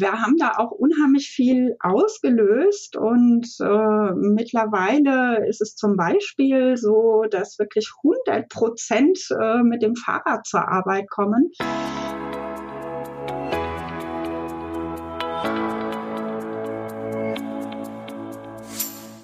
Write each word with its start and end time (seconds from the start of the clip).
wir 0.00 0.12
haben 0.12 0.36
da 0.38 0.52
auch 0.58 0.70
unheimlich 0.70 1.28
viel 1.28 1.76
ausgelöst 1.80 2.96
und 2.96 3.46
äh, 3.60 4.12
mittlerweile 4.14 5.46
ist 5.48 5.60
es 5.60 5.74
zum 5.74 5.96
Beispiel 5.96 6.76
so, 6.76 7.24
dass 7.30 7.58
wirklich 7.58 7.90
100 8.04 8.48
Prozent 8.48 9.18
äh, 9.30 9.62
mit 9.62 9.82
dem 9.82 9.96
Fahrrad 9.96 10.46
zur 10.46 10.68
Arbeit 10.68 11.10
kommen. 11.10 11.50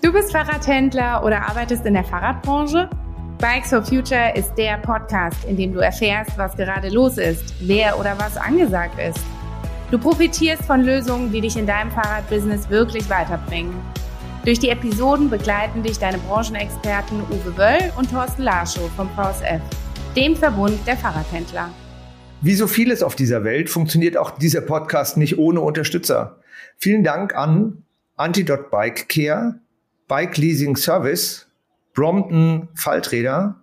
Du 0.02 0.12
bist 0.12 0.32
Fahrradhändler 0.32 1.24
oder 1.24 1.48
arbeitest 1.48 1.86
in 1.86 1.94
der 1.94 2.04
Fahrradbranche? 2.04 2.90
Bikes 3.38 3.70
for 3.70 3.82
Future 3.82 4.32
ist 4.34 4.54
der 4.54 4.78
Podcast, 4.78 5.44
in 5.44 5.56
dem 5.56 5.72
du 5.72 5.80
erfährst, 5.80 6.36
was 6.36 6.56
gerade 6.56 6.88
los 6.88 7.18
ist, 7.18 7.54
wer 7.60 7.98
oder 7.98 8.16
was 8.18 8.36
angesagt 8.36 8.98
ist. 8.98 9.20
Du 9.90 9.98
profitierst 9.98 10.64
von 10.64 10.82
Lösungen, 10.82 11.30
die 11.30 11.42
dich 11.42 11.56
in 11.56 11.66
deinem 11.66 11.90
Fahrradbusiness 11.90 12.70
wirklich 12.70 13.08
weiterbringen. 13.10 13.74
Durch 14.44 14.58
die 14.58 14.70
Episoden 14.70 15.28
begleiten 15.28 15.82
dich 15.82 15.98
deine 15.98 16.18
Branchenexperten 16.18 17.20
Uwe 17.30 17.56
Wöll 17.56 17.92
und 17.96 18.10
Thorsten 18.10 18.42
Larschow 18.42 18.90
vom 18.96 19.08
VSF, 19.10 19.60
dem 20.16 20.36
Verbund 20.36 20.78
der 20.86 20.96
Fahrradhändler. 20.96 21.70
Wie 22.40 22.54
so 22.54 22.66
vieles 22.66 23.02
auf 23.02 23.14
dieser 23.14 23.44
Welt 23.44 23.70
funktioniert 23.70 24.16
auch 24.16 24.30
dieser 24.32 24.62
Podcast 24.62 25.16
nicht 25.16 25.38
ohne 25.38 25.60
Unterstützer. 25.60 26.40
Vielen 26.78 27.04
Dank 27.04 27.34
an 27.34 27.84
Antidot 28.16 28.70
Bike 28.70 29.08
Care, 29.08 29.60
Bike 30.08 30.36
Leasing 30.38 30.76
Service, 30.76 31.46
Brompton 31.92 32.68
Falträder, 32.74 33.56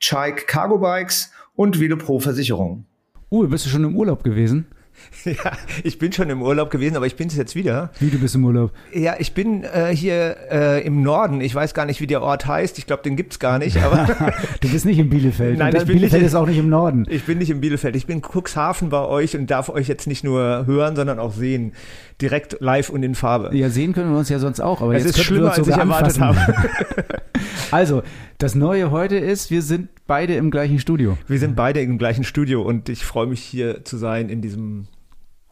Chike 0.00 0.44
Cargo 0.46 0.78
Bikes 0.78 1.30
und 1.56 1.80
Velopro 1.80 2.20
Versicherung. 2.20 2.84
Uwe, 3.30 3.48
bist 3.48 3.64
du 3.66 3.70
schon 3.70 3.84
im 3.84 3.96
Urlaub 3.96 4.22
gewesen? 4.22 4.66
Ja, 5.24 5.52
ich 5.84 5.98
bin 5.98 6.12
schon 6.12 6.30
im 6.30 6.42
Urlaub 6.42 6.70
gewesen, 6.70 6.96
aber 6.96 7.06
ich 7.06 7.16
bin 7.16 7.28
es 7.28 7.36
jetzt 7.36 7.54
wieder. 7.54 7.90
Wie, 8.00 8.10
du 8.10 8.18
bist 8.18 8.34
im 8.34 8.44
Urlaub? 8.44 8.72
Ja, 8.92 9.14
ich 9.18 9.34
bin 9.34 9.64
äh, 9.64 9.94
hier 9.94 10.36
äh, 10.50 10.84
im 10.84 11.02
Norden. 11.02 11.40
Ich 11.40 11.54
weiß 11.54 11.74
gar 11.74 11.86
nicht, 11.86 12.00
wie 12.00 12.06
der 12.06 12.22
Ort 12.22 12.46
heißt. 12.46 12.78
Ich 12.78 12.86
glaube, 12.86 13.02
den 13.02 13.16
gibt 13.16 13.32
es 13.32 13.38
gar 13.38 13.58
nicht. 13.58 13.78
Aber 13.82 14.32
du 14.60 14.68
bist 14.68 14.84
nicht 14.84 14.98
in 14.98 15.10
Bielefeld. 15.10 15.58
Nein, 15.58 15.74
ich 15.76 15.84
bin 15.84 15.96
Bielefeld 15.96 16.22
nicht, 16.22 16.28
ist 16.28 16.34
auch 16.34 16.46
nicht 16.46 16.58
im 16.58 16.68
Norden. 16.68 17.06
Ich 17.08 17.24
bin 17.24 17.38
nicht 17.38 17.50
in 17.50 17.60
Bielefeld. 17.60 17.94
Ich 17.96 18.06
bin 18.06 18.18
in 18.18 18.22
Cuxhaven 18.22 18.88
bei 18.90 19.04
euch 19.04 19.36
und 19.36 19.50
darf 19.50 19.68
euch 19.68 19.88
jetzt 19.88 20.06
nicht 20.06 20.24
nur 20.24 20.66
hören, 20.66 20.96
sondern 20.96 21.18
auch 21.18 21.32
sehen. 21.32 21.72
Direkt 22.20 22.56
live 22.60 22.90
und 22.90 23.02
in 23.02 23.14
Farbe. 23.14 23.56
Ja, 23.56 23.70
sehen 23.70 23.92
können 23.92 24.10
wir 24.10 24.18
uns 24.18 24.28
ja 24.28 24.38
sonst 24.38 24.60
auch. 24.60 24.80
Aber 24.80 24.94
es 24.94 25.04
jetzt 25.04 25.18
ist 25.18 25.24
schlimmer, 25.24 25.52
als 25.52 25.66
ich 25.66 25.74
erwartet 25.74 26.20
habe. 26.20 26.38
also, 27.70 28.02
das 28.38 28.54
Neue 28.54 28.90
heute 28.90 29.16
ist, 29.16 29.50
wir 29.50 29.62
sind 29.62 29.88
beide 30.06 30.34
im 30.34 30.50
gleichen 30.50 30.78
Studio. 30.78 31.16
Wir 31.28 31.38
sind 31.38 31.56
beide 31.56 31.80
im 31.80 31.98
gleichen 31.98 32.24
Studio 32.24 32.62
und 32.62 32.88
ich 32.88 33.04
freue 33.04 33.26
mich 33.26 33.40
hier 33.40 33.84
zu 33.84 33.96
sein 33.96 34.28
in 34.28 34.40
diesem 34.40 34.88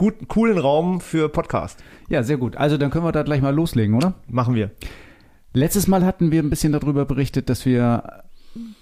guten, 0.01 0.29
coolen 0.29 0.57
Raum 0.57 1.03
für 1.03 1.29
Podcast. 1.29 1.79
Ja, 2.09 2.23
sehr 2.23 2.39
gut. 2.39 2.57
Also 2.57 2.79
dann 2.79 2.91
können 2.91 3.05
wir 3.05 3.13
da 3.13 3.23
gleich 3.23 3.43
mal 3.43 3.55
loslegen, 3.55 3.95
oder? 3.95 4.15
Machen 4.29 4.55
wir. 4.55 4.71
Letztes 5.53 5.89
Mal 5.89 6.07
hatten 6.07 6.33
wir 6.33 6.43
ein 6.43 6.49
bisschen 6.49 6.73
darüber 6.73 7.05
berichtet, 7.05 7.51
dass 7.51 7.67
wir 7.67 8.23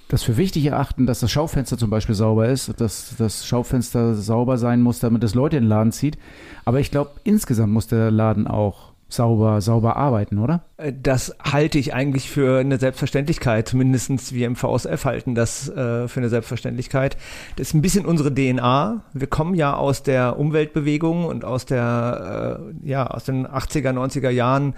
das 0.07 0.23
für 0.23 0.37
wichtig 0.37 0.65
erachten, 0.67 1.07
dass 1.07 1.19
das 1.19 1.33
Schaufenster 1.33 1.77
zum 1.77 1.91
Beispiel 1.91 2.15
sauber 2.15 2.49
ist, 2.49 2.81
dass 2.81 3.17
das 3.19 3.45
Schaufenster 3.45 4.15
sauber 4.15 4.59
sein 4.59 4.81
muss, 4.81 5.01
damit 5.01 5.25
es 5.25 5.35
Leute 5.35 5.57
in 5.57 5.65
den 5.65 5.69
Laden 5.69 5.91
zieht. 5.91 6.19
Aber 6.65 6.79
ich 6.79 6.93
glaube, 6.93 7.11
insgesamt 7.25 7.73
muss 7.73 7.89
der 7.89 8.13
Laden 8.13 8.47
auch 8.47 8.88
sauber, 9.09 9.61
sauber 9.61 9.97
arbeiten, 9.97 10.39
oder? 10.39 10.63
Äh, 10.77 10.93
das 11.03 11.35
halte 11.43 11.79
ich 11.79 11.95
eigentlich 11.95 12.31
für 12.31 12.61
eine 12.61 12.79
Selbstverständlichkeit. 12.79 13.73
Mindestens 13.75 14.33
wir 14.33 14.47
im 14.47 14.57
VSF 14.57 15.05
halten 15.05 15.35
das 15.35 15.69
äh, 15.69 16.09
für 16.09 16.21
eine 16.21 16.29
Selbstverständlichkeit. 16.29 17.17
Das 17.57 17.69
ist 17.69 17.75
ein 17.75 17.83
bisschen 17.83 18.07
unsere 18.07 18.33
DNA. 18.33 19.03
Wir 19.13 19.27
kommen 19.27 19.55
ja 19.55 19.75
aus 19.75 20.03
der 20.03 20.39
Umweltbewegung 20.39 21.25
und 21.25 21.45
aus 21.45 21.65
der, 21.65 22.61
äh, 22.85 22.89
ja, 22.89 23.07
aus 23.07 23.25
den 23.25 23.47
80er, 23.47 23.93
90er 23.93 24.31
Jahren, 24.31 24.75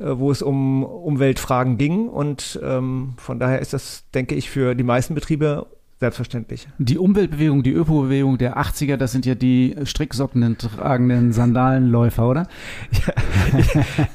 äh, 0.00 0.06
wo 0.06 0.30
es 0.30 0.42
um 0.42 0.82
Umweltfragen 0.82 1.76
ging. 1.76 2.08
Und 2.08 2.58
ähm, 2.62 3.14
von 3.18 3.38
daher 3.38 3.60
ist 3.60 3.72
das, 3.72 4.04
denke 4.14 4.34
ich, 4.34 4.50
für 4.50 4.74
die 4.74 4.84
meisten 4.84 5.14
Betriebe 5.14 5.66
Selbstverständlich. 6.04 6.68
Die 6.76 6.98
Umweltbewegung, 6.98 7.62
die 7.62 7.72
Öko-Bewegung 7.72 8.36
der 8.36 8.58
80er, 8.58 8.98
das 8.98 9.12
sind 9.12 9.24
ja 9.24 9.34
die 9.34 9.74
Stricksocken 9.84 10.58
tragenden 10.58 11.32
Sandalenläufer, 11.32 12.28
oder? 12.28 12.46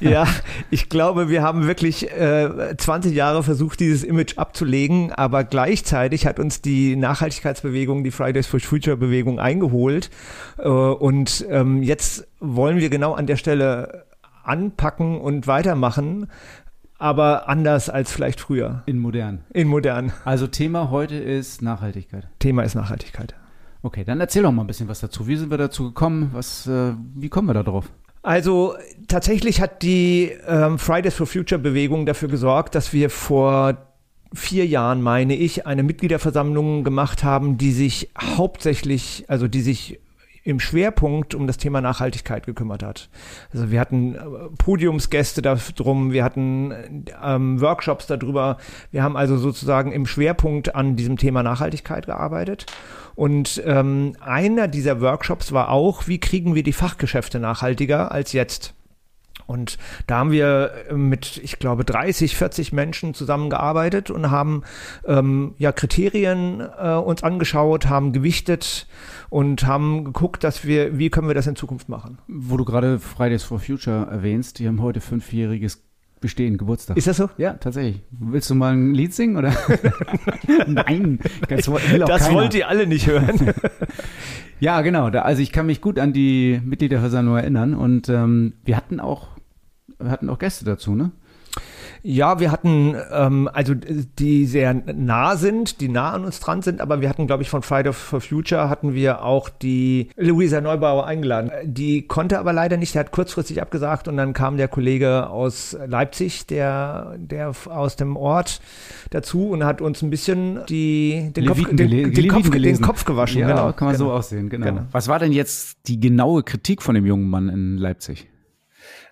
ja, 0.10 0.26
ich 0.70 0.88
glaube, 0.88 1.28
wir 1.28 1.42
haben 1.42 1.66
wirklich 1.66 2.08
äh, 2.12 2.76
20 2.76 3.12
Jahre 3.12 3.42
versucht, 3.42 3.80
dieses 3.80 4.04
Image 4.04 4.38
abzulegen, 4.38 5.10
aber 5.10 5.42
gleichzeitig 5.42 6.26
hat 6.26 6.38
uns 6.38 6.62
die 6.62 6.94
Nachhaltigkeitsbewegung, 6.94 8.04
die 8.04 8.12
Fridays 8.12 8.46
for 8.46 8.60
Future 8.60 8.96
Bewegung 8.96 9.40
eingeholt. 9.40 10.10
Äh, 10.58 10.68
und 10.68 11.44
ähm, 11.50 11.82
jetzt 11.82 12.28
wollen 12.38 12.78
wir 12.78 12.88
genau 12.88 13.14
an 13.14 13.26
der 13.26 13.34
Stelle 13.36 14.04
anpacken 14.44 15.20
und 15.20 15.48
weitermachen, 15.48 16.28
aber 17.00 17.48
anders 17.48 17.88
als 17.88 18.12
vielleicht 18.12 18.40
früher. 18.40 18.82
In 18.86 18.98
modern. 18.98 19.40
In 19.52 19.68
modern. 19.68 20.12
Also 20.24 20.46
Thema 20.46 20.90
heute 20.90 21.16
ist 21.16 21.62
Nachhaltigkeit. 21.62 22.28
Thema 22.38 22.62
ist 22.62 22.74
Nachhaltigkeit. 22.74 23.34
Okay, 23.82 24.04
dann 24.04 24.20
erzähl 24.20 24.42
doch 24.42 24.52
mal 24.52 24.62
ein 24.62 24.66
bisschen 24.66 24.88
was 24.88 25.00
dazu. 25.00 25.26
Wie 25.26 25.36
sind 25.36 25.50
wir 25.50 25.56
dazu 25.56 25.84
gekommen? 25.84 26.30
Was, 26.34 26.66
äh, 26.66 26.92
wie 27.14 27.30
kommen 27.30 27.48
wir 27.48 27.54
da 27.54 27.62
drauf? 27.62 27.90
Also 28.22 28.74
tatsächlich 29.08 29.62
hat 29.62 29.82
die 29.82 30.30
ähm, 30.46 30.78
Fridays 30.78 31.14
for 31.14 31.26
Future 31.26 31.58
Bewegung 31.58 32.04
dafür 32.04 32.28
gesorgt, 32.28 32.74
dass 32.74 32.92
wir 32.92 33.08
vor 33.08 33.78
vier 34.34 34.66
Jahren, 34.66 35.00
meine 35.00 35.34
ich, 35.34 35.66
eine 35.66 35.82
Mitgliederversammlung 35.82 36.84
gemacht 36.84 37.24
haben, 37.24 37.56
die 37.56 37.72
sich 37.72 38.10
hauptsächlich, 38.20 39.24
also 39.28 39.48
die 39.48 39.62
sich 39.62 40.00
im 40.42 40.60
Schwerpunkt 40.60 41.34
um 41.34 41.46
das 41.46 41.58
Thema 41.58 41.80
Nachhaltigkeit 41.80 42.46
gekümmert 42.46 42.82
hat. 42.82 43.10
Also 43.52 43.70
wir 43.70 43.80
hatten 43.80 44.14
äh, 44.14 44.18
Podiumsgäste 44.58 45.42
darum, 45.42 46.12
wir 46.12 46.24
hatten 46.24 47.04
ähm, 47.22 47.60
Workshops 47.60 48.06
darüber. 48.06 48.56
Wir 48.90 49.02
haben 49.02 49.16
also 49.16 49.36
sozusagen 49.36 49.92
im 49.92 50.06
Schwerpunkt 50.06 50.74
an 50.74 50.96
diesem 50.96 51.16
Thema 51.16 51.42
Nachhaltigkeit 51.42 52.06
gearbeitet. 52.06 52.66
Und 53.14 53.62
ähm, 53.66 54.16
einer 54.20 54.68
dieser 54.68 55.00
Workshops 55.00 55.52
war 55.52 55.68
auch, 55.68 56.08
wie 56.08 56.20
kriegen 56.20 56.54
wir 56.54 56.62
die 56.62 56.72
Fachgeschäfte 56.72 57.38
nachhaltiger 57.38 58.12
als 58.12 58.32
jetzt? 58.32 58.74
Und 59.50 59.78
da 60.06 60.18
haben 60.18 60.30
wir 60.30 60.70
äh, 60.88 60.94
mit, 60.94 61.40
ich 61.42 61.58
glaube, 61.58 61.84
30, 61.84 62.36
40 62.36 62.72
Menschen 62.72 63.14
zusammengearbeitet 63.14 64.10
und 64.10 64.30
haben 64.30 64.62
ähm, 65.04 65.54
ja 65.58 65.72
Kriterien 65.72 66.60
äh, 66.60 66.94
uns 66.94 67.24
angeschaut, 67.24 67.88
haben 67.88 68.12
gewichtet 68.12 68.86
und 69.28 69.66
haben 69.66 70.04
geguckt, 70.04 70.44
dass 70.44 70.64
wir, 70.64 70.98
wie 70.98 71.10
können 71.10 71.26
wir 71.26 71.34
das 71.34 71.48
in 71.48 71.56
Zukunft 71.56 71.88
machen. 71.88 72.18
Wo 72.28 72.56
du 72.56 72.64
gerade 72.64 73.00
Fridays 73.00 73.42
for 73.42 73.58
Future 73.58 74.06
erwähnst, 74.08 74.60
die 74.60 74.68
haben 74.68 74.80
heute 74.80 75.00
fünfjähriges 75.00 75.82
bestehen, 76.20 76.58
Geburtstag. 76.58 76.96
Ist 76.96 77.06
das 77.06 77.16
so? 77.16 77.30
Ja, 77.38 77.54
tatsächlich. 77.54 78.02
Willst 78.10 78.50
du 78.50 78.54
mal 78.54 78.74
ein 78.74 78.94
Lied 78.94 79.14
singen 79.14 79.36
oder? 79.36 79.52
Nein, 80.66 81.18
das, 81.48 81.64
das 81.64 82.32
wollt 82.32 82.54
ihr 82.54 82.68
alle 82.68 82.86
nicht 82.86 83.06
hören. 83.06 83.52
ja, 84.60 84.82
genau. 84.82 85.10
Da, 85.10 85.22
also 85.22 85.42
ich 85.42 85.50
kann 85.50 85.66
mich 85.66 85.80
gut 85.80 85.98
an 85.98 86.12
die 86.12 86.60
Mitgliederversammlung 86.62 87.36
erinnern 87.36 87.74
und 87.74 88.08
ähm, 88.08 88.52
wir 88.64 88.76
hatten 88.76 89.00
auch 89.00 89.28
hatten 90.08 90.30
auch 90.30 90.38
Gäste 90.38 90.64
dazu, 90.64 90.94
ne? 90.94 91.10
Ja, 92.02 92.40
wir 92.40 92.50
hatten, 92.50 92.94
ähm, 93.12 93.48
also 93.52 93.74
die 93.74 94.46
sehr 94.46 94.72
nah 94.72 95.36
sind, 95.36 95.80
die 95.80 95.88
nah 95.88 96.12
an 96.12 96.24
uns 96.24 96.40
dran 96.40 96.62
sind, 96.62 96.80
aber 96.80 97.00
wir 97.00 97.08
hatten, 97.08 97.26
glaube 97.26 97.42
ich, 97.42 97.50
von 97.50 97.62
Friday 97.62 97.92
for 97.92 98.20
Future 98.20 98.70
hatten 98.70 98.94
wir 98.94 99.22
auch 99.22 99.48
die 99.48 100.08
Luisa 100.16 100.60
Neubauer 100.60 101.06
eingeladen. 101.06 101.50
Die 101.64 102.06
konnte 102.06 102.38
aber 102.38 102.52
leider 102.52 102.76
nicht, 102.76 102.94
der 102.94 103.00
hat 103.00 103.12
kurzfristig 103.12 103.60
abgesagt 103.60 104.08
und 104.08 104.16
dann 104.16 104.32
kam 104.32 104.56
der 104.56 104.68
Kollege 104.68 105.28
aus 105.28 105.76
Leipzig, 105.86 106.46
der, 106.46 107.16
der 107.18 107.52
aus 107.66 107.96
dem 107.96 108.16
Ort 108.16 108.60
dazu 109.10 109.50
und 109.50 109.64
hat 109.64 109.82
uns 109.82 110.00
ein 110.02 110.10
bisschen 110.10 110.60
die, 110.68 111.32
den, 111.36 111.46
Kopf, 111.46 111.62
den, 111.68 111.76
den, 111.76 112.28
Kopf, 112.28 112.50
den 112.50 112.80
Kopf 112.80 113.04
gewaschen. 113.04 113.40
Ja, 113.40 113.48
genau, 113.48 113.72
kann 113.72 113.88
man 113.88 113.96
genau. 113.96 114.06
so 114.06 114.12
aussehen, 114.12 114.48
genau. 114.48 114.66
genau. 114.66 114.82
Was 114.90 115.08
war 115.08 115.18
denn 115.18 115.32
jetzt 115.32 115.78
die 115.86 116.00
genaue 116.00 116.42
Kritik 116.42 116.82
von 116.82 116.94
dem 116.94 117.04
jungen 117.04 117.28
Mann 117.28 117.50
in 117.50 117.76
Leipzig? 117.76 118.28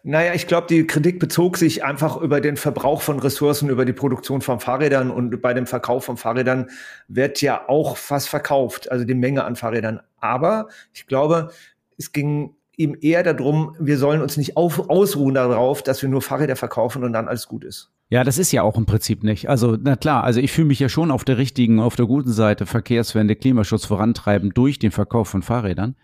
Naja, 0.09 0.33
ich 0.33 0.47
glaube, 0.47 0.69
die 0.71 0.87
Kritik 0.87 1.19
bezog 1.19 1.59
sich 1.59 1.85
einfach 1.85 2.17
über 2.17 2.41
den 2.41 2.57
Verbrauch 2.57 3.03
von 3.03 3.19
Ressourcen, 3.19 3.69
über 3.69 3.85
die 3.85 3.93
Produktion 3.93 4.41
von 4.41 4.59
Fahrrädern 4.59 5.11
und 5.11 5.43
bei 5.43 5.53
dem 5.53 5.67
Verkauf 5.67 6.07
von 6.07 6.17
Fahrrädern 6.17 6.71
wird 7.09 7.43
ja 7.43 7.69
auch 7.69 7.99
fast 7.99 8.31
verkauft, 8.31 8.91
also 8.91 9.05
die 9.05 9.13
Menge 9.13 9.45
an 9.45 9.55
Fahrrädern. 9.55 10.01
Aber 10.19 10.69
ich 10.95 11.07
glaube, 11.09 11.51
es 11.99 12.13
ging 12.13 12.55
ihm 12.79 12.97
eher 12.99 13.23
darum, 13.23 13.77
wir 13.79 13.99
sollen 13.99 14.23
uns 14.23 14.39
nicht 14.39 14.57
auf, 14.57 14.89
ausruhen 14.89 15.35
darauf, 15.35 15.83
dass 15.83 16.01
wir 16.01 16.09
nur 16.09 16.23
Fahrräder 16.23 16.57
verkaufen 16.57 17.05
und 17.05 17.13
dann 17.13 17.29
alles 17.29 17.47
gut 17.47 17.63
ist. 17.63 17.91
Ja, 18.09 18.25
das 18.25 18.39
ist 18.39 18.51
ja 18.51 18.63
auch 18.63 18.79
im 18.79 18.87
Prinzip 18.87 19.23
nicht. 19.23 19.51
Also, 19.51 19.77
na 19.79 19.95
klar, 19.95 20.25
also 20.25 20.41
ich 20.41 20.53
fühle 20.53 20.69
mich 20.69 20.81
ja 20.81 20.89
schon 20.89 21.11
auf 21.11 21.25
der 21.25 21.37
richtigen, 21.37 21.81
auf 21.81 21.97
der 21.97 22.07
guten 22.07 22.33
Seite, 22.33 22.65
Verkehrswende, 22.65 23.37
Klimaschutz 23.37 23.85
vorantreiben 23.85 24.55
durch 24.55 24.79
den 24.79 24.91
Verkauf 24.91 25.29
von 25.29 25.43
Fahrrädern. 25.43 25.97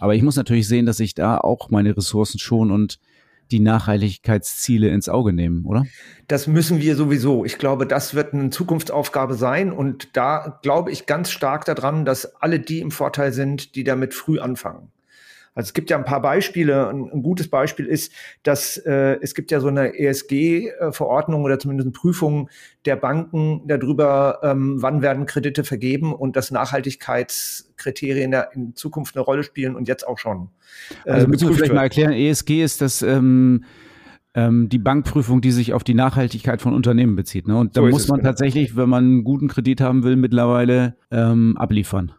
Aber 0.00 0.16
ich 0.16 0.22
muss 0.22 0.34
natürlich 0.34 0.66
sehen, 0.66 0.86
dass 0.86 0.98
ich 0.98 1.14
da 1.14 1.38
auch 1.38 1.70
meine 1.70 1.96
Ressourcen 1.96 2.40
schon 2.40 2.72
und 2.72 2.98
die 3.50 3.60
Nachhaltigkeitsziele 3.60 4.88
ins 4.88 5.08
Auge 5.08 5.32
nehmen, 5.32 5.64
oder? 5.64 5.84
Das 6.28 6.46
müssen 6.46 6.80
wir 6.80 6.96
sowieso. 6.96 7.44
Ich 7.44 7.58
glaube, 7.58 7.86
das 7.86 8.14
wird 8.14 8.34
eine 8.34 8.50
Zukunftsaufgabe 8.50 9.34
sein. 9.34 9.72
Und 9.72 10.16
da 10.16 10.58
glaube 10.62 10.90
ich 10.90 11.06
ganz 11.06 11.30
stark 11.30 11.64
daran, 11.64 12.04
dass 12.04 12.36
alle 12.36 12.60
die 12.60 12.80
im 12.80 12.90
Vorteil 12.90 13.32
sind, 13.32 13.74
die 13.76 13.84
damit 13.84 14.14
früh 14.14 14.38
anfangen. 14.38 14.90
Also 15.54 15.68
es 15.68 15.74
gibt 15.74 15.90
ja 15.90 15.96
ein 15.96 16.04
paar 16.04 16.20
Beispiele. 16.20 16.88
Ein, 16.88 17.10
ein 17.12 17.22
gutes 17.22 17.48
Beispiel 17.48 17.86
ist, 17.86 18.12
dass 18.42 18.76
äh, 18.76 19.18
es 19.20 19.34
gibt 19.34 19.50
ja 19.50 19.60
so 19.60 19.68
eine 19.68 19.98
ESG-Verordnung 19.98 21.44
oder 21.44 21.58
zumindest 21.58 21.86
eine 21.86 21.92
Prüfung 21.92 22.50
der 22.84 22.96
Banken 22.96 23.62
darüber, 23.66 24.40
ähm, 24.42 24.82
wann 24.82 25.02
werden 25.02 25.26
Kredite 25.26 25.64
vergeben 25.64 26.12
und 26.14 26.36
dass 26.36 26.50
Nachhaltigkeitskriterien 26.50 28.34
in 28.52 28.74
Zukunft 28.74 29.16
eine 29.16 29.24
Rolle 29.24 29.42
spielen 29.42 29.76
und 29.76 29.88
jetzt 29.88 30.06
auch 30.06 30.18
schon. 30.18 30.48
Äh, 31.04 31.10
also 31.12 31.28
müssen 31.28 31.48
wir 31.48 31.54
vielleicht 31.54 31.70
wird. 31.70 31.76
mal 31.76 31.84
erklären, 31.84 32.12
ESG 32.12 32.62
ist 32.62 32.80
das 32.80 33.02
ähm, 33.02 33.64
ähm, 34.34 34.68
die 34.68 34.78
Bankprüfung, 34.78 35.40
die 35.40 35.52
sich 35.52 35.72
auf 35.72 35.84
die 35.84 35.94
Nachhaltigkeit 35.94 36.60
von 36.60 36.74
Unternehmen 36.74 37.14
bezieht. 37.14 37.46
Ne? 37.46 37.56
Und 37.56 37.76
da 37.76 37.82
so 37.82 37.88
muss 37.88 38.08
man 38.08 38.18
genau. 38.18 38.30
tatsächlich, 38.30 38.76
wenn 38.76 38.88
man 38.88 39.04
einen 39.04 39.24
guten 39.24 39.48
Kredit 39.48 39.80
haben 39.80 40.02
will, 40.02 40.16
mittlerweile 40.16 40.96
ähm, 41.10 41.56
abliefern. 41.56 42.12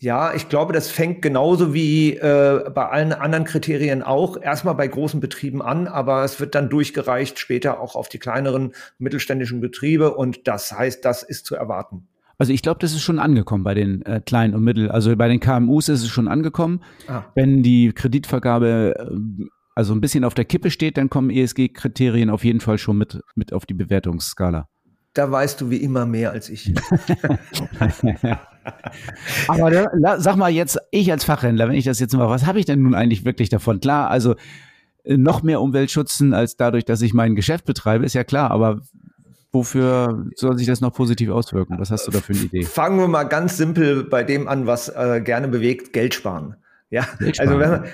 Ja, 0.00 0.32
ich 0.32 0.48
glaube, 0.48 0.72
das 0.72 0.88
fängt 0.90 1.22
genauso 1.22 1.74
wie 1.74 2.14
äh, 2.14 2.70
bei 2.72 2.88
allen 2.88 3.12
anderen 3.12 3.44
Kriterien 3.44 4.04
auch 4.04 4.40
erstmal 4.40 4.76
bei 4.76 4.86
großen 4.86 5.18
Betrieben 5.18 5.60
an, 5.60 5.88
aber 5.88 6.22
es 6.22 6.38
wird 6.38 6.54
dann 6.54 6.70
durchgereicht 6.70 7.40
später 7.40 7.80
auch 7.80 7.96
auf 7.96 8.08
die 8.08 8.18
kleineren 8.18 8.74
mittelständischen 8.98 9.60
Betriebe 9.60 10.14
und 10.14 10.46
das 10.46 10.70
heißt, 10.70 11.04
das 11.04 11.24
ist 11.24 11.46
zu 11.46 11.56
erwarten. 11.56 12.06
Also 12.38 12.52
ich 12.52 12.62
glaube, 12.62 12.78
das 12.78 12.92
ist 12.92 13.02
schon 13.02 13.18
angekommen 13.18 13.64
bei 13.64 13.74
den 13.74 14.02
äh, 14.02 14.20
kleinen 14.24 14.54
und 14.54 14.62
mittel. 14.62 14.88
Also 14.88 15.16
bei 15.16 15.26
den 15.26 15.40
KMUs 15.40 15.88
ist 15.88 16.02
es 16.02 16.08
schon 16.08 16.28
angekommen. 16.28 16.80
Ah. 17.08 17.24
Wenn 17.34 17.64
die 17.64 17.92
Kreditvergabe 17.92 18.94
äh, 18.96 19.44
also 19.74 19.94
ein 19.94 20.00
bisschen 20.00 20.22
auf 20.22 20.34
der 20.34 20.44
Kippe 20.44 20.70
steht, 20.70 20.96
dann 20.96 21.10
kommen 21.10 21.30
ESG-Kriterien 21.30 22.30
auf 22.30 22.44
jeden 22.44 22.60
Fall 22.60 22.78
schon 22.78 22.98
mit, 22.98 23.20
mit 23.34 23.52
auf 23.52 23.66
die 23.66 23.74
Bewertungsskala. 23.74 24.68
Da 25.14 25.30
weißt 25.30 25.60
du 25.60 25.70
wie 25.70 25.78
immer 25.78 26.06
mehr 26.06 26.30
als 26.30 26.48
ich. 26.48 26.72
Aber 29.48 29.70
da, 29.70 30.20
sag 30.20 30.36
mal 30.36 30.50
jetzt, 30.50 30.78
ich 30.90 31.10
als 31.10 31.24
Fachhändler, 31.24 31.68
wenn 31.68 31.76
ich 31.76 31.84
das 31.84 32.00
jetzt 32.00 32.14
mal, 32.14 32.28
was 32.28 32.46
habe 32.46 32.58
ich 32.58 32.64
denn 32.64 32.82
nun 32.82 32.94
eigentlich 32.94 33.24
wirklich 33.24 33.48
davon? 33.48 33.80
Klar, 33.80 34.10
also 34.10 34.34
äh, 35.04 35.16
noch 35.16 35.42
mehr 35.42 35.60
Umweltschützen 35.60 36.34
als 36.34 36.56
dadurch, 36.56 36.84
dass 36.84 37.02
ich 37.02 37.14
mein 37.14 37.34
Geschäft 37.34 37.64
betreibe, 37.64 38.04
ist 38.04 38.14
ja 38.14 38.24
klar, 38.24 38.50
aber 38.50 38.80
wofür 39.52 40.26
soll 40.36 40.58
sich 40.58 40.66
das 40.66 40.80
noch 40.80 40.92
positiv 40.92 41.30
auswirken? 41.30 41.78
Was 41.78 41.90
hast 41.90 42.06
du 42.06 42.10
da 42.10 42.20
für 42.20 42.32
eine 42.32 42.42
Idee? 42.42 42.62
Fangen 42.62 42.98
wir 42.98 43.08
mal 43.08 43.24
ganz 43.24 43.56
simpel 43.56 44.04
bei 44.04 44.22
dem 44.22 44.48
an, 44.48 44.66
was 44.66 44.88
äh, 44.88 45.20
gerne 45.24 45.48
bewegt, 45.48 45.92
Geld 45.92 46.14
sparen. 46.14 46.56
Ja, 46.90 47.06
also 47.38 47.58
wenn 47.58 47.70
man, 47.70 47.84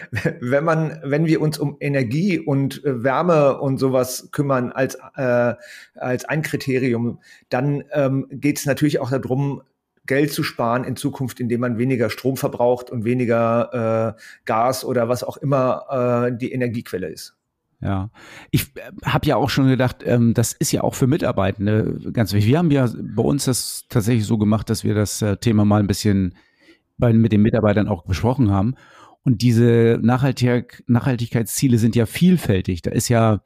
wenn 0.41 0.65
man, 0.65 1.01
wenn 1.03 1.27
wir 1.27 1.41
uns 1.41 1.59
um 1.59 1.77
Energie 1.81 2.39
und 2.39 2.85
äh, 2.85 3.03
Wärme 3.03 3.59
und 3.59 3.79
sowas 3.79 4.29
kümmern 4.31 4.71
als 4.71 4.97
äh, 5.17 5.55
als 5.97 6.25
ein 6.25 6.43
Kriterium, 6.43 7.19
dann 7.49 7.83
ähm, 7.93 8.27
geht 8.31 8.59
es 8.59 8.67
natürlich 8.67 9.01
auch 9.01 9.11
darum, 9.11 9.63
Geld 10.07 10.33
zu 10.33 10.43
sparen 10.43 10.85
in 10.85 10.97
Zukunft, 10.97 11.41
indem 11.41 11.61
man 11.61 11.79
weniger 11.79 12.11
Strom 12.11 12.37
verbraucht 12.37 12.91
und 12.91 13.05
weniger 13.05 14.17
äh, 14.17 14.21
Gas 14.45 14.85
oder 14.85 15.09
was 15.09 15.25
auch 15.25 15.37
immer 15.39 16.27
äh, 16.29 16.37
die 16.37 16.53
Energiequelle 16.53 17.09
ist. 17.09 17.37
Ja, 17.81 18.11
ich 18.51 18.75
äh, 18.77 18.81
habe 19.05 19.27
ja 19.27 19.37
auch 19.37 19.51
schon 19.51 19.69
gedacht, 19.69 19.99
ähm, 20.05 20.35
das 20.35 20.53
ist 20.53 20.73
ja 20.73 20.83
auch 20.83 20.95
für 20.95 21.07
Mitarbeitende 21.07 21.99
ganz 22.13 22.33
wichtig. 22.33 22.51
Wir 22.51 22.59
haben 22.59 22.71
ja 22.71 22.89
bei 22.99 23.23
uns 23.23 23.45
das 23.45 23.85
tatsächlich 23.89 24.27
so 24.27 24.39
gemacht, 24.39 24.71
dass 24.71 24.85
wir 24.85 24.95
das 24.95 25.21
äh, 25.23 25.37
Thema 25.37 25.65
mal 25.65 25.81
ein 25.81 25.87
bisschen 25.87 26.35
bei, 26.97 27.13
mit 27.13 27.33
den 27.33 27.43
Mitarbeitern 27.43 27.89
auch 27.89 28.05
besprochen 28.05 28.51
haben. 28.51 28.75
Und 29.23 29.43
diese 29.43 29.99
Nachhaltig 30.03 30.83
Nachhaltigkeitsziele 30.87 31.79
sind 31.79 31.97
ja 31.97 32.07
vielfältig. 32.07 32.83
Da 32.83 32.91
ist 32.91 33.09
ja, 33.09 33.43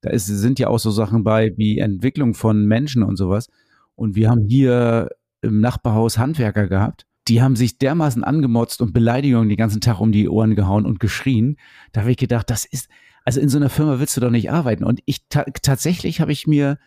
da 0.00 0.10
ist, 0.10 0.26
sind 0.26 0.58
ja 0.58 0.68
auch 0.68 0.78
so 0.78 0.90
Sachen 0.90 1.24
bei 1.24 1.52
wie 1.56 1.78
Entwicklung 1.78 2.34
von 2.34 2.66
Menschen 2.66 3.02
und 3.02 3.16
sowas. 3.16 3.50
Und 3.94 4.14
wir 4.14 4.30
haben 4.30 4.46
hier 4.46 5.10
im 5.46 5.60
Nachbarhaus 5.60 6.18
Handwerker 6.18 6.68
gehabt. 6.68 7.06
Die 7.28 7.42
haben 7.42 7.56
sich 7.56 7.78
dermaßen 7.78 8.22
angemotzt 8.22 8.80
und 8.80 8.92
Beleidigungen 8.92 9.48
den 9.48 9.56
ganzen 9.56 9.80
Tag 9.80 10.00
um 10.00 10.12
die 10.12 10.28
Ohren 10.28 10.54
gehauen 10.54 10.86
und 10.86 11.00
geschrien. 11.00 11.56
Da 11.92 12.02
habe 12.02 12.12
ich 12.12 12.16
gedacht, 12.16 12.50
das 12.50 12.64
ist, 12.64 12.88
also 13.24 13.40
in 13.40 13.48
so 13.48 13.58
einer 13.58 13.70
Firma 13.70 13.98
willst 13.98 14.16
du 14.16 14.20
doch 14.20 14.30
nicht 14.30 14.50
arbeiten. 14.50 14.84
Und 14.84 15.00
ich 15.06 15.28
ta 15.28 15.44
tatsächlich 15.62 16.20
habe 16.20 16.32
ich 16.32 16.46
mir 16.46 16.78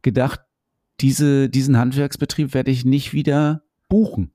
gedacht, 0.00 0.40
diese, 1.00 1.48
diesen 1.48 1.76
Handwerksbetrieb 1.76 2.54
werde 2.54 2.70
ich 2.70 2.84
nicht 2.84 3.12
wieder 3.12 3.62
buchen. 3.88 4.32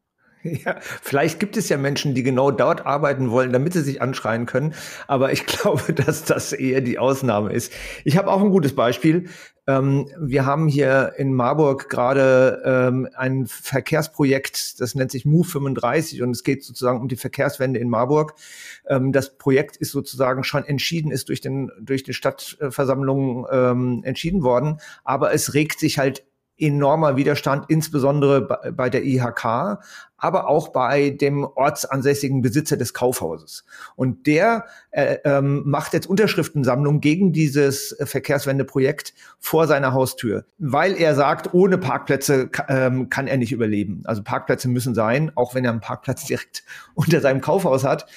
Ja, 0.66 0.78
vielleicht 0.82 1.40
gibt 1.40 1.58
es 1.58 1.70
ja 1.70 1.78
Menschen, 1.78 2.16
die 2.16 2.24
genau 2.24 2.52
dort 2.52 2.86
arbeiten 2.86 3.32
wollen, 3.32 3.54
damit 3.54 3.74
sie 3.74 3.82
sich 3.82 4.02
anschreien 4.02 4.46
können. 4.46 4.74
Aber 5.08 5.32
ich 5.32 5.46
glaube, 5.46 5.94
dass 5.94 6.24
das 6.24 6.54
eher 6.54 6.82
die 6.82 7.00
Ausnahme 7.00 7.54
ist. 7.54 7.74
Ich 8.04 8.18
habe 8.18 8.32
auch 8.32 8.42
ein 8.42 8.50
gutes 8.50 8.76
Beispiel. 8.76 9.30
Ähm, 9.68 10.10
wir 10.20 10.46
haben 10.46 10.68
hier 10.68 11.14
in 11.18 11.34
Marburg 11.34 11.90
gerade 11.90 12.62
ähm, 12.66 13.10
ein 13.16 13.48
Verkehrsprojekt, 13.48 14.80
das 14.80 14.96
nennt 14.96 15.12
sich 15.12 15.26
Move 15.26 15.48
35 15.48 16.22
und 16.22 16.32
es 16.32 16.44
geht 16.44 16.64
sozusagen 16.64 17.02
um 17.02 17.10
die 17.10 17.18
Verkehrswende 17.18 17.80
in 17.80 17.90
Marburg. 17.90 18.36
Ähm, 18.88 19.12
das 19.12 19.38
Projekt 19.38 19.76
ist 19.76 19.92
sozusagen 19.92 20.46
schon 20.46 20.64
entschieden, 20.64 21.12
ist 21.12 21.28
durch 21.28 21.42
den 21.42 21.70
durch 21.82 22.04
die 22.04 22.14
Stadtversammlung 22.14 23.46
entschieden 24.04 24.44
worden, 24.44 24.80
aber 25.04 25.34
es 25.34 25.54
regt 25.54 25.80
sich 25.80 25.98
halt 26.00 26.24
enormer 26.60 27.16
Widerstand, 27.16 27.66
insbesondere 27.68 28.74
bei 28.74 28.90
der 28.90 29.06
IHK, 29.06 29.80
aber 30.18 30.48
auch 30.48 30.70
bei 30.70 31.12
dem 31.12 31.44
ortsansässigen 31.44 32.42
Besitzer 32.42 32.78
des 32.78 32.94
Kaufhauses. 32.94 33.64
Und 33.96 34.26
der 34.26 34.66
äh, 34.92 35.18
ähm, 35.24 35.64
macht 35.66 35.94
jetzt 35.94 36.08
Unterschriftensammlung 36.08 37.00
gegen 37.00 37.32
dieses 37.32 37.96
Verkehrswendeprojekt 38.04 39.14
vor 39.40 39.68
seiner 39.68 39.94
Haustür, 39.94 40.46
weil 40.58 40.96
er 40.96 41.14
sagt, 41.14 41.54
ohne 41.54 41.78
Parkplätze 41.78 42.50
ähm, 42.68 43.10
kann 43.10 43.28
er 43.28 43.38
nicht 43.38 43.52
überleben. 43.52 44.02
Also 44.06 44.24
Parkplätze 44.24 44.68
müssen 44.68 44.96
sein, 44.96 45.32
auch 45.36 45.54
wenn 45.54 45.66
er 45.66 45.72
einen 45.72 45.82
Parkplatz 45.82 46.26
direkt 46.26 46.64
unter 46.96 47.22
seinem 47.22 47.42
Kaufhaus 47.42 47.84
hat. 47.84 48.08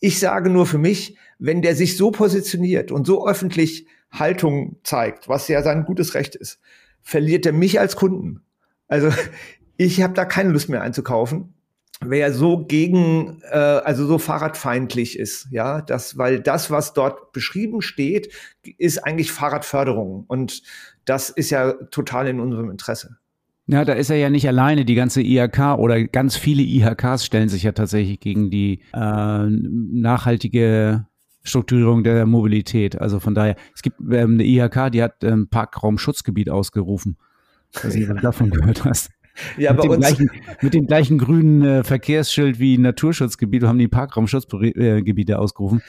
Ich 0.00 0.20
sage 0.20 0.50
nur 0.50 0.66
für 0.66 0.78
mich, 0.78 1.16
wenn 1.38 1.62
der 1.62 1.74
sich 1.74 1.96
so 1.96 2.10
positioniert 2.10 2.92
und 2.92 3.06
so 3.06 3.26
öffentlich 3.26 3.86
Haltung 4.12 4.76
zeigt, 4.84 5.28
was 5.28 5.48
ja 5.48 5.62
sein 5.62 5.84
gutes 5.84 6.14
Recht 6.14 6.34
ist, 6.34 6.60
verliert 7.06 7.46
er 7.46 7.52
mich 7.52 7.78
als 7.78 7.94
Kunden. 7.96 8.40
Also 8.88 9.10
ich 9.76 10.02
habe 10.02 10.12
da 10.14 10.24
keine 10.24 10.50
Lust 10.50 10.68
mehr 10.68 10.82
einzukaufen, 10.82 11.54
wer 12.00 12.32
so 12.32 12.66
gegen, 12.66 13.40
äh, 13.50 13.56
also 13.56 14.06
so 14.06 14.18
fahrradfeindlich 14.18 15.18
ist, 15.18 15.46
ja, 15.50 15.80
das, 15.80 16.18
weil 16.18 16.40
das, 16.40 16.70
was 16.70 16.92
dort 16.92 17.32
beschrieben 17.32 17.80
steht, 17.80 18.32
ist 18.76 18.98
eigentlich 18.98 19.32
Fahrradförderung 19.32 20.24
und 20.26 20.62
das 21.04 21.30
ist 21.30 21.50
ja 21.50 21.72
total 21.90 22.26
in 22.26 22.40
unserem 22.40 22.70
Interesse. 22.70 23.16
Ja, 23.68 23.84
da 23.84 23.94
ist 23.94 24.10
er 24.10 24.16
ja 24.16 24.30
nicht 24.30 24.46
alleine. 24.46 24.84
Die 24.84 24.94
ganze 24.94 25.22
IHK 25.22 25.78
oder 25.78 26.04
ganz 26.04 26.36
viele 26.36 26.62
IHKs 26.62 27.24
stellen 27.24 27.48
sich 27.48 27.64
ja 27.64 27.72
tatsächlich 27.72 28.20
gegen 28.20 28.48
die 28.50 28.82
äh, 28.92 29.46
nachhaltige 29.48 31.06
Strukturierung 31.46 32.04
der 32.04 32.26
Mobilität. 32.26 33.00
Also 33.00 33.20
von 33.20 33.34
daher, 33.34 33.56
es 33.74 33.82
gibt 33.82 34.00
ähm, 34.00 34.34
eine 34.34 34.44
IHK, 34.44 34.90
die 34.92 35.02
hat 35.02 35.22
ähm, 35.22 35.48
Parkraumschutzgebiet 35.48 36.50
ausgerufen. 36.50 37.16
Was 37.82 37.94
du 37.94 38.14
davon 38.14 38.50
gehört 38.50 38.84
hast. 38.84 39.10
Ja, 39.58 39.74
mit, 39.74 39.84
dem 39.84 39.98
gleichen, 39.98 40.30
mit 40.62 40.72
dem 40.72 40.86
gleichen 40.86 41.18
grünen 41.18 41.62
äh, 41.62 41.84
Verkehrsschild 41.84 42.58
wie 42.58 42.78
Naturschutzgebiet 42.78 43.64
haben 43.64 43.78
die 43.78 43.86
Parkraumschutzgebiete 43.86 45.32
äh, 45.32 45.36
ausgerufen. 45.36 45.82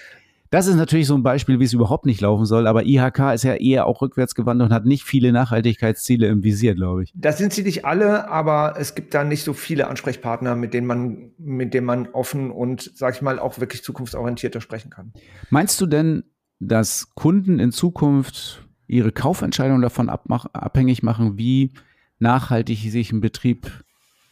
Das 0.50 0.68
ist 0.68 0.76
natürlich 0.76 1.08
so 1.08 1.16
ein 1.16 1.24
Beispiel, 1.24 1.60
wie 1.60 1.66
es 1.66 1.74
überhaupt 1.74 2.06
nicht 2.06 2.22
laufen 2.22 2.46
soll, 2.46 2.68
aber 2.68 2.86
IHK 2.86 3.34
ist 3.34 3.44
ja 3.44 3.56
eher 3.56 3.86
auch 3.86 4.02
rückwärtsgewandt 4.02 4.62
und 4.62 4.72
hat 4.72 4.86
nicht 4.86 5.04
viele 5.04 5.32
Nachhaltigkeitsziele 5.32 6.28
im 6.28 6.44
Visier, 6.44 6.76
glaube 6.76 7.04
ich. 7.04 7.14
Das 7.16 7.38
sind 7.38 7.54
sie 7.54 7.64
nicht 7.64 7.86
alle, 7.86 8.30
aber 8.30 8.76
es 8.80 8.96
gibt 8.96 9.14
da 9.14 9.24
nicht 9.24 9.44
so 9.44 9.54
viele 9.54 9.88
Ansprechpartner, 9.88 10.56
mit 10.56 10.74
denen 10.74 10.88
man, 10.88 11.32
mit 11.38 11.74
denen 11.74 11.86
man 11.86 12.08
offen 12.10 12.52
und, 12.52 12.92
sag 12.96 13.16
ich 13.16 13.22
mal, 13.22 13.40
auch 13.40 13.60
wirklich 13.60 13.84
zukunftsorientierter 13.84 14.62
sprechen 14.62 14.90
kann. 14.90 15.12
Meinst 15.50 15.82
du 15.82 15.86
denn, 15.86 16.24
dass 16.60 17.14
Kunden 17.14 17.60
in 17.60 17.72
Zukunft 17.72 18.68
ihre 18.88 19.12
Kaufentscheidung 19.12 19.82
davon 19.82 20.10
abhängig 20.10 21.04
machen, 21.04 21.38
wie 21.38 21.74
nachhaltig 22.20 22.90
sich 22.90 23.12
ein 23.12 23.22
Betrieb 23.22 23.84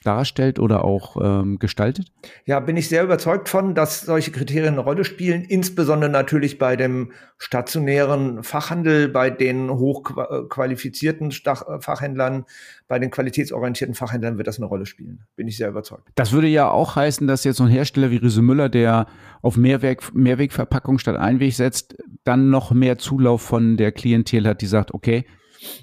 darstellt 0.05 0.59
oder 0.59 0.83
auch 0.83 1.17
ähm, 1.21 1.59
gestaltet? 1.59 2.12
Ja, 2.45 2.59
bin 2.59 2.77
ich 2.77 2.89
sehr 2.89 3.03
überzeugt 3.03 3.50
von, 3.50 3.75
dass 3.75 4.01
solche 4.01 4.31
Kriterien 4.31 4.74
eine 4.74 4.83
Rolle 4.83 5.03
spielen, 5.03 5.43
insbesondere 5.43 6.09
natürlich 6.09 6.57
bei 6.57 6.75
dem 6.75 7.12
stationären 7.38 8.43
Fachhandel, 8.43 9.09
bei 9.09 9.29
den 9.29 9.69
hochqualifizierten 9.69 11.31
äh, 11.31 11.81
Fachhändlern, 11.81 12.45
bei 12.88 13.00
den 13.00 13.12
qualitätsorientierten 13.12 13.95
Fachhändlern 13.95 14.38
wird 14.38 14.47
das 14.47 14.57
eine 14.57 14.67
Rolle 14.67 14.85
spielen. 14.85 15.25
Bin 15.35 15.47
ich 15.47 15.57
sehr 15.57 15.69
überzeugt. 15.69 16.07
Das 16.15 16.31
würde 16.31 16.47
ja 16.47 16.69
auch 16.69 16.95
heißen, 16.95 17.27
dass 17.27 17.43
jetzt 17.43 17.57
so 17.57 17.63
ein 17.63 17.69
Hersteller 17.69 18.12
wie 18.12 18.17
Riese 18.17 18.41
Müller, 18.41 18.69
der 18.69 19.07
auf 19.41 19.57
Mehrweg, 19.57 20.13
Mehrwegverpackung 20.13 21.00
statt 21.00 21.15
Einweg 21.17 21.53
setzt, 21.53 21.95
dann 22.24 22.50
noch 22.50 22.71
mehr 22.71 22.97
Zulauf 22.97 23.41
von 23.41 23.77
der 23.77 23.91
Klientel 23.91 24.47
hat, 24.47 24.62
die 24.62 24.67
sagt, 24.67 24.93
okay, 24.93 25.25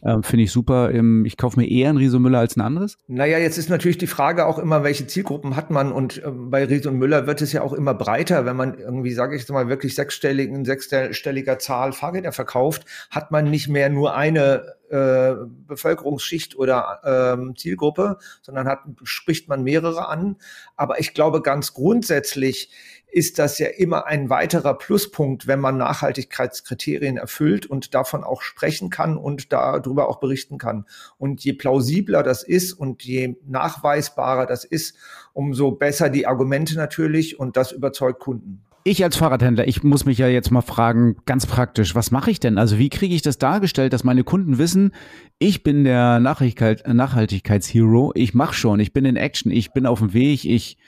ähm, 0.05 0.23
Finde 0.23 0.45
ich 0.45 0.53
super. 0.53 0.91
Ähm, 0.93 1.25
ich 1.25 1.37
kaufe 1.37 1.59
mir 1.59 1.69
eher 1.69 1.91
ein 1.91 1.97
Riso 1.97 2.19
Müller 2.19 2.39
als 2.39 2.57
ein 2.57 2.61
anderes. 2.61 2.99
Naja, 3.07 3.39
jetzt 3.39 3.59
ist 3.59 3.71
natürlich 3.71 3.99
die 3.99 4.07
Frage 4.07 4.47
auch 4.47 4.59
immer, 4.59 4.85
welche 4.85 5.07
Zielgruppen 5.07 5.57
hat 5.57 5.71
man? 5.71 5.93
Und 5.93 6.23
ähm, 6.25 6.51
bei 6.51 6.65
Riso 6.65 6.93
Müller 6.93 7.27
wird 7.27 7.43
es 7.43 7.53
ja 7.53 7.63
auch 7.63 7.73
immer 7.73 7.95
breiter. 7.95 8.45
Wenn 8.45 8.57
man 8.57 8.79
irgendwie, 8.79 9.13
sage 9.13 9.35
ich 9.35 9.43
jetzt 9.43 9.51
mal, 9.51 9.69
wirklich 9.69 9.95
sechsstelligen, 9.95 10.65
sechsstelliger 10.65 11.59
Zahl 11.59 11.93
Fahrräder 11.93 12.33
verkauft, 12.33 12.85
hat 13.11 13.31
man 13.31 13.51
nicht 13.51 13.69
mehr 13.69 13.89
nur 13.89 14.15
eine 14.15 14.65
äh, 14.93 15.35
Bevölkerungsschicht 15.67 16.55
oder 16.57 17.01
ähm, 17.05 17.57
Zielgruppe, 17.57 18.19
sondern 18.43 18.69
hat, 18.69 18.81
spricht 19.03 19.49
man 19.49 19.63
mehrere 19.63 20.09
an. 20.09 20.37
Aber 20.77 21.01
ich 21.01 21.15
glaube 21.15 21.41
ganz 21.41 21.73
grundsätzlich 21.73 22.71
ist 23.13 23.39
das 23.39 23.59
ja 23.59 23.69
immer 23.69 24.07
ein 24.07 24.31
weiterer 24.31 24.73
Pluspunkt, 24.73 25.47
wenn 25.47 25.61
man 25.61 25.77
Nachhaltigkeitskriterien 25.77 27.19
erfüllt 27.19 27.67
und 27.67 27.95
davon 27.95 28.25
auch 28.25 28.41
sprechen 28.41 28.89
kann 28.89 29.19
und 29.19 29.53
darüber 29.53 30.09
auch 30.09 30.19
berichten 30.19 30.57
kann. 30.57 30.87
Und 31.19 31.45
je 31.45 31.53
plausibler 31.53 32.23
das 32.23 32.43
ist 32.43 32.73
und 32.73 33.05
je 33.05 33.37
nachweisbarer 33.47 34.47
das 34.47 34.65
ist, 34.65 34.97
umso 35.35 35.73
besser 35.73 36.09
die 36.09 36.27
Argumente 36.27 36.75
natürlich 36.75 37.39
und 37.39 37.59
das 37.59 37.71
überzeugt 37.71 38.19
Kunden. 38.19 38.65
Ich 38.85 39.05
als 39.05 39.17
Fahrradhändler, 39.17 39.69
ich 39.69 39.85
muss 39.85 40.07
mich 40.07 40.19
ja 40.19 40.27
jetzt 40.27 40.51
mal 40.51 40.63
fragen, 40.63 41.17
ganz 41.27 41.47
praktisch, 41.47 41.95
was 41.95 42.11
mache 42.11 42.31
ich 42.31 42.41
denn? 42.41 42.59
Also 42.59 42.79
wie 42.79 42.89
kriege 42.89 43.15
ich 43.15 43.23
das 43.23 43.39
dargestellt, 43.39 43.93
dass 43.93 44.05
meine 44.05 44.25
Kunden 44.25 44.57
wissen, 44.59 44.93
ich 45.39 45.63
bin 45.63 45.85
der 45.85 46.19
Nachhaltigkeit, 46.19 46.89
Nachhaltigkeitshero, 46.89 48.13
ich 48.15 48.35
mache 48.35 48.55
schon, 48.55 48.81
ich 48.81 48.93
bin 48.93 49.05
in 49.05 49.17
Action, 49.17 49.53
ich 49.53 49.73
bin 49.73 49.87
auf 49.87 50.01
dem 50.01 50.15
Weg, 50.15 50.47
ich 50.47 50.79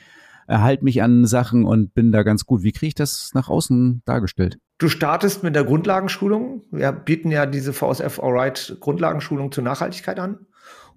erhalte 0.47 0.85
mich 0.85 1.03
an 1.03 1.27
Sachen 1.27 1.65
und 1.65 1.95
bin 1.95 2.13
da 2.13 2.23
ganz 2.23 2.47
gut. 2.47 2.63
Wie 2.63 2.73
kriege 2.73 2.89
ich 2.89 2.95
das 2.95 3.31
nach 3.35 3.49
außen 3.49 4.03
dargestellt? 4.05 4.59
Du 4.79 4.89
startest 4.89 5.43
mit 5.43 5.55
der 5.55 5.65
Grundlagenschulung. 5.65 6.63
Wir 6.71 6.93
bieten 6.93 7.31
ja 7.31 7.47
diese 7.47 7.73
VSF 7.73 8.21
Alright 8.21 8.77
Grundlagenschulung 8.81 9.53
zur 9.53 9.65
Nachhaltigkeit 9.65 10.19
an. 10.19 10.47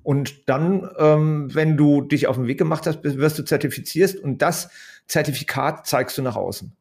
Und 0.04 0.48
dann, 0.48 0.90
ähm, 0.98 1.54
wenn 1.54 1.76
du 1.76 2.02
dich 2.02 2.28
auf 2.28 2.38
den 2.38 2.48
Weg 2.48 2.58
gemacht 2.58 2.88
hast, 2.88 3.04
wirst 3.04 3.40
du 3.40 3.44
zertifizierst 3.44 4.18
und 4.18 4.42
das 4.42 4.70
Zertifikat 5.06 5.86
zeigst 5.86 6.18
du 6.18 6.22
nach 6.22 6.36
außen. 6.36 6.72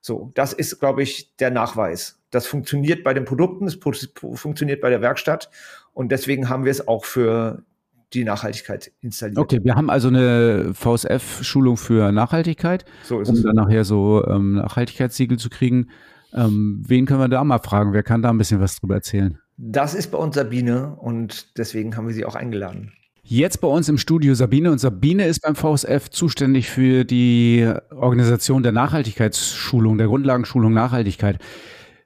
So, 0.00 0.32
das 0.34 0.52
ist, 0.52 0.80
glaube 0.80 1.02
ich, 1.02 1.34
der 1.36 1.50
Nachweis. 1.50 2.18
Das 2.30 2.46
funktioniert 2.46 3.04
bei 3.04 3.14
den 3.14 3.24
Produkten, 3.24 3.66
es 3.66 3.78
funktioniert 4.34 4.80
bei 4.80 4.90
der 4.90 5.00
Werkstatt 5.00 5.50
und 5.92 6.10
deswegen 6.10 6.48
haben 6.48 6.64
wir 6.64 6.72
es 6.72 6.86
auch 6.88 7.04
für 7.04 7.62
die 8.14 8.24
Nachhaltigkeit 8.24 8.92
installiert. 9.00 9.38
Okay, 9.38 9.60
wir 9.62 9.74
haben 9.74 9.90
also 9.90 10.08
eine 10.08 10.72
VSF-Schulung 10.74 11.76
für 11.76 12.12
Nachhaltigkeit, 12.12 12.84
so 13.02 13.18
um 13.18 13.42
dann 13.42 13.56
nachher 13.56 13.84
so 13.84 14.24
ähm, 14.26 14.54
Nachhaltigkeitssiegel 14.54 15.38
zu 15.38 15.50
kriegen. 15.50 15.90
Ähm, 16.32 16.82
wen 16.86 17.06
können 17.06 17.20
wir 17.20 17.28
da 17.28 17.44
mal 17.44 17.58
fragen? 17.58 17.92
Wer 17.92 18.02
kann 18.02 18.22
da 18.22 18.30
ein 18.30 18.38
bisschen 18.38 18.60
was 18.60 18.80
drüber 18.80 18.94
erzählen? 18.94 19.38
Das 19.56 19.94
ist 19.94 20.10
bei 20.10 20.18
uns 20.18 20.34
Sabine 20.34 20.96
und 20.96 21.58
deswegen 21.58 21.96
haben 21.96 22.08
wir 22.08 22.14
sie 22.14 22.24
auch 22.24 22.34
eingeladen. 22.34 22.92
Jetzt 23.26 23.60
bei 23.62 23.68
uns 23.68 23.88
im 23.88 23.96
Studio 23.96 24.34
Sabine 24.34 24.70
und 24.70 24.78
Sabine 24.78 25.26
ist 25.26 25.40
beim 25.40 25.54
VSF 25.54 26.10
zuständig 26.10 26.68
für 26.68 27.04
die 27.04 27.72
Organisation 27.90 28.62
der 28.62 28.72
Nachhaltigkeitsschulung, 28.72 29.96
der 29.96 30.08
Grundlagenschulung 30.08 30.74
Nachhaltigkeit. 30.74 31.38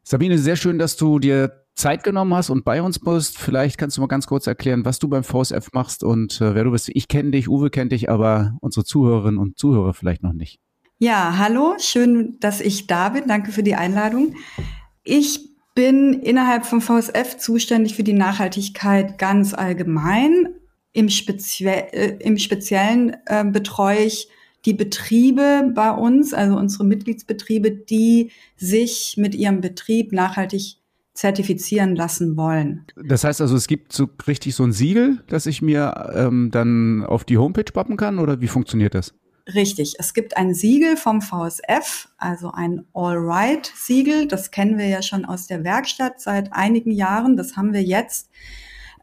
Sabine, 0.05 0.39
sehr 0.39 0.55
schön, 0.57 0.79
dass 0.79 0.97
du 0.97 1.19
dir 1.19 1.65
Zeit 1.79 2.03
genommen 2.03 2.35
hast 2.35 2.51
und 2.51 2.65
bei 2.65 2.83
uns 2.83 2.99
bist. 2.99 3.39
Vielleicht 3.39 3.79
kannst 3.79 3.97
du 3.97 4.01
mal 4.01 4.09
ganz 4.09 4.27
kurz 4.27 4.47
erklären, 4.47 4.85
was 4.85 4.99
du 4.99 5.09
beim 5.09 5.25
VSF 5.25 5.73
machst 5.73 6.03
und 6.03 6.41
äh, 6.41 6.55
wer 6.55 6.65
du 6.65 6.73
bist. 6.73 6.91
Ich 6.93 7.09
kenne 7.09 7.31
dich, 7.31 7.49
Uwe 7.49 7.71
kennt 7.71 7.93
dich, 7.93 8.11
aber 8.11 8.59
unsere 8.61 8.85
Zuhörerinnen 8.85 9.39
und 9.39 9.59
Zuhörer 9.59 9.95
vielleicht 9.95 10.23
noch 10.23 10.33
nicht. 10.33 10.59
Ja, 10.99 11.39
hallo, 11.39 11.77
schön, 11.79 12.37
dass 12.41 12.61
ich 12.61 12.89
da 12.89 13.11
bin. 13.11 13.29
Danke 13.29 13.53
für 13.53 13.63
die 13.63 13.77
Einladung. 13.77 14.35
Ich 15.05 15.49
bin 15.75 16.13
innerhalb 16.13 16.67
vom 16.67 16.81
VSF 16.81 17.39
zuständig 17.39 17.95
für 17.95 18.03
die 18.03 18.13
Nachhaltigkeit 18.13 19.17
ganz 19.17 19.55
allgemein, 19.55 20.49
im, 20.93 21.09
Spezie 21.09 21.67
äh, 21.67 22.19
im 22.19 22.39
Speziellen 22.39 23.17
äh, 23.27 23.45
betreue 23.45 24.01
ich 24.01 24.29
die 24.65 24.75
Betriebe 24.75 25.71
bei 25.73 25.93
uns, 25.93 26.35
also 26.35 26.57
unsere 26.57 26.85
Mitgliedsbetriebe, 26.85 27.71
die 27.71 28.33
sich 28.57 29.15
mit 29.17 29.37
ihrem 29.37 29.61
Betrieb 29.61 30.13
nachhaltig 30.13 30.78
zertifizieren 31.19 31.97
lassen 31.97 32.37
wollen. 32.37 32.85
Das 32.95 33.25
heißt 33.25 33.41
also, 33.41 33.57
es 33.57 33.67
gibt 33.67 33.93
so 33.93 34.09
richtig 34.29 34.55
so 34.55 34.63
ein 34.63 34.71
Siegel, 34.73 35.25
das 35.27 35.47
ich 35.47 35.63
mir 35.63 36.13
ähm, 36.15 36.53
dann 36.53 37.05
auf 37.05 37.25
die 37.25 37.39
Homepage 37.39 37.65
pappen 37.65 37.97
kann 37.97 38.21
oder 38.21 38.41
wie 38.41 38.47
funktioniert 38.47 38.95
das? 38.95 39.15
Richtig, 39.53 39.95
es 39.99 40.15
gibt 40.15 40.37
ein 40.37 40.55
Siegel 40.55 40.97
vom 40.97 41.21
VSF, 41.21 42.09
also 42.19 42.53
ein 42.53 42.85
All-Right-Siegel. 42.93 44.29
Das 44.29 44.53
kennen 44.53 44.79
wir 44.79 44.87
ja 44.87 45.03
schon 45.03 45.25
aus 45.25 45.49
der 45.49 45.65
Werkstatt 45.65 46.21
seit 46.21 46.53
einigen 46.53 46.93
Jahren. 46.93 47.37
Das 47.37 47.57
haben 47.57 47.73
wir 47.73 47.83
jetzt 47.83 48.31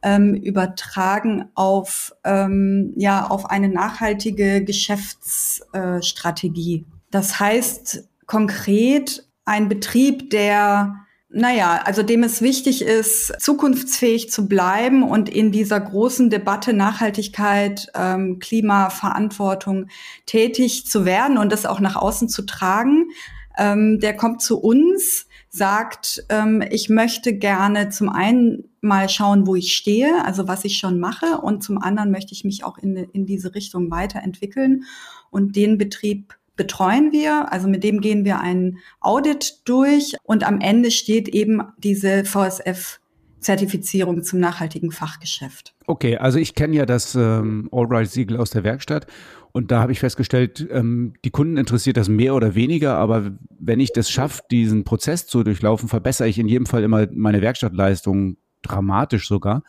ähm, 0.02 0.36
übertragen 0.36 1.50
auf, 1.54 2.14
ähm, 2.24 2.94
ja, 2.96 3.28
auf 3.28 3.50
eine 3.50 3.68
nachhaltige 3.68 4.64
Geschäftsstrategie. 4.64 6.86
das 7.12 7.42
heißt 7.42 8.08
konkret, 8.26 9.28
ein 9.44 9.68
Betrieb, 9.68 10.30
der 10.30 11.05
naja, 11.36 11.82
also 11.84 12.02
dem 12.02 12.24
es 12.24 12.42
wichtig 12.42 12.82
ist, 12.82 13.42
zukunftsfähig 13.42 14.32
zu 14.32 14.48
bleiben 14.48 15.04
und 15.04 15.28
in 15.28 15.52
dieser 15.52 15.82
großen 15.82 16.30
Debatte 16.30 16.72
Nachhaltigkeit, 16.72 17.92
ähm, 17.94 18.40
Klimaverantwortung 18.40 19.88
tätig 20.26 20.88
zu 20.88 21.04
werden 21.04 21.38
und 21.38 21.52
das 21.52 21.66
auch 21.66 21.82
nach 21.82 21.98
außen 21.98 22.30
zu 22.30 22.44
tragen. 22.44 23.10
Ähm, 23.58 24.00
der 24.00 24.16
kommt 24.16 24.42
zu 24.42 24.62
uns, 24.62 25.28
sagt, 25.50 26.24
ähm, 26.30 26.64
ich 26.72 26.88
möchte 26.88 27.38
gerne 27.38 27.90
zum 27.90 28.08
einen 28.08 28.70
mal 28.80 29.10
schauen, 29.10 29.46
wo 29.46 29.56
ich 29.56 29.76
stehe, 29.76 30.24
also 30.24 30.48
was 30.48 30.64
ich 30.64 30.78
schon 30.78 31.02
mache, 31.02 31.42
und 31.42 31.66
zum 31.66 31.78
anderen 31.78 32.12
möchte 32.12 32.32
ich 32.32 32.46
mich 32.46 32.64
auch 32.64 32.78
in, 32.78 32.96
in 32.96 33.26
diese 33.26 33.56
Richtung 33.56 33.92
weiterentwickeln 33.92 34.86
und 35.32 35.58
den 35.58 35.78
Betrieb 35.78 36.34
betreuen 36.56 37.12
wir, 37.12 37.52
also 37.52 37.68
mit 37.68 37.84
dem 37.84 38.02
gehen 38.02 38.26
wir 38.26 38.40
ein 38.40 38.78
Audit 39.02 39.62
durch 39.66 40.16
und 40.24 40.46
am 40.46 40.60
Ende 40.62 40.92
steht 40.92 41.28
eben 41.28 41.62
diese 41.78 42.26
VSF 42.26 43.00
Zertifizierung 43.40 44.24
zum 44.24 44.40
nachhaltigen 44.40 44.92
Fachgeschäft. 44.92 45.76
Okay, 45.86 46.18
also 46.18 46.40
ich 46.40 46.56
kenne 46.56 46.76
ja 46.76 46.86
das 46.86 47.14
ähm, 47.14 47.70
Allright-Siegel 47.72 48.38
aus 48.38 48.50
der 48.50 48.64
Werkstatt 48.64 49.06
und 49.52 49.72
da 49.72 49.80
habe 49.80 49.92
ich 49.92 50.00
festgestellt, 50.00 50.68
ähm, 50.72 51.14
die 51.24 51.30
Kunden 51.30 51.56
interessiert 51.56 51.96
das 51.96 52.10
mehr 52.10 52.36
oder 52.36 52.56
weniger, 52.56 52.98
aber 52.98 53.32
wenn 53.58 53.80
ich 53.80 53.94
das 53.94 54.10
schaffe, 54.10 54.42
diesen 54.52 54.84
Prozess 54.84 55.28
zu 55.28 55.44
durchlaufen, 55.44 55.88
verbessere 55.88 56.28
ich 56.28 56.40
in 56.40 56.48
jedem 56.48 56.66
Fall 56.66 56.84
immer 56.84 57.08
meine 57.14 57.42
Werkstattleistung 57.42 58.38
dramatisch 58.64 59.28
sogar. 59.28 59.64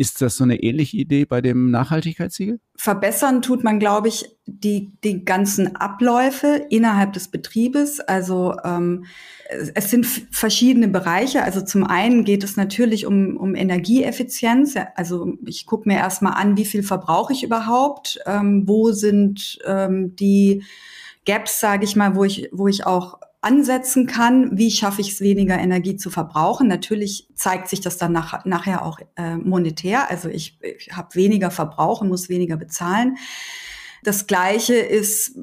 Ist 0.00 0.22
das 0.22 0.36
so 0.36 0.44
eine 0.44 0.62
ähnliche 0.62 0.96
Idee 0.96 1.24
bei 1.24 1.40
dem 1.40 1.72
Nachhaltigkeitssiegel? 1.72 2.60
Verbessern 2.76 3.42
tut 3.42 3.64
man, 3.64 3.80
glaube 3.80 4.06
ich, 4.06 4.30
die, 4.46 4.92
die 5.02 5.24
ganzen 5.24 5.74
Abläufe 5.74 6.66
innerhalb 6.70 7.14
des 7.14 7.26
Betriebes. 7.26 7.98
Also 7.98 8.54
ähm, 8.64 9.06
es 9.74 9.90
sind 9.90 10.06
verschiedene 10.06 10.86
Bereiche. 10.86 11.42
Also 11.42 11.62
zum 11.62 11.82
einen 11.82 12.24
geht 12.24 12.44
es 12.44 12.56
natürlich 12.56 13.06
um, 13.06 13.36
um 13.36 13.56
Energieeffizienz. 13.56 14.76
Also 14.94 15.34
ich 15.44 15.66
gucke 15.66 15.88
mir 15.88 15.96
erstmal 15.96 16.34
an, 16.34 16.56
wie 16.56 16.64
viel 16.64 16.84
verbrauche 16.84 17.32
ich 17.32 17.42
überhaupt, 17.42 18.20
ähm, 18.24 18.68
wo 18.68 18.92
sind 18.92 19.58
ähm, 19.66 20.14
die 20.14 20.62
Gaps, 21.26 21.58
sage 21.58 21.84
ich 21.84 21.96
mal, 21.96 22.14
wo 22.14 22.22
ich, 22.22 22.48
wo 22.52 22.68
ich 22.68 22.86
auch 22.86 23.18
ansetzen 23.40 24.06
kann, 24.06 24.56
wie 24.58 24.70
schaffe 24.70 25.00
ich 25.00 25.12
es, 25.12 25.20
weniger 25.20 25.58
Energie 25.58 25.96
zu 25.96 26.10
verbrauchen. 26.10 26.66
Natürlich 26.66 27.28
zeigt 27.34 27.68
sich 27.68 27.80
das 27.80 27.96
dann 27.96 28.12
nach, 28.12 28.44
nachher 28.44 28.84
auch 28.84 28.98
äh, 29.16 29.36
monetär. 29.36 30.10
Also 30.10 30.28
ich, 30.28 30.58
ich 30.60 30.90
habe 30.96 31.14
weniger 31.14 31.50
Verbrauch 31.50 32.00
und 32.00 32.08
muss 32.08 32.28
weniger 32.28 32.56
bezahlen. 32.56 33.16
Das 34.08 34.26
Gleiche 34.26 34.72
ist 34.72 35.34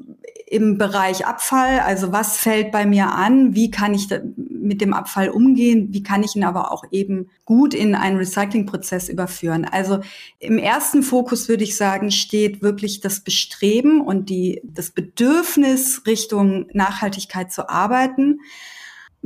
im 0.48 0.76
Bereich 0.76 1.24
Abfall. 1.24 1.78
Also 1.78 2.10
was 2.10 2.36
fällt 2.36 2.72
bei 2.72 2.84
mir 2.84 3.12
an? 3.12 3.54
Wie 3.54 3.70
kann 3.70 3.94
ich 3.94 4.08
mit 4.36 4.80
dem 4.80 4.92
Abfall 4.92 5.28
umgehen? 5.28 5.90
Wie 5.92 6.02
kann 6.02 6.24
ich 6.24 6.34
ihn 6.34 6.42
aber 6.42 6.72
auch 6.72 6.82
eben 6.90 7.30
gut 7.44 7.74
in 7.74 7.94
einen 7.94 8.16
Recyclingprozess 8.16 9.08
überführen? 9.08 9.66
Also 9.66 10.00
im 10.40 10.58
ersten 10.58 11.04
Fokus 11.04 11.48
würde 11.48 11.62
ich 11.62 11.76
sagen, 11.76 12.10
steht 12.10 12.60
wirklich 12.60 12.98
das 12.98 13.20
Bestreben 13.20 14.00
und 14.00 14.30
die, 14.30 14.60
das 14.64 14.90
Bedürfnis 14.90 16.02
Richtung 16.04 16.66
Nachhaltigkeit 16.72 17.52
zu 17.52 17.68
arbeiten 17.68 18.40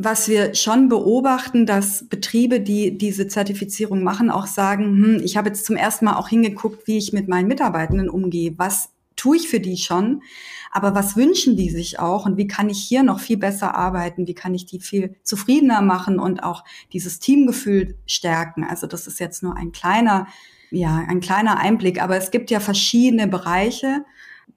was 0.02 0.28
wir 0.28 0.54
schon 0.54 0.88
beobachten, 0.88 1.66
dass 1.66 2.08
Betriebe, 2.08 2.60
die 2.60 2.96
diese 2.96 3.28
Zertifizierung 3.28 4.02
machen, 4.02 4.30
auch 4.30 4.46
sagen, 4.46 4.84
hm, 4.84 5.20
ich 5.22 5.36
habe 5.36 5.48
jetzt 5.48 5.66
zum 5.66 5.76
ersten 5.76 6.06
Mal 6.06 6.16
auch 6.16 6.28
hingeguckt, 6.28 6.86
wie 6.86 6.96
ich 6.96 7.12
mit 7.12 7.28
meinen 7.28 7.48
Mitarbeitenden 7.48 8.08
umgehe. 8.08 8.54
Was 8.56 8.88
tue 9.16 9.36
ich 9.36 9.48
für 9.48 9.60
die 9.60 9.76
schon? 9.76 10.22
Aber 10.70 10.94
was 10.94 11.16
wünschen 11.16 11.56
die 11.56 11.70
sich 11.70 11.98
auch 11.98 12.26
und 12.26 12.36
wie 12.36 12.46
kann 12.46 12.68
ich 12.68 12.78
hier 12.78 13.02
noch 13.02 13.20
viel 13.20 13.36
besser 13.36 13.74
arbeiten? 13.74 14.26
Wie 14.26 14.34
kann 14.34 14.54
ich 14.54 14.66
die 14.66 14.80
viel 14.80 15.16
zufriedener 15.24 15.82
machen 15.82 16.18
und 16.18 16.42
auch 16.42 16.64
dieses 16.92 17.18
Teamgefühl 17.18 17.96
stärken? 18.06 18.64
Also 18.64 18.86
das 18.86 19.06
ist 19.06 19.18
jetzt 19.18 19.42
nur 19.42 19.56
ein 19.56 19.72
kleiner, 19.72 20.26
ja, 20.70 21.04
ein 21.08 21.20
kleiner 21.20 21.58
Einblick, 21.58 22.00
aber 22.00 22.16
es 22.16 22.30
gibt 22.30 22.50
ja 22.50 22.60
verschiedene 22.60 23.26
Bereiche 23.26 24.04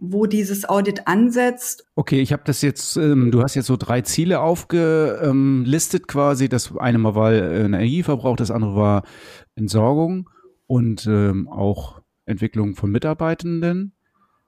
wo 0.05 0.25
dieses 0.25 0.67
Audit 0.67 1.07
ansetzt. 1.07 1.85
Okay, 1.95 2.19
ich 2.19 2.33
habe 2.33 2.43
das 2.45 2.61
jetzt, 2.61 2.97
ähm, 2.97 3.31
du 3.31 3.41
hast 3.41 3.55
jetzt 3.55 3.67
so 3.67 3.77
drei 3.77 4.01
Ziele 4.01 4.41
aufgelistet 4.41 6.07
quasi. 6.07 6.49
Das 6.49 6.75
eine 6.75 6.97
mal 6.97 7.15
war 7.15 7.31
äh, 7.31 7.63
Energieverbrauch, 7.63 8.35
das 8.35 8.51
andere 8.51 8.75
war 8.75 9.03
Entsorgung 9.55 10.29
und 10.67 11.07
ähm, 11.07 11.47
auch 11.47 12.01
Entwicklung 12.25 12.75
von 12.75 12.91
Mitarbeitenden. 12.91 13.93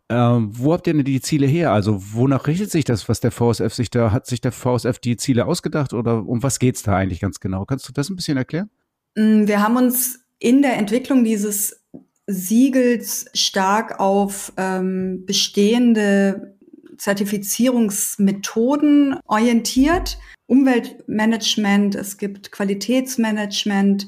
Ähm, 0.09 0.50
wo 0.51 0.74
habt 0.74 0.85
ihr 0.85 0.93
denn 0.93 1.03
die 1.03 1.21
Ziele 1.21 1.47
her? 1.47 1.71
Also 1.71 2.00
wonach 2.13 2.45
richtet 2.45 2.69
sich 2.69 2.85
das, 2.85 3.09
was 3.09 3.21
der 3.21 3.31
VSF 3.31 3.74
sich 3.74 3.89
da, 3.89 4.12
hat 4.12 4.27
sich 4.27 4.39
der 4.39 4.51
VSF 4.51 5.00
die 5.00 5.17
Ziele 5.17 5.47
ausgedacht 5.47 5.93
oder 5.93 6.27
um 6.27 6.43
was 6.43 6.59
geht's 6.59 6.83
da 6.83 6.95
eigentlich 6.95 7.21
ganz 7.21 7.39
genau? 7.39 7.65
Kannst 7.65 7.89
du 7.89 7.93
das 7.93 8.09
ein 8.09 8.15
bisschen 8.15 8.38
erklären? 8.38 8.69
Mm, 9.15 9.47
wir 9.47 9.63
haben 9.63 9.77
uns 9.77 10.19
in 10.38 10.62
der 10.62 10.77
Entwicklung 10.77 11.24
dieses 11.24 11.83
Siegels 12.27 13.25
stark 13.33 14.00
auf 14.00 14.53
ähm, 14.57 15.25
bestehende 15.25 16.55
Zertifizierungsmethoden 16.97 19.19
orientiert. 19.25 20.19
Umweltmanagement, 20.47 21.95
es 21.95 22.19
gibt 22.19 22.51
Qualitätsmanagement, 22.51 24.07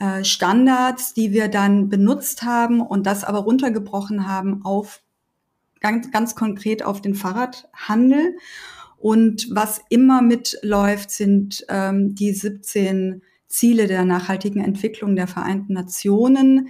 äh, 0.00 0.24
Standards, 0.24 1.12
die 1.12 1.32
wir 1.32 1.48
dann 1.48 1.90
benutzt 1.90 2.42
haben 2.42 2.80
und 2.80 3.06
das 3.06 3.24
aber 3.24 3.40
runtergebrochen 3.40 4.26
haben 4.26 4.64
auf 4.64 5.02
ganz, 5.86 6.10
ganz 6.10 6.34
konkret 6.34 6.84
auf 6.84 7.00
den 7.00 7.14
Fahrradhandel. 7.14 8.36
Und 8.98 9.48
was 9.50 9.80
immer 9.88 10.20
mitläuft, 10.20 11.10
sind 11.10 11.64
ähm, 11.68 12.14
die 12.16 12.32
17 12.32 13.22
Ziele 13.46 13.86
der 13.86 14.04
nachhaltigen 14.04 14.64
Entwicklung 14.64 15.14
der 15.14 15.28
Vereinten 15.28 15.74
Nationen, 15.74 16.68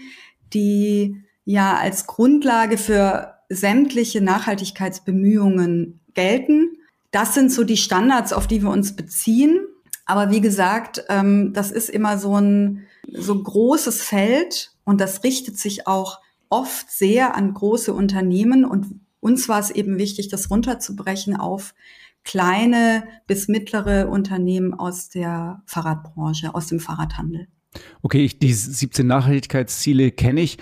die 0.53 1.23
ja 1.45 1.77
als 1.77 2.07
Grundlage 2.07 2.77
für 2.77 3.35
sämtliche 3.49 4.21
Nachhaltigkeitsbemühungen 4.21 6.01
gelten. 6.13 6.77
Das 7.11 7.33
sind 7.33 7.51
so 7.51 7.65
die 7.65 7.79
Standards, 7.79 8.35
auf 8.35 8.47
die 8.47 8.63
wir 8.63 8.71
uns 8.71 8.97
beziehen. 8.97 9.61
Aber 10.05 10.31
wie 10.31 10.41
gesagt, 10.43 11.05
ähm, 11.09 11.53
das 11.55 11.71
ist 11.71 11.89
immer 11.89 12.19
so 12.19 12.39
ein 12.39 12.87
so 13.11 13.41
großes 13.43 14.03
Feld 14.03 14.73
und 14.85 15.01
das 15.01 15.25
richtet 15.25 15.59
sich 15.59 15.87
auch 15.87 16.21
oft 16.49 16.91
sehr 16.91 17.35
an 17.35 17.55
große 17.55 17.93
Unternehmen 17.93 18.65
und 18.65 19.01
uns 19.27 19.49
war 19.49 19.59
es 19.59 19.73
eben 19.73 19.99
wichtig, 19.99 20.29
das 20.29 20.51
runterzubrechen 20.51 21.35
auf 21.35 21.75
kleine 22.23 23.03
bis 23.27 23.49
mittlere 23.49 24.09
Unternehmen 24.09 24.73
aus 24.73 25.09
der 25.09 25.63
Fahrradbranche, 25.67 26.55
aus 26.55 26.69
dem 26.69 26.79
Fahrradhandel. 26.79 27.49
Okay, 28.03 28.25
ich, 28.25 28.39
die 28.39 28.53
17 28.53 29.05
Nachhaltigkeitsziele 29.05 30.13
kenne 30.13 30.43
ich. 30.43 30.59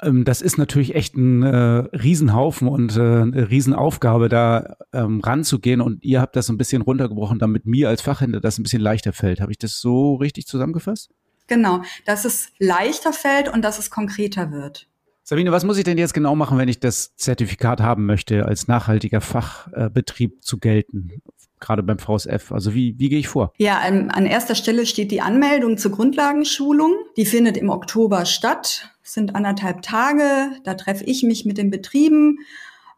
Ähm, 0.00 0.24
das 0.24 0.42
ist 0.42 0.58
natürlich 0.58 0.94
echt 0.94 1.16
ein 1.16 1.42
äh, 1.42 1.48
Riesenhaufen 1.58 2.68
und 2.68 2.96
äh, 2.96 3.00
eine 3.00 3.50
Riesenaufgabe, 3.50 4.28
da 4.28 4.76
ähm, 4.92 5.18
ranzugehen. 5.20 5.80
Und 5.80 6.04
ihr 6.04 6.20
habt 6.20 6.36
das 6.36 6.48
ein 6.48 6.56
bisschen 6.56 6.82
runtergebrochen, 6.82 7.40
damit 7.40 7.66
mir 7.66 7.88
als 7.88 8.00
Fachhändler 8.00 8.40
das 8.40 8.58
ein 8.58 8.62
bisschen 8.62 8.80
leichter 8.80 9.12
fällt. 9.12 9.40
Habe 9.40 9.50
ich 9.50 9.58
das 9.58 9.80
so 9.80 10.14
richtig 10.14 10.46
zusammengefasst? 10.46 11.10
Genau, 11.48 11.82
dass 12.06 12.24
es 12.24 12.52
leichter 12.60 13.12
fällt 13.12 13.48
und 13.52 13.62
dass 13.62 13.80
es 13.80 13.90
konkreter 13.90 14.52
wird. 14.52 14.87
Sabine, 15.28 15.52
was 15.52 15.62
muss 15.62 15.76
ich 15.76 15.84
denn 15.84 15.98
jetzt 15.98 16.14
genau 16.14 16.34
machen, 16.34 16.56
wenn 16.56 16.68
ich 16.68 16.80
das 16.80 17.14
Zertifikat 17.16 17.82
haben 17.82 18.06
möchte, 18.06 18.46
als 18.46 18.66
nachhaltiger 18.66 19.20
Fachbetrieb 19.20 20.42
zu 20.42 20.56
gelten? 20.56 21.20
Gerade 21.60 21.82
beim 21.82 21.98
VSF. 21.98 22.50
Also 22.50 22.72
wie, 22.72 22.98
wie 22.98 23.10
gehe 23.10 23.18
ich 23.18 23.28
vor? 23.28 23.52
Ja, 23.58 23.78
an, 23.80 24.10
an 24.10 24.24
erster 24.24 24.54
Stelle 24.54 24.86
steht 24.86 25.10
die 25.10 25.20
Anmeldung 25.20 25.76
zur 25.76 25.90
Grundlagenschulung. 25.90 26.94
Die 27.18 27.26
findet 27.26 27.58
im 27.58 27.68
Oktober 27.68 28.24
statt. 28.24 28.88
Es 29.04 29.12
sind 29.12 29.34
anderthalb 29.34 29.82
Tage. 29.82 30.22
Da 30.64 30.72
treffe 30.72 31.04
ich 31.04 31.22
mich 31.22 31.44
mit 31.44 31.58
den 31.58 31.68
Betrieben. 31.68 32.38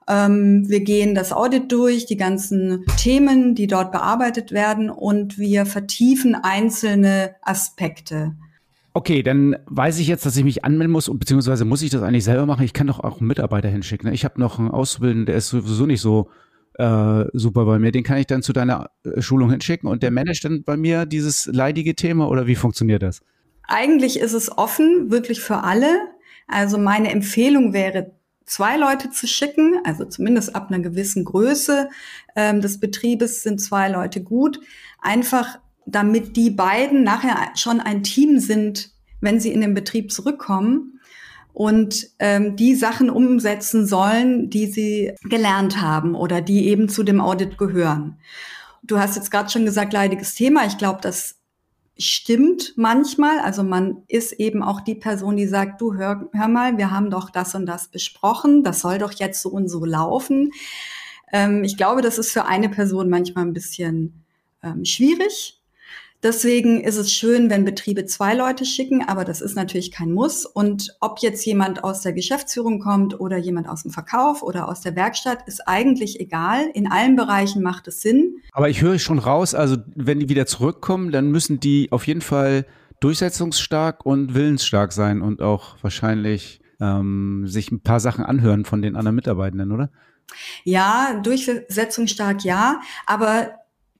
Ähm, 0.06 0.68
wir 0.68 0.84
gehen 0.84 1.16
das 1.16 1.32
Audit 1.32 1.72
durch, 1.72 2.06
die 2.06 2.16
ganzen 2.16 2.84
Themen, 2.96 3.56
die 3.56 3.66
dort 3.66 3.90
bearbeitet 3.90 4.52
werden 4.52 4.88
und 4.88 5.36
wir 5.36 5.66
vertiefen 5.66 6.36
einzelne 6.36 7.34
Aspekte. 7.42 8.36
Okay, 8.92 9.22
dann 9.22 9.56
weiß 9.66 9.98
ich 10.00 10.08
jetzt, 10.08 10.26
dass 10.26 10.36
ich 10.36 10.44
mich 10.44 10.64
anmelden 10.64 10.92
muss, 10.92 11.10
beziehungsweise 11.12 11.64
muss 11.64 11.82
ich 11.82 11.90
das 11.90 12.02
eigentlich 12.02 12.24
selber 12.24 12.46
machen. 12.46 12.64
Ich 12.64 12.72
kann 12.72 12.88
doch 12.88 12.98
auch 13.00 13.18
einen 13.18 13.28
Mitarbeiter 13.28 13.68
hinschicken. 13.68 14.08
Ne? 14.08 14.14
Ich 14.14 14.24
habe 14.24 14.40
noch 14.40 14.58
einen 14.58 14.70
Auszubildenden, 14.70 15.26
der 15.26 15.36
ist 15.36 15.48
sowieso 15.48 15.86
nicht 15.86 16.00
so 16.00 16.28
äh, 16.74 17.24
super 17.32 17.66
bei 17.66 17.78
mir. 17.78 17.92
Den 17.92 18.02
kann 18.02 18.18
ich 18.18 18.26
dann 18.26 18.42
zu 18.42 18.52
deiner 18.52 18.90
äh, 19.04 19.20
Schulung 19.20 19.50
hinschicken 19.50 19.88
und 19.88 20.02
der 20.02 20.10
managt 20.10 20.44
dann 20.44 20.64
bei 20.64 20.76
mir 20.76 21.06
dieses 21.06 21.46
leidige 21.46 21.94
Thema 21.94 22.28
oder 22.28 22.46
wie 22.48 22.56
funktioniert 22.56 23.02
das? 23.02 23.20
Eigentlich 23.68 24.18
ist 24.18 24.32
es 24.32 24.56
offen, 24.56 25.10
wirklich 25.10 25.40
für 25.40 25.58
alle. 25.58 25.88
Also 26.48 26.76
meine 26.76 27.10
Empfehlung 27.10 27.72
wäre, 27.72 28.12
zwei 28.44 28.76
Leute 28.76 29.10
zu 29.10 29.28
schicken, 29.28 29.74
also 29.84 30.04
zumindest 30.04 30.56
ab 30.56 30.70
einer 30.70 30.80
gewissen 30.80 31.24
Größe 31.24 31.88
ähm, 32.34 32.60
des 32.60 32.80
Betriebes 32.80 33.44
sind 33.44 33.60
zwei 33.60 33.88
Leute 33.88 34.22
gut. 34.22 34.58
Einfach 35.00 35.60
damit 35.86 36.36
die 36.36 36.50
beiden 36.50 37.02
nachher 37.02 37.52
schon 37.56 37.80
ein 37.80 38.02
Team 38.02 38.38
sind, 38.38 38.90
wenn 39.20 39.40
sie 39.40 39.52
in 39.52 39.60
den 39.60 39.74
Betrieb 39.74 40.12
zurückkommen 40.12 41.00
und 41.52 42.08
ähm, 42.18 42.56
die 42.56 42.74
Sachen 42.74 43.10
umsetzen 43.10 43.86
sollen, 43.86 44.50
die 44.50 44.66
sie 44.66 45.12
gelernt 45.24 45.80
haben 45.80 46.14
oder 46.14 46.40
die 46.40 46.68
eben 46.68 46.88
zu 46.88 47.02
dem 47.02 47.20
Audit 47.20 47.58
gehören. 47.58 48.18
Du 48.82 48.98
hast 48.98 49.16
jetzt 49.16 49.30
gerade 49.30 49.50
schon 49.50 49.64
gesagt, 49.64 49.92
leidiges 49.92 50.34
Thema. 50.34 50.66
Ich 50.66 50.78
glaube, 50.78 51.00
das 51.02 51.36
stimmt 51.98 52.72
manchmal. 52.76 53.40
Also 53.40 53.62
man 53.62 54.02
ist 54.08 54.32
eben 54.32 54.62
auch 54.62 54.80
die 54.80 54.94
Person, 54.94 55.36
die 55.36 55.46
sagt, 55.46 55.80
du 55.80 55.94
hör, 55.94 56.28
hör 56.32 56.48
mal, 56.48 56.78
wir 56.78 56.90
haben 56.90 57.10
doch 57.10 57.30
das 57.30 57.54
und 57.54 57.66
das 57.66 57.88
besprochen. 57.88 58.64
Das 58.64 58.80
soll 58.80 58.98
doch 58.98 59.12
jetzt 59.12 59.42
so 59.42 59.50
und 59.50 59.68
so 59.68 59.84
laufen. 59.84 60.52
Ähm, 61.32 61.62
ich 61.62 61.76
glaube, 61.76 62.00
das 62.00 62.18
ist 62.18 62.32
für 62.32 62.46
eine 62.46 62.68
Person 62.68 63.10
manchmal 63.10 63.44
ein 63.44 63.52
bisschen 63.52 64.24
ähm, 64.62 64.84
schwierig. 64.84 65.59
Deswegen 66.22 66.82
ist 66.82 66.96
es 66.96 67.10
schön, 67.10 67.48
wenn 67.48 67.64
Betriebe 67.64 68.04
zwei 68.04 68.34
Leute 68.34 68.66
schicken, 68.66 69.02
aber 69.08 69.24
das 69.24 69.40
ist 69.40 69.56
natürlich 69.56 69.90
kein 69.90 70.12
Muss. 70.12 70.44
Und 70.44 70.94
ob 71.00 71.20
jetzt 71.20 71.46
jemand 71.46 71.82
aus 71.82 72.02
der 72.02 72.12
Geschäftsführung 72.12 72.78
kommt 72.78 73.18
oder 73.18 73.38
jemand 73.38 73.68
aus 73.68 73.82
dem 73.82 73.90
Verkauf 73.90 74.42
oder 74.42 74.68
aus 74.68 74.82
der 74.82 74.96
Werkstatt, 74.96 75.46
ist 75.46 75.66
eigentlich 75.66 76.20
egal. 76.20 76.68
In 76.74 76.92
allen 76.92 77.16
Bereichen 77.16 77.62
macht 77.62 77.88
es 77.88 78.02
Sinn. 78.02 78.42
Aber 78.52 78.68
ich 78.68 78.82
höre 78.82 78.98
schon 78.98 79.18
raus, 79.18 79.54
also 79.54 79.78
wenn 79.94 80.20
die 80.20 80.28
wieder 80.28 80.44
zurückkommen, 80.44 81.10
dann 81.10 81.30
müssen 81.30 81.58
die 81.58 81.90
auf 81.90 82.06
jeden 82.06 82.20
Fall 82.20 82.66
durchsetzungsstark 83.00 84.04
und 84.04 84.34
willensstark 84.34 84.92
sein 84.92 85.22
und 85.22 85.40
auch 85.40 85.76
wahrscheinlich 85.80 86.60
ähm, 86.80 87.46
sich 87.46 87.70
ein 87.70 87.80
paar 87.80 88.00
Sachen 88.00 88.26
anhören 88.26 88.66
von 88.66 88.82
den 88.82 88.94
anderen 88.94 89.16
Mitarbeitenden, 89.16 89.72
oder? 89.72 89.90
Ja, 90.64 91.18
durchsetzungsstark 91.22 92.44
ja, 92.44 92.80
aber 93.06 93.52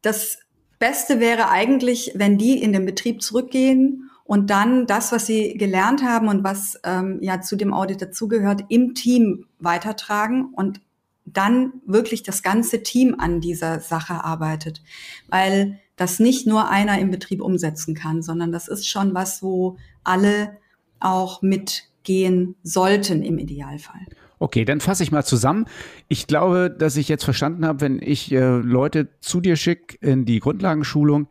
das 0.02 0.38
Beste 0.80 1.20
wäre 1.20 1.50
eigentlich, 1.50 2.12
wenn 2.14 2.38
die 2.38 2.60
in 2.60 2.72
den 2.72 2.86
Betrieb 2.86 3.22
zurückgehen 3.22 4.10
und 4.24 4.48
dann 4.48 4.86
das, 4.86 5.12
was 5.12 5.26
sie 5.26 5.54
gelernt 5.54 6.02
haben 6.02 6.28
und 6.28 6.42
was 6.42 6.80
ähm, 6.84 7.18
ja 7.20 7.42
zu 7.42 7.54
dem 7.54 7.74
Audit 7.74 8.00
dazugehört, 8.00 8.64
im 8.70 8.94
Team 8.94 9.46
weitertragen 9.58 10.54
und 10.54 10.80
dann 11.26 11.74
wirklich 11.84 12.22
das 12.22 12.42
ganze 12.42 12.82
Team 12.82 13.14
an 13.18 13.40
dieser 13.40 13.80
Sache 13.80 14.24
arbeitet. 14.24 14.82
Weil 15.28 15.78
das 15.96 16.18
nicht 16.18 16.46
nur 16.46 16.70
einer 16.70 16.98
im 16.98 17.10
Betrieb 17.10 17.42
umsetzen 17.42 17.94
kann, 17.94 18.22
sondern 18.22 18.50
das 18.50 18.66
ist 18.66 18.88
schon 18.88 19.14
was, 19.14 19.42
wo 19.42 19.76
alle 20.02 20.56
auch 20.98 21.42
mitgehen 21.42 22.56
sollten 22.62 23.22
im 23.22 23.36
Idealfall. 23.36 24.06
Okay, 24.40 24.64
dann 24.64 24.80
fasse 24.80 25.02
ich 25.02 25.12
mal 25.12 25.22
zusammen. 25.22 25.66
Ich 26.08 26.26
glaube, 26.26 26.74
dass 26.76 26.96
ich 26.96 27.08
jetzt 27.08 27.24
verstanden 27.24 27.66
habe, 27.66 27.82
wenn 27.82 28.00
ich 28.02 28.32
äh, 28.32 28.56
Leute 28.56 29.08
zu 29.20 29.42
dir 29.42 29.54
schicke 29.54 29.98
in 30.00 30.24
die 30.24 30.40
Grundlagenschulung, 30.40 31.28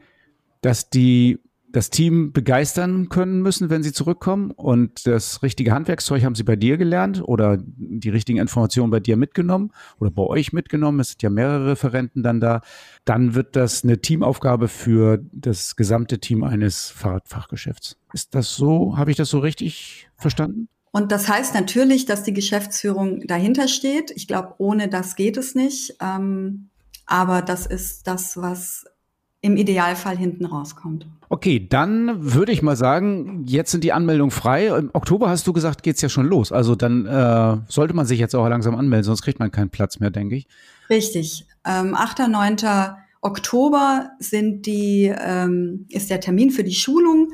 dass 0.61 0.91
die 0.91 1.39
das 1.71 1.89
Team 1.89 2.33
begeistern 2.33 3.09
können 3.09 3.41
müssen, 3.41 3.71
wenn 3.71 3.81
sie 3.81 3.93
zurückkommen 3.93 4.51
und 4.51 5.07
das 5.07 5.41
richtige 5.41 5.71
Handwerkszeug 5.71 6.23
haben 6.23 6.35
sie 6.35 6.43
bei 6.43 6.55
dir 6.55 6.77
gelernt 6.77 7.21
oder 7.23 7.57
die 7.59 8.09
richtigen 8.09 8.39
Informationen 8.39 8.91
bei 8.91 8.99
dir 8.99 9.17
mitgenommen 9.17 9.71
oder 9.99 10.11
bei 10.11 10.23
euch 10.23 10.53
mitgenommen. 10.53 10.99
Es 10.99 11.09
sind 11.09 11.23
ja 11.23 11.31
mehrere 11.31 11.71
Referenten 11.71 12.21
dann 12.21 12.39
da. 12.39 12.61
Dann 13.05 13.33
wird 13.33 13.55
das 13.55 13.83
eine 13.83 14.01
Teamaufgabe 14.01 14.67
für 14.67 15.19
das 15.31 15.75
gesamte 15.75 16.19
Team 16.19 16.43
eines 16.43 16.89
Fahrradfachgeschäfts. 16.89 17.97
Ist 18.13 18.35
das 18.35 18.55
so? 18.55 18.97
Habe 18.97 19.11
ich 19.11 19.17
das 19.17 19.29
so 19.29 19.39
richtig 19.39 20.09
verstanden? 20.15 20.69
Und 20.91 21.11
das 21.11 21.27
heißt 21.27 21.53
natürlich, 21.53 22.05
dass 22.05 22.23
die 22.23 22.33
Geschäftsführung 22.33 23.25
dahinter 23.27 23.67
steht. 23.67 24.11
Ich 24.11 24.27
glaube, 24.27 24.55
ohne 24.57 24.87
das 24.87 25.15
geht 25.15 25.37
es 25.37 25.55
nicht. 25.55 25.95
Ähm, 26.01 26.69
aber 27.05 27.41
das 27.41 27.65
ist 27.65 28.07
das, 28.07 28.37
was 28.37 28.85
im 29.41 29.55
Idealfall 29.55 30.17
hinten 30.17 30.45
rauskommt. 30.45 31.07
Okay, 31.29 31.65
dann 31.67 32.33
würde 32.33 32.51
ich 32.51 32.61
mal 32.61 32.75
sagen, 32.75 33.45
jetzt 33.45 33.71
sind 33.71 33.83
die 33.83 33.93
Anmeldungen 33.93 34.31
frei. 34.31 34.67
Im 34.67 34.89
Oktober 34.93 35.29
hast 35.29 35.45
du 35.47 35.53
gesagt, 35.53 35.83
geht's 35.83 36.01
ja 36.01 36.09
schon 36.09 36.25
los. 36.25 36.51
Also 36.51 36.75
dann 36.75 37.05
äh, 37.05 37.57
sollte 37.67 37.93
man 37.93 38.05
sich 38.05 38.19
jetzt 38.19 38.35
auch 38.35 38.47
langsam 38.47 38.75
anmelden, 38.75 39.03
sonst 39.03 39.21
kriegt 39.21 39.39
man 39.39 39.51
keinen 39.51 39.69
Platz 39.69 39.99
mehr, 39.99 40.09
denke 40.09 40.35
ich. 40.35 40.47
Richtig. 40.89 41.45
Ähm, 41.65 41.95
8. 41.95 42.27
9. 42.27 42.57
Oktober 43.21 44.11
sind 44.19 44.65
die, 44.65 45.13
ähm, 45.15 45.85
ist 45.89 46.09
der 46.09 46.19
Termin 46.19 46.51
für 46.51 46.63
die 46.63 46.73
Schulung 46.73 47.29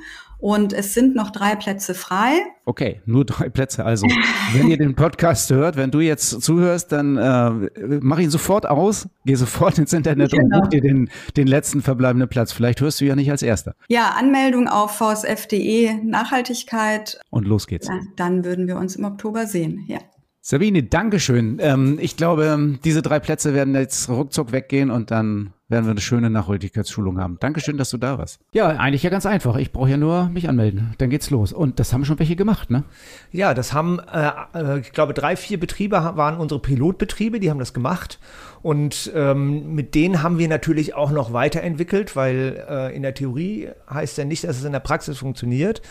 und 0.45 0.73
es 0.73 0.93
sind 0.93 1.15
noch 1.15 1.31
drei 1.31 1.55
Plätze 1.55 1.95
frei. 1.95 2.33
Okay, 2.65 3.01
nur 3.07 3.25
drei 3.25 3.49
Plätze. 3.49 3.83
Also, 3.83 4.05
wenn 4.53 4.67
ihr 4.67 4.77
den 4.77 4.93
Podcast 4.93 5.49
hört, 5.49 5.75
wenn 5.75 5.89
du 5.89 6.01
jetzt 6.01 6.39
zuhörst, 6.43 6.91
dann 6.91 7.17
äh, 7.17 7.99
mach 7.99 8.19
ihn 8.19 8.29
sofort 8.29 8.67
aus, 8.67 9.09
geh 9.25 9.33
sofort 9.33 9.79
ins 9.79 9.91
Internet 9.91 10.33
genau. 10.33 10.43
und 10.43 10.61
buch 10.61 10.69
dir 10.69 10.81
den, 10.81 11.09
den 11.35 11.47
letzten 11.47 11.81
verbleibenden 11.81 12.29
Platz. 12.29 12.51
Vielleicht 12.51 12.79
hörst 12.79 13.01
du 13.01 13.05
ja 13.05 13.15
nicht 13.15 13.31
als 13.31 13.41
Erster. 13.41 13.73
Ja, 13.87 14.13
Anmeldung 14.19 14.67
auf 14.67 14.97
vsf.de 14.97 16.03
Nachhaltigkeit. 16.03 17.19
Und 17.31 17.47
los 17.47 17.65
geht's. 17.65 17.87
Ja, 17.87 17.99
dann 18.15 18.45
würden 18.45 18.67
wir 18.67 18.77
uns 18.77 18.97
im 18.97 19.05
Oktober 19.05 19.47
sehen, 19.47 19.83
ja. 19.87 19.97
Sabine, 20.41 20.83
Dankeschön. 20.83 21.57
Ähm, 21.59 21.97
ich 21.99 22.17
glaube, 22.17 22.77
diese 22.83 23.01
drei 23.01 23.19
Plätze 23.19 23.55
werden 23.55 23.73
jetzt 23.73 24.09
ruckzuck 24.09 24.51
weggehen 24.51 24.91
und 24.91 25.09
dann 25.09 25.54
werden 25.67 25.85
wir 25.85 25.91
eine 25.91 26.01
schöne 26.01 26.29
Nachhaltigkeitsschulung 26.29 27.19
haben. 27.19 27.37
Dankeschön, 27.39 27.77
dass 27.77 27.89
du 27.89 27.97
da 27.97 28.17
warst. 28.19 28.39
Ja, 28.53 28.67
eigentlich 28.67 29.01
ja 29.01 29.09
ganz 29.09 29.25
einfach. 29.25 29.55
Ich 29.57 29.71
brauche 29.71 29.89
ja 29.89 29.97
nur 29.97 30.29
mich 30.29 30.47
anmelden. 30.47 30.93
Dann 30.99 31.09
geht's 31.09 31.31
los. 31.31 31.53
Und 31.53 31.79
das 31.79 31.91
haben 31.91 32.05
schon 32.05 32.19
welche 32.19 32.35
gemacht, 32.35 32.69
ne? 32.69 32.83
Ja, 33.31 33.53
das 33.53 33.73
haben, 33.73 33.99
äh, 33.99 34.31
äh 34.53 34.79
ich 34.79 34.91
glaube, 34.91 35.13
drei, 35.13 35.35
vier 35.35 35.59
Betriebe 35.59 35.95
waren 35.95 36.37
unsere 36.37 36.61
Pilotbetriebe, 36.61 37.39
die 37.39 37.49
haben 37.49 37.59
das 37.59 37.73
gemacht. 37.73 38.19
Und 38.61 39.11
ähm, 39.15 39.73
mit 39.73 39.95
denen 39.95 40.21
haben 40.21 40.37
wir 40.37 40.47
natürlich 40.47 40.93
auch 40.93 41.11
noch 41.11 41.33
weiterentwickelt, 41.33 42.15
weil 42.15 42.63
äh, 42.69 42.95
in 42.95 43.01
der 43.01 43.13
Theorie 43.13 43.69
heißt 43.89 44.17
ja 44.17 44.25
nicht, 44.25 44.43
dass 44.43 44.57
es 44.57 44.63
in 44.63 44.71
der 44.71 44.79
Praxis 44.79 45.17
funktioniert. 45.17 45.81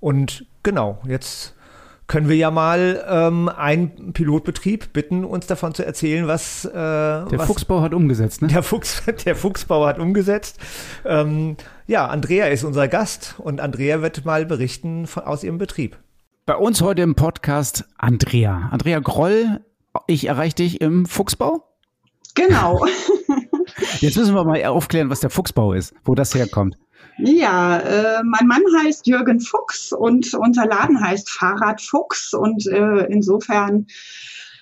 Und 0.00 0.46
genau, 0.62 1.00
jetzt 1.06 1.53
können 2.06 2.28
wir 2.28 2.36
ja 2.36 2.50
mal 2.50 3.04
ähm, 3.08 3.48
einen 3.48 4.12
Pilotbetrieb 4.12 4.92
bitten, 4.92 5.24
uns 5.24 5.46
davon 5.46 5.74
zu 5.74 5.84
erzählen, 5.84 6.26
was 6.26 6.64
äh, 6.64 6.72
der 6.72 7.28
was, 7.32 7.46
Fuchsbau 7.46 7.80
hat 7.80 7.94
umgesetzt. 7.94 8.42
Ne? 8.42 8.48
Der 8.48 8.62
Fuchs, 8.62 9.02
der 9.24 9.36
Fuchsbau 9.36 9.86
hat 9.86 9.98
umgesetzt. 9.98 10.58
Ähm, 11.04 11.56
ja, 11.86 12.06
Andrea 12.06 12.46
ist 12.46 12.64
unser 12.64 12.88
Gast 12.88 13.36
und 13.38 13.60
Andrea 13.60 14.02
wird 14.02 14.24
mal 14.24 14.44
berichten 14.44 15.06
von, 15.06 15.24
aus 15.24 15.44
ihrem 15.44 15.58
Betrieb. 15.58 15.98
Bei 16.46 16.56
uns 16.56 16.82
heute 16.82 17.02
im 17.02 17.14
Podcast 17.14 17.86
Andrea. 17.96 18.68
Andrea 18.70 19.00
Groll, 19.00 19.60
ich 20.06 20.26
erreiche 20.26 20.56
dich 20.56 20.80
im 20.82 21.06
Fuchsbau. 21.06 21.64
Genau. 22.34 22.84
Jetzt 24.00 24.16
müssen 24.16 24.34
wir 24.34 24.44
mal 24.44 24.62
aufklären, 24.66 25.08
was 25.08 25.20
der 25.20 25.30
Fuchsbau 25.30 25.72
ist, 25.72 25.94
wo 26.04 26.14
das 26.14 26.34
herkommt. 26.34 26.76
Ja, 27.18 27.78
äh, 27.78 28.22
mein 28.24 28.46
Mann 28.46 28.62
heißt 28.84 29.06
Jürgen 29.06 29.40
Fuchs 29.40 29.92
und 29.92 30.34
unser 30.34 30.66
Laden 30.66 31.00
heißt 31.00 31.30
Fahrrad 31.30 31.80
Fuchs 31.80 32.34
und 32.34 32.66
äh, 32.66 33.06
insofern 33.06 33.86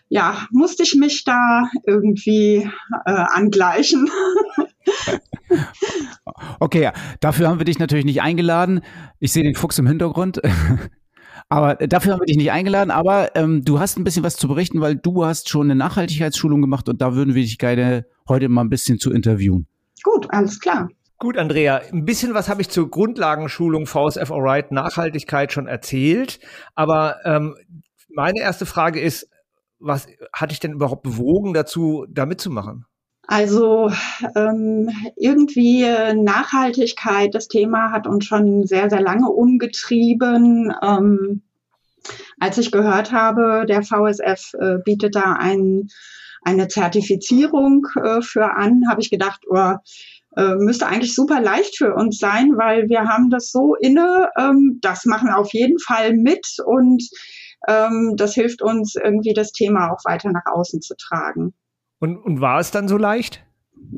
ja, 0.09 0.47
musste 0.51 0.83
ich 0.83 0.95
mich 0.95 1.25
da 1.25 1.71
irgendwie 1.87 2.71
äh, 3.07 3.25
angleichen. 3.33 4.11
okay, 6.61 6.91
dafür 7.21 7.49
haben 7.49 7.59
wir 7.59 7.65
dich 7.65 7.79
natürlich 7.79 8.05
nicht 8.05 8.21
eingeladen. 8.21 8.83
Ich 9.21 9.33
sehe 9.33 9.43
den 9.43 9.55
Fuchs 9.55 9.79
im 9.79 9.87
Hintergrund. 9.87 10.43
Aber 11.49 11.77
dafür 11.77 12.13
haben 12.13 12.21
wir 12.21 12.27
dich 12.27 12.39
nicht 12.39 12.51
eingeladen, 12.51 12.91
aber 12.91 13.37
ähm, 13.37 13.63
du 13.63 13.79
hast 13.79 13.99
ein 13.99 14.05
bisschen 14.05 14.23
was 14.23 14.37
zu 14.37 14.49
berichten, 14.49 14.81
weil 14.81 14.97
du 14.97 15.27
hast 15.27 15.51
schon 15.51 15.67
eine 15.67 15.75
Nachhaltigkeitsschulung 15.75 16.63
gemacht 16.63 16.89
und 16.89 17.03
da 17.03 17.15
würden 17.15 17.35
wir 17.35 17.43
dich 17.43 17.59
gerne 17.59 18.07
heute 18.27 18.49
mal 18.49 18.63
ein 18.63 18.71
bisschen 18.71 18.99
zu 18.99 19.13
interviewen. 19.13 19.67
Gut, 20.03 20.27
alles 20.31 20.61
klar. 20.61 20.89
Gut, 21.23 21.39
Andrea, 21.39 21.83
ein 21.93 22.05
bisschen 22.05 22.35
was 22.35 22.49
habe 22.49 22.63
ich 22.63 22.69
zur 22.69 22.91
Grundlagenschulung 22.91 23.87
VSF 23.87 24.33
Alright 24.33 24.73
Nachhaltigkeit 24.73 25.53
schon 25.53 25.69
erzählt, 25.69 26.41
aber 26.75 27.19
ähm, 27.25 27.55
meine 28.09 28.41
erste 28.41 28.67
Frage 28.67 29.01
ist, 29.01 29.29
was 29.79 30.09
hat 30.33 30.51
dich 30.51 30.59
denn 30.59 30.73
überhaupt 30.73 31.05
bewogen 31.05 31.55
dazu, 31.55 32.07
da 32.11 32.27
mitzumachen? 32.27 32.87
Also 33.29 33.93
ähm, 34.35 34.91
irgendwie 35.15 35.83
Nachhaltigkeit, 35.85 37.33
das 37.37 37.47
Thema 37.47 37.93
hat 37.93 38.09
uns 38.09 38.25
schon 38.25 38.67
sehr, 38.67 38.91
sehr 38.91 39.01
lange 39.01 39.31
umgetrieben. 39.31 40.75
Ähm, 40.83 41.43
als 42.41 42.59
ich 42.59 42.73
gehört 42.73 43.13
habe, 43.13 43.65
der 43.69 43.85
VSF 43.85 44.55
äh, 44.55 44.79
bietet 44.85 45.15
da 45.15 45.35
ein, 45.35 45.87
eine 46.43 46.67
Zertifizierung 46.67 47.87
äh, 48.03 48.23
für 48.23 48.57
an, 48.57 48.89
habe 48.91 49.01
ich 49.01 49.09
gedacht, 49.09 49.43
oh, 49.49 49.75
äh, 50.37 50.55
müsste 50.57 50.87
eigentlich 50.87 51.15
super 51.15 51.41
leicht 51.41 51.77
für 51.77 51.95
uns 51.95 52.19
sein, 52.19 52.53
weil 52.57 52.89
wir 52.89 53.05
haben 53.05 53.31
das 53.31 53.51
so 53.51 53.75
inne, 53.75 54.31
ähm, 54.39 54.79
das 54.81 55.05
machen 55.05 55.31
auf 55.31 55.53
jeden 55.53 55.79
Fall 55.79 56.15
mit 56.15 56.47
und 56.65 57.03
ähm, 57.69 58.15
das 58.17 58.35
hilft 58.35 58.63
uns 58.63 58.95
irgendwie 58.97 59.35
das 59.35 59.53
Thema 59.53 59.93
auch 59.93 60.05
weiter 60.05 60.31
nach 60.31 60.47
außen 60.53 60.81
zu 60.81 60.95
tragen. 60.97 61.55
Und, 62.01 62.17
und 62.17 62.41
war 62.41 62.59
es 62.59 62.71
dann 62.71 62.89
so 62.89 62.97
leicht? 62.97 63.45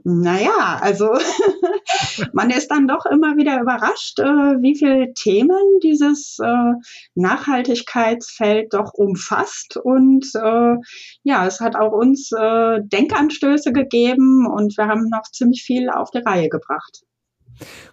Naja, 0.04 0.78
also 0.80 1.10
man 2.32 2.50
ist 2.50 2.68
dann 2.68 2.88
doch 2.88 3.06
immer 3.06 3.36
wieder 3.36 3.60
überrascht, 3.60 4.18
äh, 4.18 4.24
wie 4.24 4.76
viele 4.76 5.12
Themen 5.14 5.80
dieses 5.82 6.38
äh, 6.42 6.72
Nachhaltigkeitsfeld 7.14 8.74
doch 8.74 8.92
umfasst. 8.94 9.76
Und 9.76 10.26
äh, 10.34 10.76
ja, 11.22 11.46
es 11.46 11.60
hat 11.60 11.76
auch 11.76 11.92
uns 11.92 12.30
Denkanstöße 12.30 13.72
gegeben 13.72 14.46
und 14.46 14.76
wir 14.76 14.86
haben 14.86 15.08
noch 15.08 15.22
ziemlich 15.30 15.62
viel 15.62 15.90
auf 15.90 16.10
die 16.10 16.18
Reihe 16.18 16.48
gebracht. 16.48 17.02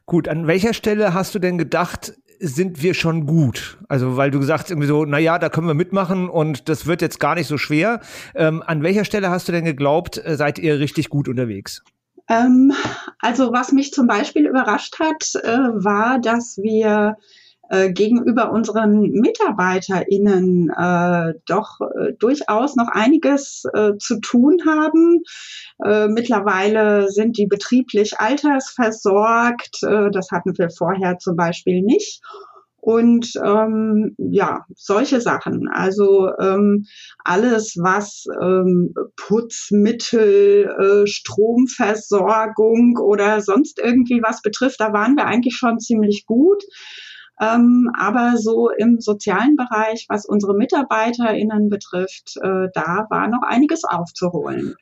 Gut, 0.06 0.28
an 0.28 0.48
welcher 0.48 0.74
Stelle 0.74 1.14
hast 1.14 1.36
du 1.36 1.40
denn 1.40 1.58
gedacht, 1.58 2.14
sind 2.42 2.82
wir 2.82 2.94
schon 2.94 3.26
gut? 3.26 3.78
Also, 3.88 4.18
weil 4.18 4.32
du 4.32 4.40
gesagt 4.40 4.64
hast 4.64 4.72
irgendwie 4.72 4.88
so, 4.88 5.06
na 5.06 5.20
ja, 5.20 5.40
da 5.40 5.50
können 5.50 5.68
wir 5.68 5.74
mitmachen 5.74 6.30
und 6.30 6.68
das 6.70 6.86
wird 6.88 7.02
jetzt 7.02 7.20
gar 7.20 7.36
nicht 7.36 7.48
so 7.48 7.58
schwer. 7.58 8.02
Ähm, 8.36 8.64
an 8.66 8.84
welcher 8.84 9.06
Stelle 9.06 9.30
hast 9.30 9.48
du 9.48 9.52
denn 9.52 9.66
geglaubt, 9.66 10.18
äh, 10.24 10.36
seid 10.36 10.60
ihr 10.60 10.80
richtig 10.80 11.10
gut 11.10 11.28
unterwegs? 11.28 11.84
Ähm, 12.28 12.74
also, 13.20 13.54
was 13.54 13.72
mich 13.72 13.94
zum 13.94 14.08
Beispiel 14.08 14.48
überrascht 14.48 15.00
hat, 15.00 15.36
äh, 15.44 15.58
war, 15.84 16.20
dass 16.20 16.58
wir 16.58 17.18
äh, 17.72 17.92
gegenüber 17.94 18.52
unseren 18.52 19.00
MitarbeiterInnen 19.12 20.70
äh, 20.70 21.34
doch 21.48 21.80
äh, 21.80 22.12
durchaus 22.20 22.76
noch 22.76 22.90
einiges 22.90 23.64
äh, 23.74 23.94
zu 23.98 24.20
tun 24.20 24.58
haben. 24.68 25.24
Äh, 25.84 26.10
mittlerweile 26.10 27.10
sind 27.10 27.38
die 27.38 27.48
betrieblich 27.48 28.20
altersversorgt. 28.20 29.84
Äh, 29.84 30.12
das 30.12 30.32
hatten 30.32 30.58
wir 30.58 30.70
vorher 30.70 31.18
zum 31.18 31.38
Beispiel 31.38 31.82
nicht. 31.82 32.22
Und 32.82 33.34
ähm, 33.42 34.16
ja, 34.18 34.66
solche 34.76 35.22
Sachen. 35.22 35.70
Also 35.72 36.30
ähm, 36.40 36.88
alles, 37.24 37.76
was 37.80 38.26
ähm, 38.42 38.94
Putzmittel, 39.16 40.66
äh, 40.66 41.08
Stromversorgung 41.08 42.98
oder 42.98 43.40
sonst 43.40 43.80
irgendwie 43.80 44.22
was 44.24 44.42
betrifft, 44.42 44.82
da 44.82 44.92
waren 44.92 45.16
wir 45.16 45.26
eigentlich 45.26 45.56
schon 45.56 45.80
ziemlich 45.80 46.26
gut. 46.26 46.64
Ähm, 47.40 47.90
aber 47.98 48.38
so 48.38 48.70
im 48.70 49.00
sozialen 49.00 49.56
Bereich, 49.56 50.06
was 50.10 50.26
unsere 50.26 50.56
MitarbeiterInnen 50.56 51.70
betrifft, 51.70 52.38
äh, 52.38 52.68
da 52.74 53.08
war 53.10 53.28
noch 53.28 53.42
einiges 53.44 53.84
aufzuholen. 53.84 54.76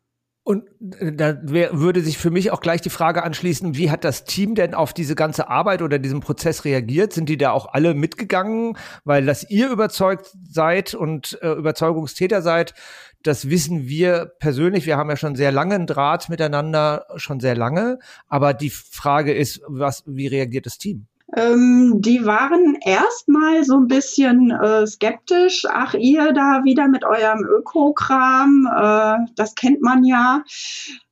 Und 0.50 0.64
äh, 1.00 1.14
da 1.14 1.38
würde 1.44 2.02
sich 2.02 2.18
für 2.18 2.32
mich 2.32 2.50
auch 2.50 2.60
gleich 2.60 2.82
die 2.82 2.90
Frage 2.90 3.24
anschließen, 3.24 3.76
wie 3.76 3.92
hat 3.92 4.04
das 4.04 4.24
Team 4.24 4.56
denn 4.56 4.74
auf 4.74 4.94
diese 4.94 5.14
ganze 5.14 5.48
Arbeit 5.48 5.84
oder 5.84 6.00
diesen 6.00 6.22
Prozess 6.22 6.66
reagiert? 6.66 7.14
Sind 7.14 7.30
die 7.30 7.38
da 7.38 7.52
auch 7.52 7.72
alle 7.72 7.94
mitgegangen? 7.94 8.76
Weil 9.04 9.28
dass 9.28 9.48
ihr 9.48 9.70
überzeugt 9.70 10.32
seid 10.50 10.96
und 10.96 11.38
äh, 11.44 11.52
Überzeugungstäter 11.52 12.42
seid, 12.42 12.74
das 13.22 13.52
wissen 13.52 13.88
wir 13.88 14.32
persönlich. 14.40 14.88
Wir 14.88 14.98
haben 14.98 15.12
ja 15.12 15.18
schon 15.18 15.36
sehr 15.36 15.52
lange 15.52 15.76
einen 15.76 15.86
Draht 15.86 16.30
miteinander, 16.30 17.06
schon 17.18 17.40
sehr 17.40 17.56
lange. 17.56 18.00
Aber 18.28 18.56
die 18.56 18.72
Frage 18.72 19.36
ist, 19.36 19.62
was, 19.68 20.04
wie 20.08 20.26
reagiert 20.26 20.66
das 20.66 20.80
Team? 20.80 21.09
Ähm, 21.36 22.02
die 22.02 22.26
waren 22.26 22.78
erstmal 22.84 23.64
so 23.64 23.78
ein 23.78 23.88
bisschen 23.88 24.52
äh, 24.52 24.88
skeptisch. 24.88 25.66
Ach, 25.70 25.94
ihr 25.94 26.34
da 26.34 26.64
wieder 26.64 26.88
mit 26.88 27.06
eurem 27.06 27.46
Ökokram, 27.46 28.68
äh, 28.76 29.32
das 29.36 29.56
kennt 29.56 29.82
man 29.82 30.04
ja. 30.04 30.44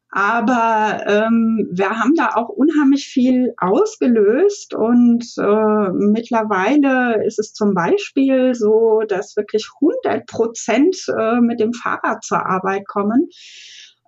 Aber 0.09 1.03
ähm, 1.05 1.67
wir 1.71 1.89
haben 1.89 2.15
da 2.15 2.31
auch 2.35 2.49
unheimlich 2.49 3.05
viel 3.07 3.53
ausgelöst 3.57 4.73
und 4.73 5.25
äh, 5.37 5.89
mittlerweile 5.91 7.23
ist 7.25 7.39
es 7.39 7.53
zum 7.53 7.73
Beispiel 7.73 8.55
so, 8.55 9.03
dass 9.07 9.35
wirklich 9.35 9.69
100 9.81 10.25
Prozent 10.25 10.95
äh, 11.09 11.41
mit 11.41 11.59
dem 11.59 11.73
Fahrrad 11.73 12.23
zur 12.23 12.43
Arbeit 12.45 12.87
kommen. 12.87 13.29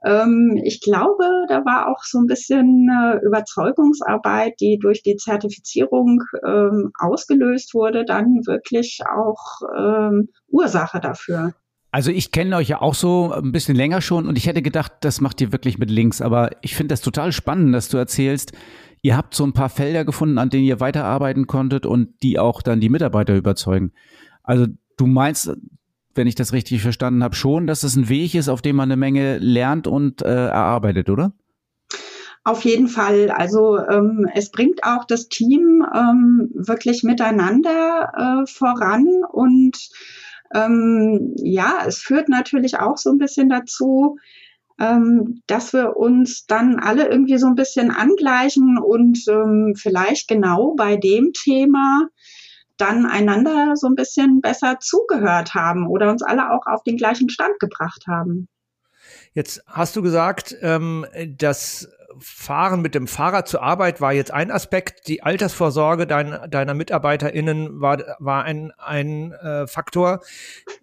Ähm, 0.03 0.59
ich 0.63 0.81
glaube, 0.81 1.45
da 1.49 1.65
war 1.65 1.87
auch 1.89 2.03
so 2.03 2.19
ein 2.19 2.27
bisschen 2.27 2.89
äh, 2.89 3.25
Überzeugungsarbeit, 3.25 4.53
die 4.59 4.79
durch 4.79 5.03
die 5.03 5.17
Zertifizierung 5.17 6.21
ähm, 6.45 6.91
ausgelöst 6.99 7.73
wurde, 7.73 8.05
dann 8.05 8.41
wirklich 8.45 8.99
auch 9.05 9.61
ähm, 9.77 10.29
Ursache 10.47 10.99
dafür. 10.99 11.53
Also 11.91 12.11
ich 12.11 12.31
kenne 12.31 12.55
euch 12.55 12.69
ja 12.69 12.81
auch 12.81 12.93
so 12.93 13.31
ein 13.31 13.51
bisschen 13.51 13.75
länger 13.75 14.01
schon 14.01 14.27
und 14.27 14.37
ich 14.37 14.45
hätte 14.45 14.61
gedacht, 14.61 14.91
das 15.01 15.21
macht 15.21 15.41
ihr 15.41 15.51
wirklich 15.51 15.79
mit 15.79 15.89
Links, 15.89 16.21
aber 16.21 16.51
ich 16.61 16.75
finde 16.75 16.93
das 16.93 17.01
total 17.01 17.31
spannend, 17.31 17.73
dass 17.73 17.89
du 17.89 17.97
erzählst, 17.97 18.51
ihr 19.01 19.17
habt 19.17 19.33
so 19.33 19.43
ein 19.43 19.53
paar 19.53 19.69
Felder 19.69 20.05
gefunden, 20.05 20.37
an 20.37 20.51
denen 20.51 20.65
ihr 20.65 20.79
weiterarbeiten 20.79 21.47
konntet 21.47 21.87
und 21.87 22.21
die 22.21 22.37
auch 22.37 22.61
dann 22.61 22.79
die 22.79 22.89
Mitarbeiter 22.89 23.35
überzeugen. 23.35 23.91
Also 24.43 24.67
du 24.97 25.07
meinst, 25.07 25.51
wenn 26.19 26.27
ich 26.27 26.35
das 26.35 26.51
richtig 26.51 26.81
verstanden 26.81 27.23
habe, 27.23 27.33
schon, 27.33 27.65
dass 27.65 27.83
es 27.83 27.95
ein 27.95 28.09
Weg 28.09 28.35
ist, 28.35 28.49
auf 28.49 28.61
dem 28.61 28.75
man 28.75 28.91
eine 28.91 28.97
Menge 28.97 29.37
lernt 29.37 29.87
und 29.87 30.21
äh, 30.21 30.47
erarbeitet, 30.47 31.09
oder? 31.09 31.31
Auf 32.43 32.65
jeden 32.65 32.89
Fall. 32.89 33.29
Also 33.29 33.79
ähm, 33.79 34.27
es 34.35 34.51
bringt 34.51 34.83
auch 34.83 35.05
das 35.05 35.29
Team 35.29 35.85
ähm, 35.95 36.51
wirklich 36.53 37.03
miteinander 37.03 38.43
äh, 38.43 38.51
voran 38.51 39.07
und 39.31 39.77
ähm, 40.53 41.35
ja, 41.37 41.83
es 41.87 41.99
führt 41.99 42.27
natürlich 42.27 42.77
auch 42.79 42.97
so 42.97 43.11
ein 43.11 43.17
bisschen 43.17 43.47
dazu, 43.47 44.17
ähm, 44.77 45.41
dass 45.47 45.71
wir 45.71 45.95
uns 45.95 46.47
dann 46.47 46.79
alle 46.79 47.07
irgendwie 47.07 47.37
so 47.37 47.47
ein 47.47 47.55
bisschen 47.55 47.91
angleichen 47.91 48.77
und 48.77 49.19
ähm, 49.29 49.73
vielleicht 49.77 50.27
genau 50.27 50.73
bei 50.75 50.97
dem 50.97 51.31
Thema 51.31 52.09
dann 52.79 53.05
einander 53.05 53.75
so 53.75 53.87
ein 53.87 53.95
bisschen 53.95 54.41
besser 54.41 54.77
zugehört 54.79 55.53
haben 55.53 55.87
oder 55.87 56.09
uns 56.09 56.23
alle 56.23 56.51
auch 56.51 56.65
auf 56.65 56.83
den 56.83 56.97
gleichen 56.97 57.29
Stand 57.29 57.59
gebracht 57.59 58.05
haben. 58.07 58.47
Jetzt 59.33 59.63
hast 59.67 59.95
du 59.95 60.01
gesagt, 60.01 60.55
ähm, 60.61 61.05
dass 61.27 61.89
Fahren 62.17 62.81
mit 62.81 62.95
dem 62.95 63.07
Fahrrad 63.07 63.47
zur 63.47 63.61
Arbeit 63.61 64.01
war 64.01 64.13
jetzt 64.13 64.31
ein 64.31 64.51
Aspekt. 64.51 65.07
Die 65.07 65.23
Altersvorsorge 65.23 66.07
dein, 66.07 66.49
deiner 66.49 66.73
MitarbeiterInnen 66.73 67.79
war, 67.79 67.99
war 68.19 68.43
ein, 68.43 68.71
ein 68.77 69.33
äh, 69.33 69.67
Faktor. 69.67 70.21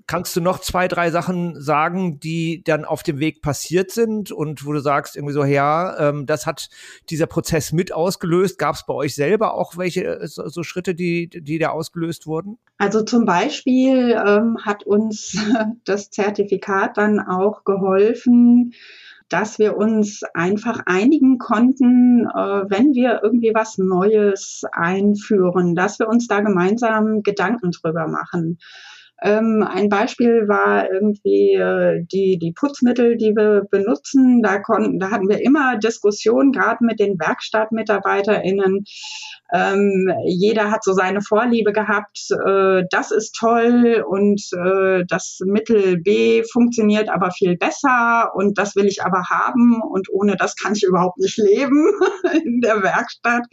Kannst 0.06 0.36
du 0.36 0.40
noch 0.40 0.60
zwei, 0.60 0.88
drei 0.88 1.10
Sachen 1.10 1.60
sagen, 1.60 2.20
die 2.20 2.62
dann 2.64 2.84
auf 2.84 3.02
dem 3.02 3.18
Weg 3.18 3.42
passiert 3.42 3.90
sind 3.90 4.30
und 4.30 4.64
wo 4.64 4.72
du 4.72 4.80
sagst 4.80 5.16
irgendwie 5.16 5.34
so, 5.34 5.44
ja, 5.44 5.98
ähm, 6.08 6.26
das 6.26 6.46
hat 6.46 6.68
dieser 7.10 7.26
Prozess 7.26 7.72
mit 7.72 7.92
ausgelöst? 7.92 8.58
Gab 8.58 8.76
es 8.76 8.86
bei 8.86 8.94
euch 8.94 9.14
selber 9.14 9.54
auch 9.54 9.76
welche 9.76 10.04
äh, 10.04 10.26
so, 10.26 10.48
so, 10.48 10.62
Schritte, 10.62 10.94
die, 10.94 11.28
die 11.28 11.58
da 11.58 11.70
ausgelöst 11.70 12.26
wurden? 12.26 12.58
Also 12.78 13.02
zum 13.02 13.24
Beispiel 13.24 14.12
ähm, 14.26 14.58
hat 14.64 14.84
uns 14.84 15.36
das 15.84 16.10
Zertifikat 16.10 16.96
dann 16.96 17.20
auch 17.20 17.64
geholfen, 17.64 18.74
dass 19.28 19.58
wir 19.58 19.76
uns 19.76 20.22
einfach 20.34 20.80
einigen 20.86 21.38
konnten, 21.38 22.26
äh, 22.26 22.64
wenn 22.70 22.94
wir 22.94 23.20
irgendwie 23.22 23.52
was 23.54 23.78
Neues 23.78 24.62
einführen, 24.72 25.74
dass 25.74 25.98
wir 25.98 26.08
uns 26.08 26.26
da 26.26 26.40
gemeinsam 26.40 27.22
Gedanken 27.22 27.72
drüber 27.72 28.06
machen. 28.06 28.58
Ähm, 29.22 29.66
ein 29.66 29.88
Beispiel 29.88 30.46
war 30.46 30.90
irgendwie 30.90 31.54
äh, 31.54 32.04
die, 32.12 32.38
die 32.38 32.52
Putzmittel, 32.52 33.16
die 33.16 33.34
wir 33.34 33.62
benutzen. 33.70 34.42
Da, 34.42 34.58
konnten, 34.58 34.98
da 34.98 35.10
hatten 35.10 35.28
wir 35.28 35.42
immer 35.42 35.78
Diskussionen, 35.78 36.52
gerade 36.52 36.84
mit 36.84 37.00
den 37.00 37.18
WerkstattmitarbeiterInnen. 37.18 38.84
Ähm, 39.52 40.12
jeder 40.26 40.70
hat 40.70 40.84
so 40.84 40.92
seine 40.92 41.22
Vorliebe 41.22 41.72
gehabt, 41.72 42.28
äh, 42.46 42.82
das 42.90 43.10
ist 43.10 43.36
toll 43.36 44.04
und 44.06 44.42
äh, 44.52 45.04
das 45.08 45.38
Mittel 45.44 45.98
B 45.98 46.42
funktioniert 46.44 47.08
aber 47.08 47.30
viel 47.30 47.56
besser 47.56 48.32
und 48.34 48.58
das 48.58 48.76
will 48.76 48.86
ich 48.86 49.02
aber 49.02 49.24
haben 49.30 49.80
und 49.80 50.08
ohne 50.10 50.36
das 50.36 50.56
kann 50.56 50.74
ich 50.74 50.82
überhaupt 50.82 51.18
nicht 51.18 51.38
leben 51.38 51.92
in 52.44 52.60
der 52.60 52.82
Werkstatt. 52.82 53.44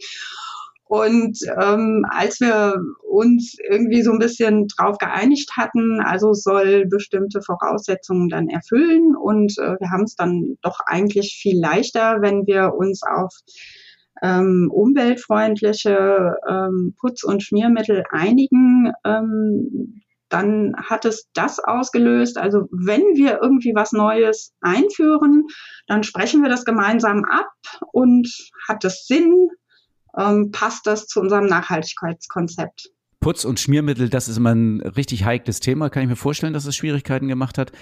Und 0.86 1.38
ähm, 1.60 2.04
als 2.10 2.40
wir 2.40 2.76
uns 3.08 3.56
irgendwie 3.70 4.02
so 4.02 4.12
ein 4.12 4.18
bisschen 4.18 4.68
drauf 4.68 4.98
geeinigt 4.98 5.52
hatten, 5.56 6.00
also 6.00 6.34
soll 6.34 6.86
bestimmte 6.86 7.40
Voraussetzungen 7.40 8.28
dann 8.28 8.48
erfüllen 8.48 9.16
und 9.16 9.56
äh, 9.58 9.76
wir 9.80 9.90
haben 9.90 10.04
es 10.04 10.14
dann 10.14 10.56
doch 10.60 10.80
eigentlich 10.86 11.38
viel 11.40 11.58
leichter, 11.58 12.20
wenn 12.20 12.46
wir 12.46 12.74
uns 12.74 13.02
auf 13.02 13.32
ähm, 14.22 14.70
umweltfreundliche 14.72 16.36
ähm, 16.48 16.94
Putz- 17.00 17.24
und 17.24 17.42
Schmiermittel 17.42 18.04
einigen, 18.10 18.92
ähm, 19.04 20.02
dann 20.28 20.74
hat 20.76 21.04
es 21.04 21.28
das 21.34 21.60
ausgelöst. 21.60 22.38
Also 22.38 22.68
wenn 22.70 23.02
wir 23.14 23.40
irgendwie 23.42 23.72
was 23.74 23.92
Neues 23.92 24.52
einführen, 24.60 25.44
dann 25.86 26.02
sprechen 26.02 26.42
wir 26.42 26.50
das 26.50 26.64
gemeinsam 26.64 27.24
ab 27.24 27.52
und 27.92 28.28
hat 28.68 28.84
es 28.84 29.06
Sinn, 29.06 29.48
ähm, 30.18 30.50
passt 30.50 30.86
das 30.86 31.06
zu 31.06 31.20
unserem 31.20 31.46
Nachhaltigkeitskonzept. 31.46 32.90
Putz- 33.20 33.46
und 33.46 33.58
Schmiermittel, 33.58 34.10
das 34.10 34.28
ist 34.28 34.36
immer 34.36 34.54
ein 34.54 34.80
richtig 34.82 35.24
heikles 35.24 35.60
Thema. 35.60 35.88
Kann 35.88 36.02
ich 36.02 36.08
mir 36.08 36.16
vorstellen, 36.16 36.52
dass 36.52 36.66
es 36.66 36.76
Schwierigkeiten 36.76 37.26
gemacht 37.26 37.56
hat. 37.56 37.72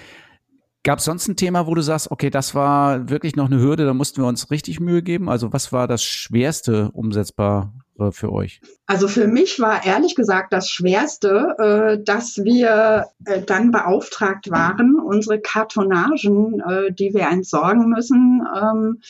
Gab 0.85 0.99
es 0.99 1.05
sonst 1.05 1.29
ein 1.29 1.37
Thema, 1.37 1.65
wo 1.65 1.75
du 1.75 1.81
sagst, 1.81 2.11
okay, 2.11 2.29
das 2.29 2.55
war 2.55 3.09
wirklich 3.09 3.37
noch 3.37 3.45
eine 3.45 3.59
Hürde, 3.59 3.85
da 3.85 3.93
mussten 3.93 4.21
wir 4.21 4.27
uns 4.27 4.51
richtig 4.51 4.81
Mühe 4.81 5.01
geben? 5.01 5.29
Also 5.29 5.53
was 5.53 5.71
war 5.71 5.87
das 5.87 6.03
Schwerste 6.03 6.91
umsetzbar 6.91 7.73
für 8.11 8.31
euch? 8.31 8.59
Also 8.85 9.07
für 9.07 9.27
mich 9.27 9.59
war 9.59 9.85
ehrlich 9.85 10.15
gesagt 10.15 10.51
das 10.51 10.69
Schwerste, 10.69 11.55
äh, 11.57 12.03
dass 12.03 12.37
wir 12.37 13.05
äh, 13.25 13.41
dann 13.41 13.71
beauftragt 13.71 14.49
waren, 14.49 14.95
unsere 14.99 15.39
Kartonagen, 15.39 16.59
äh, 16.59 16.91
die 16.91 17.13
wir 17.13 17.29
entsorgen 17.29 17.89
müssen, 17.89 18.41
ähm, 18.61 19.01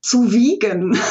zu 0.00 0.32
wiegen. 0.32 0.96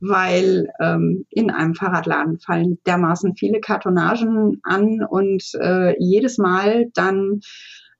weil 0.00 0.68
ähm, 0.80 1.24
in 1.30 1.50
einem 1.50 1.74
Fahrradladen 1.74 2.38
fallen 2.38 2.78
dermaßen 2.86 3.36
viele 3.36 3.60
Kartonagen 3.60 4.60
an 4.62 5.04
und 5.08 5.42
äh, 5.60 5.94
jedes 5.98 6.38
Mal 6.38 6.86
dann 6.94 7.40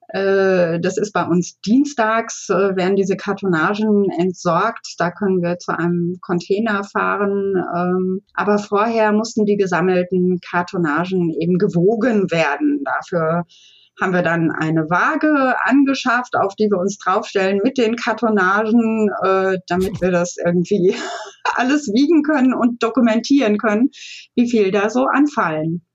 äh, 0.08 0.78
das 0.80 0.98
ist 0.98 1.12
bei 1.12 1.24
uns 1.24 1.60
dienstags, 1.60 2.48
äh, 2.48 2.76
werden 2.76 2.96
diese 2.96 3.16
Kartonagen 3.16 4.08
entsorgt. 4.10 4.94
Da 4.98 5.10
können 5.10 5.42
wir 5.42 5.58
zu 5.58 5.76
einem 5.76 6.18
Container 6.20 6.84
fahren. 6.84 7.54
Ähm, 7.76 8.22
aber 8.34 8.58
vorher 8.58 9.12
mussten 9.12 9.46
die 9.46 9.56
gesammelten 9.56 10.38
Kartonagen 10.48 11.30
eben 11.40 11.58
gewogen 11.58 12.30
werden. 12.30 12.84
Dafür 12.84 13.44
haben 14.00 14.12
wir 14.12 14.22
dann 14.22 14.50
eine 14.50 14.90
Waage 14.90 15.56
angeschafft, 15.64 16.36
auf 16.36 16.54
die 16.54 16.68
wir 16.70 16.78
uns 16.78 16.98
draufstellen 16.98 17.60
mit 17.62 17.78
den 17.78 17.96
Kartonagen, 17.96 19.10
äh, 19.22 19.58
damit 19.68 20.00
wir 20.00 20.10
das 20.10 20.36
irgendwie 20.36 20.94
alles 21.54 21.88
wiegen 21.88 22.22
können 22.22 22.52
und 22.52 22.82
dokumentieren 22.82 23.58
können, 23.58 23.90
wie 24.34 24.50
viel 24.50 24.70
da 24.70 24.90
so 24.90 25.06
anfallen. 25.06 25.85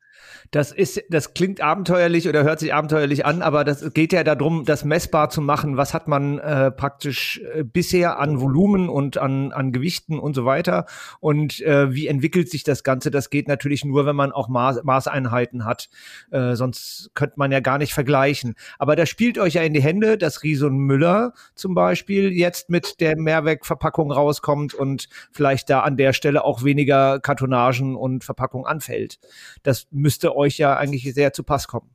Das 0.52 0.74
ist, 0.74 1.02
das 1.10 1.34
klingt 1.34 1.62
abenteuerlich 1.62 2.28
oder 2.28 2.44
hört 2.44 2.60
sich 2.60 2.74
abenteuerlich 2.74 3.26
an, 3.26 3.42
aber 3.42 3.64
das 3.64 3.94
geht 3.94 4.12
ja 4.12 4.26
darum, 4.26 4.66
das 4.66 4.84
messbar 4.84 5.30
zu 5.30 5.40
machen. 5.40 5.78
Was 5.78 5.94
hat 5.94 6.10
man 6.10 6.40
äh, 6.40 6.72
praktisch 6.72 7.42
äh, 7.54 7.64
bisher 7.64 8.20
an 8.20 8.42
Volumen 8.42 8.90
und 8.90 9.18
an, 9.18 9.54
an 9.54 9.72
Gewichten 9.72 10.20
und 10.20 10.34
so 10.34 10.44
weiter? 10.44 10.88
Und 11.22 11.62
äh, 11.62 11.94
wie 11.94 12.08
entwickelt 12.08 12.50
sich 12.50 12.66
das 12.66 12.84
Ganze? 12.84 13.12
Das 13.12 13.30
geht 13.30 13.48
natürlich 13.48 13.86
nur, 13.86 14.06
wenn 14.06 14.18
man 14.18 14.34
auch 14.34 14.50
Maß, 14.50 14.84
Maßeinheiten 14.84 15.64
hat. 15.64 15.90
Äh, 16.32 16.56
sonst 16.56 17.12
könnte 17.14 17.36
man 17.38 17.54
ja 17.54 17.62
gar 17.62 17.78
nicht 17.78 17.94
vergleichen. 17.94 18.56
Aber 18.78 18.98
da 18.98 19.06
spielt 19.06 19.40
euch 19.40 19.54
ja 19.54 19.62
in 19.62 19.74
die 19.74 19.82
Hände, 19.82 20.18
dass 20.18 20.44
Rieson 20.44 20.76
Müller 20.80 21.32
zum 21.56 21.76
Beispiel 21.76 22.30
jetzt 22.30 22.70
mit 22.70 23.00
der 23.00 23.18
Mehrwegverpackung 23.18 24.12
rauskommt 24.12 24.74
und 24.74 25.08
vielleicht 25.32 25.70
da 25.70 25.80
an 25.80 25.96
der 25.96 26.12
Stelle 26.12 26.44
auch 26.44 26.66
weniger 26.66 27.22
Kartonagen 27.22 27.96
und 27.96 28.26
Verpackung 28.26 28.66
anfällt. 28.66 29.18
Das 29.64 29.88
müsste 29.92 30.41
ja 30.58 30.76
eigentlich 30.76 31.14
sehr 31.14 31.34
zu 31.34 31.44
Pass 31.44 31.68
kommen. 31.68 31.90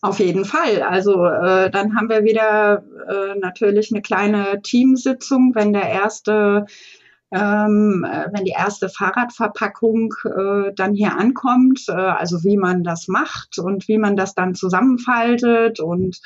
Auf 0.00 0.18
jeden 0.18 0.44
Fall. 0.44 0.82
Also 0.82 1.24
äh, 1.24 1.70
dann 1.70 1.96
haben 1.96 2.08
wir 2.08 2.24
wieder 2.24 2.82
äh, 3.08 3.38
natürlich 3.38 3.92
eine 3.92 4.02
kleine 4.02 4.60
Teamsitzung, 4.62 5.54
wenn 5.54 5.72
der 5.72 5.88
erste 5.88 6.66
ähm, 7.32 8.04
äh, 8.06 8.26
wenn 8.30 8.44
die 8.44 8.54
erste 8.56 8.90
Fahrradverpackung 8.90 10.12
äh, 10.24 10.72
dann 10.74 10.92
hier 10.92 11.16
ankommt, 11.16 11.84
äh, 11.88 11.92
also 11.92 12.44
wie 12.44 12.58
man 12.58 12.84
das 12.84 13.08
macht 13.08 13.58
und 13.58 13.88
wie 13.88 13.96
man 13.96 14.16
das 14.16 14.34
dann 14.34 14.54
zusammenfaltet 14.54 15.80
und 15.80 16.20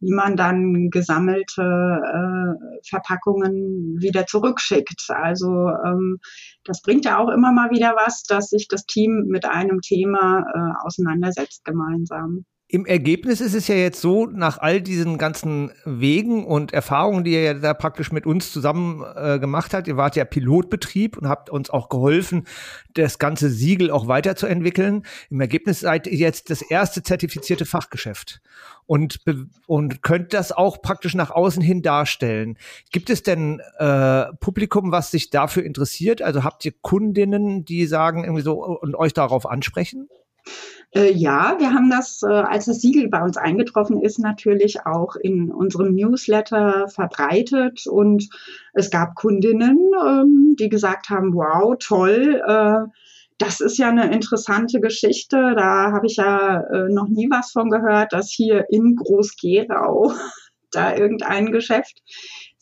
wie 0.00 0.12
man 0.12 0.36
dann 0.36 0.88
gesammelte 0.90 1.62
äh, 1.62 2.78
Verpackungen 2.88 3.96
wieder 4.00 4.26
zurückschickt. 4.26 5.04
Also 5.08 5.70
ähm, 5.84 6.20
das 6.66 6.82
bringt 6.82 7.04
ja 7.04 7.18
auch 7.18 7.28
immer 7.28 7.52
mal 7.52 7.70
wieder 7.70 7.94
was, 7.96 8.22
dass 8.24 8.48
sich 8.48 8.68
das 8.68 8.84
Team 8.86 9.26
mit 9.28 9.44
einem 9.44 9.80
Thema 9.80 10.44
äh, 10.54 10.86
auseinandersetzt 10.86 11.64
gemeinsam. 11.64 12.44
Im 12.68 12.84
Ergebnis 12.84 13.40
ist 13.40 13.54
es 13.54 13.68
ja 13.68 13.76
jetzt 13.76 14.00
so, 14.00 14.26
nach 14.26 14.58
all 14.58 14.80
diesen 14.80 15.18
ganzen 15.18 15.70
Wegen 15.84 16.44
und 16.44 16.72
Erfahrungen, 16.72 17.22
die 17.22 17.32
ihr 17.32 17.42
ja 17.42 17.54
da 17.54 17.74
praktisch 17.74 18.10
mit 18.10 18.26
uns 18.26 18.52
zusammen 18.52 19.04
äh, 19.14 19.38
gemacht 19.38 19.72
habt, 19.72 19.86
ihr 19.86 19.96
wart 19.96 20.16
ja 20.16 20.24
Pilotbetrieb 20.24 21.16
und 21.16 21.28
habt 21.28 21.48
uns 21.48 21.70
auch 21.70 21.88
geholfen, 21.88 22.44
das 22.94 23.20
ganze 23.20 23.50
Siegel 23.50 23.92
auch 23.92 24.08
weiterzuentwickeln. 24.08 25.04
Im 25.30 25.40
Ergebnis 25.40 25.78
seid 25.78 26.08
ihr 26.08 26.18
jetzt 26.18 26.50
das 26.50 26.60
erste 26.60 27.04
zertifizierte 27.04 27.66
Fachgeschäft 27.66 28.40
und, 28.86 29.20
und 29.68 30.02
könnt 30.02 30.34
das 30.34 30.50
auch 30.50 30.82
praktisch 30.82 31.14
nach 31.14 31.30
außen 31.30 31.62
hin 31.62 31.82
darstellen. 31.82 32.58
Gibt 32.90 33.10
es 33.10 33.22
denn 33.22 33.60
äh, 33.78 34.24
Publikum, 34.40 34.90
was 34.90 35.12
sich 35.12 35.30
dafür 35.30 35.62
interessiert? 35.62 36.20
Also 36.20 36.42
habt 36.42 36.64
ihr 36.64 36.72
Kundinnen, 36.82 37.64
die 37.64 37.86
sagen 37.86 38.24
irgendwie 38.24 38.42
so 38.42 38.64
und 38.64 38.96
euch 38.96 39.12
darauf 39.12 39.46
ansprechen? 39.46 40.08
Äh, 40.96 41.12
ja, 41.12 41.56
wir 41.58 41.72
haben 41.72 41.90
das, 41.90 42.22
äh, 42.22 42.32
als 42.32 42.66
das 42.66 42.80
Siegel 42.80 43.08
bei 43.08 43.22
uns 43.22 43.36
eingetroffen 43.36 44.00
ist, 44.00 44.18
natürlich 44.18 44.86
auch 44.86 45.16
in 45.16 45.50
unserem 45.50 45.94
Newsletter 45.94 46.88
verbreitet. 46.88 47.86
Und 47.86 48.28
es 48.72 48.90
gab 48.90 49.14
Kundinnen, 49.14 49.78
ähm, 50.06 50.56
die 50.58 50.68
gesagt 50.68 51.10
haben, 51.10 51.34
wow, 51.34 51.76
toll, 51.78 52.42
äh, 52.46 52.88
das 53.38 53.60
ist 53.60 53.76
ja 53.76 53.90
eine 53.90 54.10
interessante 54.10 54.80
Geschichte. 54.80 55.54
Da 55.56 55.92
habe 55.92 56.06
ich 56.06 56.16
ja 56.16 56.64
noch 56.88 57.08
nie 57.08 57.28
was 57.28 57.52
von 57.52 57.68
gehört, 57.68 58.14
dass 58.14 58.30
hier 58.30 58.64
in 58.70 58.96
Groß-Gerau 58.96 60.14
da 60.70 60.96
irgendein 60.96 61.52
Geschäft 61.52 62.00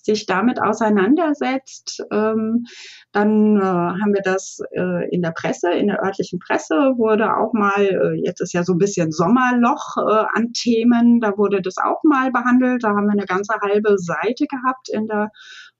sich 0.04 0.26
damit 0.26 0.60
auseinandersetzt. 0.60 2.04
Ähm, 2.12 2.66
dann 3.12 3.56
äh, 3.56 3.62
haben 3.62 4.12
wir 4.12 4.22
das 4.22 4.60
äh, 4.72 5.08
in 5.10 5.22
der 5.22 5.32
Presse, 5.32 5.72
in 5.72 5.88
der 5.88 6.02
örtlichen 6.02 6.38
Presse 6.38 6.74
wurde 6.96 7.36
auch 7.36 7.52
mal, 7.52 7.84
äh, 7.84 8.20
jetzt 8.24 8.40
ist 8.40 8.52
ja 8.52 8.64
so 8.64 8.72
ein 8.72 8.78
bisschen 8.78 9.12
Sommerloch 9.12 9.96
äh, 9.96 10.24
an 10.34 10.52
Themen, 10.52 11.20
da 11.20 11.36
wurde 11.36 11.62
das 11.62 11.76
auch 11.78 12.02
mal 12.02 12.30
behandelt. 12.30 12.84
Da 12.84 12.88
haben 12.90 13.06
wir 13.06 13.12
eine 13.12 13.26
ganze 13.26 13.54
halbe 13.60 13.96
Seite 13.98 14.46
gehabt 14.46 14.88
in 14.88 15.06
der 15.06 15.30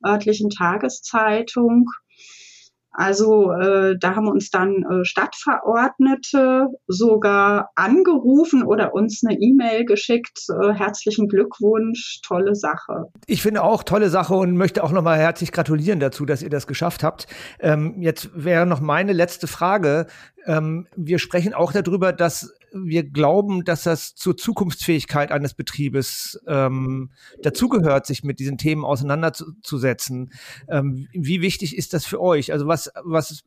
örtlichen 0.05 0.51
Tageszeitung. 0.51 1.87
Also 2.95 3.51
äh, 3.51 3.97
da 3.99 4.15
haben 4.15 4.29
uns 4.29 4.51
dann 4.51 4.85
äh, 4.85 5.05
Stadtverordnete 5.05 6.69
sogar 6.87 7.71
angerufen 7.75 8.63
oder 8.63 8.95
uns 8.95 9.23
eine 9.25 9.37
E-Mail 9.39 9.85
geschickt. 9.85 10.47
Äh, 10.49 10.75
herzlichen 10.75 11.29
Glückwunsch, 11.29 12.21
tolle 12.23 12.55
Sache. 12.55 13.07
Ich 13.27 13.43
finde 13.43 13.65
auch 13.65 13.83
tolle 13.83 14.11
Sache 14.11 14.35
und 14.35 14.57
möchte 14.57 14.85
auch 14.85 14.93
nochmal 14.93 15.19
herzlich 15.19 15.51
gratulieren 15.51 15.99
dazu, 15.99 16.25
dass 16.25 16.41
ihr 16.41 16.51
das 16.51 16.69
geschafft 16.69 17.03
habt. 17.03 17.27
Ähm, 17.59 18.01
jetzt 18.01 18.31
wäre 18.33 18.65
noch 18.65 18.81
meine 18.81 19.13
letzte 19.13 19.49
Frage. 19.49 20.07
Ähm, 20.47 20.87
wir 20.95 21.19
sprechen 21.19 21.53
auch 21.53 21.73
darüber, 21.73 22.13
dass 22.13 22.55
wir 22.75 23.05
glauben, 23.05 23.65
dass 23.65 23.85
das 23.85 24.15
zur 24.15 24.37
Zukunftsfähigkeit 24.37 25.31
eines 25.31 25.55
Betriebes 25.55 26.41
ähm, 26.47 27.11
dazugehört, 27.43 28.07
sich 28.07 28.25
mit 28.25 28.41
diesen 28.41 28.59
Themen 28.59 28.85
auseinanderzusetzen. 28.85 30.33
Ähm, 30.69 31.09
wie 31.13 31.41
wichtig 31.41 31.77
ist 31.77 31.95
das 31.95 32.05
für 32.05 32.21
euch? 32.21 32.53
Also 32.53 32.67
was, 32.67 32.91
was 33.05 33.45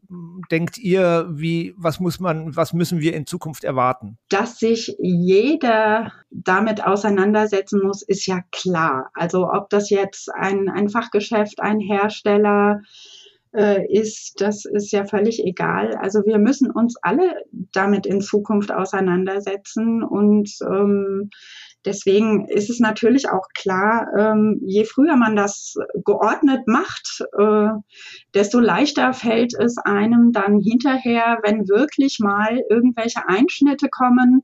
denkt 0.49 0.77
ihr, 0.77 1.27
wie, 1.29 1.73
was 1.77 1.99
muss 1.99 2.19
man, 2.19 2.55
was 2.55 2.73
müssen 2.73 2.99
wir 2.99 3.13
in 3.13 3.25
Zukunft 3.25 3.63
erwarten? 3.63 4.17
Dass 4.29 4.59
sich 4.59 4.95
jeder 4.99 6.13
damit 6.29 6.85
auseinandersetzen 6.85 7.81
muss, 7.83 8.01
ist 8.01 8.25
ja 8.25 8.41
klar. 8.51 9.09
Also 9.13 9.51
ob 9.51 9.69
das 9.69 9.89
jetzt 9.89 10.33
ein, 10.33 10.69
ein 10.69 10.89
Fachgeschäft, 10.89 11.59
ein 11.59 11.79
Hersteller, 11.79 12.81
äh, 13.57 13.85
ist, 13.89 14.39
das 14.39 14.65
ist 14.65 14.91
ja 14.91 15.05
völlig 15.05 15.43
egal. 15.43 15.95
Also 15.95 16.25
wir 16.25 16.37
müssen 16.37 16.69
uns 16.69 16.95
alle 17.01 17.43
damit 17.73 18.05
in 18.05 18.21
Zukunft 18.21 18.71
auseinandersetzen 18.71 20.03
und 20.03 20.49
ähm, 20.61 21.29
Deswegen 21.85 22.49
ist 22.49 22.69
es 22.69 22.81
natürlich 22.81 23.29
auch 23.29 23.47
klar, 23.53 24.07
ähm, 24.17 24.59
je 24.65 24.83
früher 24.83 25.15
man 25.15 25.37
das 25.37 25.75
geordnet 26.03 26.67
macht, 26.67 27.23
äh, 27.39 27.69
desto 28.33 28.59
leichter 28.59 29.13
fällt 29.13 29.53
es 29.57 29.77
einem 29.77 30.33
dann 30.33 30.59
hinterher, 30.59 31.39
wenn 31.43 31.69
wirklich 31.69 32.19
mal 32.19 32.61
irgendwelche 32.69 33.29
Einschnitte 33.29 33.87
kommen 33.87 34.43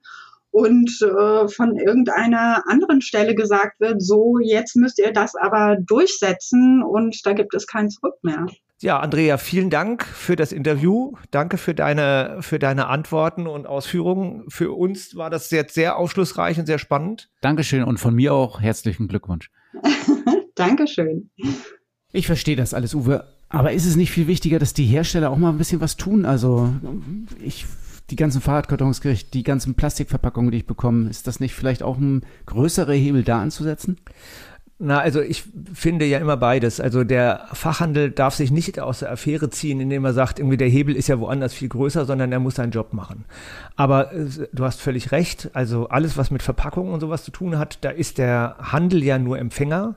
und 0.52 1.02
äh, 1.02 1.50
von 1.50 1.76
irgendeiner 1.76 2.64
anderen 2.68 3.02
Stelle 3.02 3.36
gesagt 3.36 3.78
wird, 3.82 4.02
so 4.02 4.38
jetzt 4.40 4.78
müsst 4.78 5.00
ihr 5.00 5.12
das 5.12 5.36
aber 5.36 5.76
durchsetzen 5.86 6.82
und 6.82 7.26
da 7.26 7.34
gibt 7.34 7.56
es 7.56 7.68
kein 7.68 7.90
Zurück 7.90 8.16
mehr. 8.22 8.46
Ja, 8.84 9.00
Andrea, 9.00 9.38
vielen 9.38 9.70
Dank 9.70 10.04
für 10.04 10.36
das 10.36 10.52
Interview. 10.52 11.14
Danke 11.32 11.58
für 11.58 11.74
deine, 11.74 12.40
für 12.42 12.60
deine 12.60 12.88
Antworten 12.88 13.48
und 13.48 13.66
Ausführungen. 13.66 14.44
Für 14.50 14.74
uns 14.74 15.16
war 15.16 15.30
das 15.30 15.50
jetzt 15.52 15.74
sehr 15.74 15.96
aufschlussreich 15.96 16.60
und 16.60 16.66
sehr 16.66 16.80
spannend. 16.80 17.30
Dankeschön 17.40 17.86
und 17.86 17.98
von 17.98 18.14
mir 18.14 18.34
auch 18.34 18.60
herzlichen 18.60 19.08
Glückwunsch. 19.08 19.50
Dankeschön. 20.56 21.30
Ich 22.12 22.28
verstehe 22.28 22.58
das 22.58 22.74
alles, 22.74 22.94
Uwe. 22.94 23.24
Aber 23.48 23.72
ist 23.72 23.86
es 23.86 23.96
nicht 23.96 24.12
viel 24.12 24.28
wichtiger, 24.28 24.60
dass 24.60 24.74
die 24.74 24.86
Hersteller 24.86 25.32
auch 25.32 25.38
mal 25.38 25.52
ein 25.52 25.58
bisschen 25.58 25.80
was 25.80 25.96
tun? 25.96 26.26
Also 26.26 26.74
ich 27.42 27.66
die 28.10 28.18
ganzen 28.18 28.42
Fahrradkartons 28.42 29.00
die 29.34 29.44
ganzen 29.44 29.76
Plastikverpackungen, 29.76 30.52
die 30.52 30.58
ich 30.58 30.68
bekomme, 30.68 31.10
ist 31.10 31.26
das 31.26 31.40
nicht 31.40 31.56
vielleicht 31.56 31.84
auch 31.84 31.98
ein 31.98 32.26
größerer 32.48 32.92
Hebel 32.92 33.24
da 33.24 33.42
anzusetzen? 33.42 33.98
Na, 34.80 35.00
also 35.00 35.22
ich 35.22 35.44
finde 35.74 36.06
ja 36.06 36.18
immer 36.18 36.36
beides. 36.36 36.80
Also 36.80 37.04
der 37.04 37.48
Fachhandel 37.54 38.10
darf 38.12 38.34
sich 38.34 38.52
nicht 38.52 38.80
aus 38.80 39.00
der 39.00 39.12
Affäre 39.12 39.50
ziehen, 39.50 39.80
indem 39.80 40.04
er 40.04 40.14
sagt, 40.14 40.40
irgendwie 40.40 40.58
der 40.58 40.68
Hebel 40.68 40.96
ist 40.96 41.08
ja 41.08 41.20
woanders 41.20 41.54
viel 41.54 41.70
größer, 41.70 42.06
sondern 42.06 42.32
er 42.32 42.40
muss 42.40 42.56
seinen 42.56 42.72
Job 42.72 42.92
machen. 42.92 43.26
Aber 43.76 44.12
äh, 44.14 44.26
du 44.52 44.66
hast 44.66 44.82
völlig 44.82 45.12
recht. 45.12 45.52
Also 45.54 45.90
alles, 45.90 46.18
was 46.18 46.32
mit 46.32 46.42
Verpackungen 46.42 46.92
und 46.92 47.00
sowas 47.00 47.24
zu 47.24 47.32
tun 47.32 47.60
hat, 47.60 47.78
da 47.82 47.92
ist 47.92 48.18
der 48.18 48.56
Handel 48.60 49.04
ja 49.04 49.20
nur 49.20 49.38
Empfänger. 49.38 49.96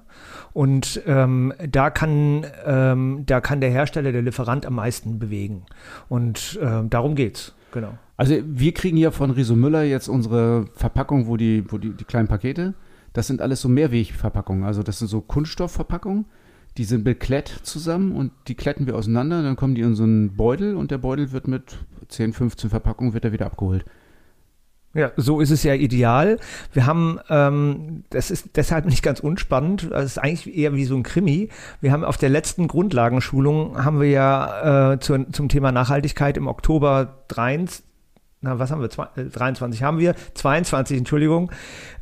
Und 0.53 1.03
ähm, 1.07 1.53
da 1.69 1.91
kann 1.91 2.47
ähm, 2.65 3.25
da 3.27 3.41
kann 3.41 3.61
der 3.61 3.71
Hersteller, 3.71 4.12
der 4.12 4.23
Lieferant 4.23 4.67
am 4.67 4.75
meisten 4.75 5.19
bewegen. 5.19 5.65
Und 6.09 6.59
äh, 6.62 6.87
darum 6.89 7.15
geht's. 7.15 7.55
Genau. 7.73 7.95
Also 8.17 8.37
wir 8.45 8.73
kriegen 8.73 8.97
hier 8.97 9.11
von 9.11 9.31
Riso 9.31 9.57
Müller 9.57 9.83
jetzt 9.83 10.09
unsere 10.09 10.67
Verpackung, 10.75 11.27
wo 11.27 11.37
die, 11.37 11.65
wo 11.69 11.77
die, 11.79 11.91
die 11.91 12.05
kleinen 12.05 12.29
Pakete 12.29 12.75
das 13.16 13.26
sind 13.26 13.40
alles 13.40 13.62
so 13.62 13.68
Mehrwegverpackungen. 13.70 14.64
Also 14.64 14.83
das 14.83 14.98
sind 14.98 15.09
so 15.09 15.22
Kunststoffverpackungen, 15.22 16.26
die 16.76 16.85
sind 16.85 17.02
beklett 17.02 17.48
zusammen 17.62 18.12
und 18.12 18.31
die 18.46 18.55
kletten 18.55 18.87
wir 18.87 18.94
auseinander. 18.94 19.42
Dann 19.42 19.57
kommen 19.57 19.74
die 19.74 19.81
in 19.81 19.94
so 19.94 20.02
einen 20.02 20.37
Beutel 20.37 20.76
und 20.76 20.90
der 20.90 20.98
Beutel 20.98 21.33
wird 21.33 21.48
mit 21.48 21.79
10, 22.09 22.35
15 22.35 22.68
Verpackungen 22.68 23.14
wird 23.14 23.24
er 23.24 23.33
wieder 23.33 23.46
abgeholt. 23.46 23.87
Ja, 24.92 25.12
so 25.16 25.40
ist 25.40 25.50
es 25.50 25.62
ja 25.62 25.72
ideal. 25.72 26.38
Wir 26.74 26.85
haben, 26.85 27.18
ähm, 27.31 28.05
das 28.11 28.31
ist 28.31 28.57
deshalb 28.57 28.85
nicht 28.85 29.02
ganz 29.02 29.20
unspannend, 29.20 29.88
das 29.90 30.05
ist 30.05 30.18
eigentlich 30.18 30.55
eher 30.55 30.74
wie 30.74 30.85
so 30.85 30.94
ein 30.94 31.02
Krimi. 31.02 31.48
Wir 31.81 31.92
haben 31.92 32.05
auf 32.05 32.18
der 32.18 32.29
letzten 32.29 32.68
Grundlagenschulung, 32.68 33.83
haben 33.83 34.00
wir 34.00 34.11
ja 34.11 34.92
äh, 34.92 35.00
zu, 35.00 35.24
zum 35.33 35.48
Thema 35.48 35.72
Nachhaltigkeit 35.72 36.37
im 36.37 36.48
Oktober 36.48 37.24
23, 37.29 37.86
na, 38.42 38.59
was 38.59 38.70
haben 38.70 38.83
wir? 38.83 38.90
Zwei, 38.90 39.07
äh, 39.16 39.25
23 39.25 39.83
haben 39.83 39.99
wir, 39.99 40.14
22, 40.35 40.99
Entschuldigung, 40.99 41.51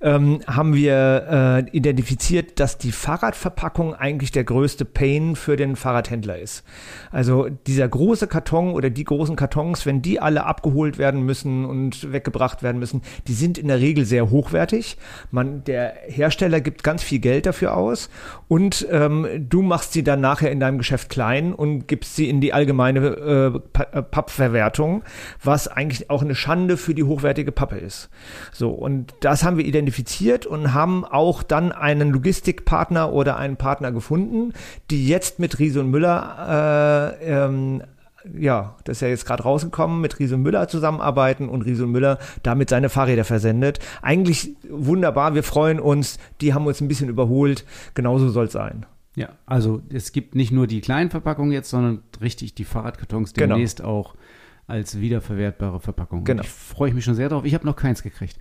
ähm, 0.00 0.40
haben 0.48 0.74
wir 0.74 1.64
äh, 1.64 1.70
identifiziert, 1.70 2.58
dass 2.58 2.76
die 2.76 2.90
Fahrradverpackung 2.90 3.94
eigentlich 3.94 4.32
der 4.32 4.42
größte 4.42 4.84
Pain 4.84 5.36
für 5.36 5.56
den 5.56 5.76
Fahrradhändler 5.76 6.38
ist. 6.38 6.64
Also 7.12 7.48
dieser 7.48 7.86
große 7.86 8.26
Karton 8.26 8.72
oder 8.72 8.90
die 8.90 9.04
großen 9.04 9.36
Kartons, 9.36 9.86
wenn 9.86 10.02
die 10.02 10.18
alle 10.18 10.44
abgeholt 10.44 10.98
werden 10.98 11.22
müssen 11.22 11.64
und 11.64 12.12
weggebracht 12.12 12.64
werden 12.64 12.80
müssen, 12.80 13.02
die 13.28 13.34
sind 13.34 13.56
in 13.56 13.68
der 13.68 13.78
Regel 13.78 14.04
sehr 14.04 14.30
hochwertig. 14.30 14.98
Man, 15.30 15.62
der 15.62 15.94
Hersteller 16.08 16.60
gibt 16.60 16.82
ganz 16.82 17.04
viel 17.04 17.20
Geld 17.20 17.46
dafür 17.46 17.76
aus 17.76 18.10
und 18.48 18.86
ähm, 18.90 19.46
du 19.48 19.62
machst 19.62 19.92
sie 19.92 20.02
dann 20.02 20.20
nachher 20.20 20.50
in 20.50 20.58
deinem 20.58 20.78
Geschäft 20.78 21.10
klein 21.10 21.54
und 21.54 21.86
gibst 21.86 22.16
sie 22.16 22.28
in 22.28 22.40
die 22.40 22.52
allgemeine 22.52 23.00
äh, 23.72 23.76
äh 23.96 24.02
Pappverwertung, 24.02 25.04
was 25.42 25.68
eigentlich 25.68 26.10
auch 26.10 26.23
eine 26.24 26.34
Schande 26.34 26.76
für 26.76 26.94
die 26.94 27.04
hochwertige 27.04 27.52
Pappe 27.52 27.76
ist. 27.76 28.10
So, 28.52 28.70
und 28.70 29.14
das 29.20 29.44
haben 29.44 29.56
wir 29.56 29.64
identifiziert 29.64 30.46
und 30.46 30.74
haben 30.74 31.04
auch 31.04 31.42
dann 31.42 31.72
einen 31.72 32.10
Logistikpartner 32.10 33.12
oder 33.12 33.36
einen 33.36 33.56
Partner 33.56 33.92
gefunden, 33.92 34.52
die 34.90 35.06
jetzt 35.06 35.38
mit 35.38 35.58
Riese 35.58 35.80
und 35.80 35.90
Müller 35.90 37.16
äh, 37.20 37.32
ähm, 37.32 37.82
ja, 38.38 38.76
das 38.84 38.98
ist 38.98 39.00
ja 39.02 39.08
jetzt 39.08 39.26
gerade 39.26 39.42
rausgekommen, 39.42 40.00
mit 40.00 40.18
Riese 40.18 40.36
Müller 40.36 40.68
zusammenarbeiten 40.68 41.48
und 41.48 41.62
Riese 41.62 41.86
Müller 41.86 42.18
damit 42.42 42.70
seine 42.70 42.88
Fahrräder 42.88 43.24
versendet. 43.24 43.80
Eigentlich 44.02 44.56
wunderbar, 44.68 45.34
wir 45.34 45.42
freuen 45.42 45.78
uns, 45.78 46.18
die 46.40 46.54
haben 46.54 46.66
uns 46.66 46.80
ein 46.80 46.88
bisschen 46.88 47.08
überholt, 47.08 47.64
genauso 47.94 48.30
soll 48.30 48.46
es 48.46 48.52
sein. 48.52 48.86
Ja, 49.16 49.28
also 49.46 49.80
es 49.90 50.10
gibt 50.10 50.34
nicht 50.34 50.50
nur 50.50 50.66
die 50.66 50.80
kleinen 50.80 51.10
Verpackungen 51.10 51.52
jetzt, 51.52 51.70
sondern 51.70 52.00
richtig 52.20 52.54
die 52.54 52.64
Fahrradkartons 52.64 53.32
genau. 53.32 53.54
demnächst 53.54 53.78
genau. 53.78 53.90
auch 53.90 54.14
als 54.66 55.00
wiederverwertbare 55.00 55.80
Verpackung. 55.80 56.24
Genau. 56.24 56.42
ich 56.42 56.48
freue 56.48 56.94
mich 56.94 57.04
schon 57.04 57.14
sehr 57.14 57.28
drauf. 57.28 57.44
Ich 57.44 57.54
habe 57.54 57.66
noch 57.66 57.76
keins 57.76 58.02
gekriegt. 58.02 58.38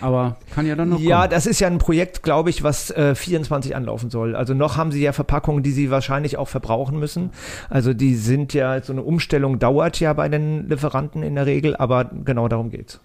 Aber 0.00 0.38
kann 0.50 0.66
ja 0.66 0.74
dann 0.74 0.88
noch. 0.88 1.00
Ja, 1.00 1.20
kommen. 1.20 1.30
das 1.30 1.46
ist 1.46 1.60
ja 1.60 1.68
ein 1.68 1.78
Projekt, 1.78 2.22
glaube 2.22 2.50
ich, 2.50 2.62
was 2.62 2.90
äh, 2.90 3.14
24 3.14 3.76
anlaufen 3.76 4.10
soll. 4.10 4.34
Also 4.34 4.52
noch 4.52 4.76
haben 4.76 4.90
sie 4.90 5.02
ja 5.02 5.12
Verpackungen, 5.12 5.62
die 5.62 5.70
sie 5.70 5.90
wahrscheinlich 5.90 6.36
auch 6.36 6.48
verbrauchen 6.48 6.98
müssen. 6.98 7.30
Also 7.70 7.94
die 7.94 8.16
sind 8.16 8.54
ja, 8.54 8.82
so 8.82 8.92
eine 8.92 9.02
Umstellung 9.02 9.58
dauert 9.58 10.00
ja 10.00 10.12
bei 10.12 10.28
den 10.28 10.68
Lieferanten 10.68 11.22
in 11.22 11.36
der 11.36 11.46
Regel, 11.46 11.76
aber 11.76 12.10
genau 12.24 12.48
darum 12.48 12.70
geht's. 12.70 13.00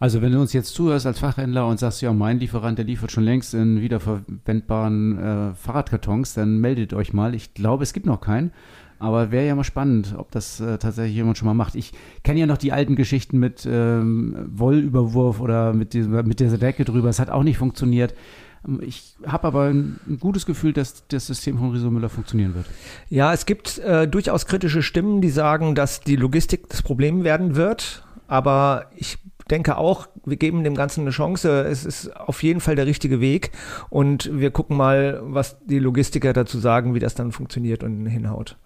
Also 0.00 0.22
wenn 0.22 0.30
du 0.30 0.40
uns 0.40 0.52
jetzt 0.52 0.74
zuhörst 0.74 1.06
als 1.06 1.18
Fachhändler 1.18 1.66
und 1.66 1.80
sagst, 1.80 2.02
ja, 2.02 2.12
mein 2.12 2.38
Lieferant, 2.38 2.78
der 2.78 2.84
liefert 2.84 3.10
schon 3.10 3.24
längst 3.24 3.52
in 3.52 3.80
wiederverwendbaren 3.80 5.18
äh, 5.18 5.54
Fahrradkartons, 5.54 6.34
dann 6.34 6.58
meldet 6.58 6.94
euch 6.94 7.12
mal. 7.12 7.34
Ich 7.34 7.52
glaube, 7.54 7.82
es 7.82 7.92
gibt 7.92 8.06
noch 8.06 8.20
keinen. 8.20 8.52
Aber 8.98 9.30
wäre 9.30 9.46
ja 9.46 9.54
mal 9.54 9.64
spannend, 9.64 10.14
ob 10.16 10.30
das 10.32 10.60
äh, 10.60 10.78
tatsächlich 10.78 11.14
jemand 11.14 11.38
schon 11.38 11.46
mal 11.46 11.54
macht. 11.54 11.74
Ich 11.76 11.92
kenne 12.24 12.40
ja 12.40 12.46
noch 12.46 12.58
die 12.58 12.72
alten 12.72 12.96
Geschichten 12.96 13.38
mit 13.38 13.66
ähm, 13.70 14.36
Wollüberwurf 14.50 15.40
oder 15.40 15.72
mit, 15.72 15.92
diesem, 15.92 16.12
mit 16.26 16.40
dieser 16.40 16.58
Decke 16.58 16.84
drüber. 16.84 17.08
Es 17.08 17.20
hat 17.20 17.30
auch 17.30 17.44
nicht 17.44 17.58
funktioniert. 17.58 18.14
Ich 18.80 19.14
habe 19.24 19.46
aber 19.46 19.64
ein, 19.66 20.00
ein, 20.08 20.18
gutes 20.18 20.44
Gefühl, 20.44 20.72
dass 20.72 21.06
das 21.06 21.28
System 21.28 21.58
von 21.58 21.70
Riso 21.70 21.90
Müller 21.90 22.08
funktionieren 22.08 22.54
wird. 22.54 22.66
Ja, 23.08 23.32
es 23.32 23.46
gibt 23.46 23.78
äh, 23.78 24.08
durchaus 24.08 24.46
kritische 24.46 24.82
Stimmen, 24.82 25.20
die 25.20 25.30
sagen, 25.30 25.76
dass 25.76 26.00
die 26.00 26.16
Logistik 26.16 26.68
das 26.68 26.82
Problem 26.82 27.22
werden 27.22 27.54
wird. 27.54 28.04
Aber 28.26 28.86
ich 28.96 29.18
denke 29.48 29.78
auch, 29.78 30.08
wir 30.24 30.36
geben 30.36 30.64
dem 30.64 30.74
Ganzen 30.74 31.02
eine 31.02 31.10
Chance. 31.10 31.62
Es 31.62 31.84
ist 31.86 32.14
auf 32.16 32.42
jeden 32.42 32.60
Fall 32.60 32.74
der 32.74 32.86
richtige 32.86 33.20
Weg. 33.20 33.52
Und 33.90 34.28
wir 34.38 34.50
gucken 34.50 34.76
mal, 34.76 35.20
was 35.22 35.56
die 35.64 35.78
Logistiker 35.78 36.32
dazu 36.32 36.58
sagen, 36.58 36.94
wie 36.94 37.00
das 37.00 37.14
dann 37.14 37.30
funktioniert 37.30 37.84
und 37.84 38.06
hinhaut. 38.06 38.56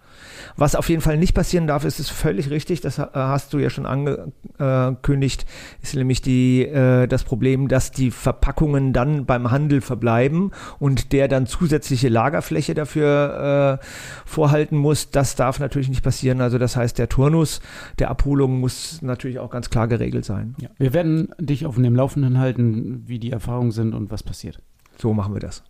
Was 0.56 0.74
auf 0.74 0.88
jeden 0.88 1.02
Fall 1.02 1.16
nicht 1.16 1.34
passieren 1.34 1.66
darf, 1.66 1.84
ist 1.84 2.00
es 2.00 2.08
völlig 2.08 2.50
richtig, 2.50 2.80
das 2.80 2.98
äh, 2.98 3.06
hast 3.14 3.52
du 3.52 3.58
ja 3.58 3.70
schon 3.70 3.86
angekündigt, 3.86 5.46
ist 5.82 5.94
nämlich 5.94 6.22
die, 6.22 6.62
äh, 6.62 7.06
das 7.06 7.24
Problem, 7.24 7.68
dass 7.68 7.90
die 7.90 8.10
Verpackungen 8.10 8.92
dann 8.92 9.26
beim 9.26 9.50
Handel 9.50 9.80
verbleiben 9.80 10.50
und 10.78 11.12
der 11.12 11.28
dann 11.28 11.46
zusätzliche 11.46 12.08
Lagerfläche 12.08 12.74
dafür 12.74 13.80
äh, 13.80 13.86
vorhalten 14.24 14.76
muss. 14.76 15.10
Das 15.10 15.34
darf 15.34 15.58
natürlich 15.60 15.88
nicht 15.88 16.02
passieren. 16.02 16.40
Also 16.40 16.58
das 16.58 16.76
heißt, 16.76 16.98
der 16.98 17.08
Turnus 17.08 17.60
der 17.98 18.10
Abholung 18.10 18.60
muss 18.60 19.02
natürlich 19.02 19.38
auch 19.38 19.50
ganz 19.50 19.70
klar 19.70 19.88
geregelt 19.88 20.24
sein. 20.24 20.54
Ja. 20.60 20.68
Wir 20.78 20.92
werden 20.92 21.34
dich 21.38 21.66
auf 21.66 21.76
dem 21.76 21.94
Laufenden 21.94 22.38
halten, 22.38 23.02
wie 23.06 23.18
die 23.18 23.30
Erfahrungen 23.30 23.72
sind 23.72 23.94
und 23.94 24.10
was 24.10 24.22
passiert. 24.22 24.58
So 24.98 25.12
machen 25.14 25.34
wir 25.34 25.40
das. 25.40 25.62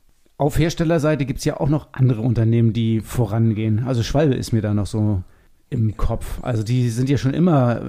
Auf 0.42 0.58
Herstellerseite 0.58 1.24
gibt 1.24 1.38
es 1.38 1.44
ja 1.44 1.60
auch 1.60 1.68
noch 1.68 1.90
andere 1.92 2.20
Unternehmen, 2.20 2.72
die 2.72 3.00
vorangehen. 3.00 3.84
Also 3.86 4.02
Schwalbe 4.02 4.34
ist 4.34 4.50
mir 4.50 4.60
da 4.60 4.74
noch 4.74 4.86
so 4.86 5.22
im 5.70 5.96
Kopf. 5.96 6.40
Also 6.42 6.64
die 6.64 6.88
sind 6.88 7.08
ja 7.08 7.16
schon 7.16 7.32
immer 7.32 7.76
äh, 7.76 7.82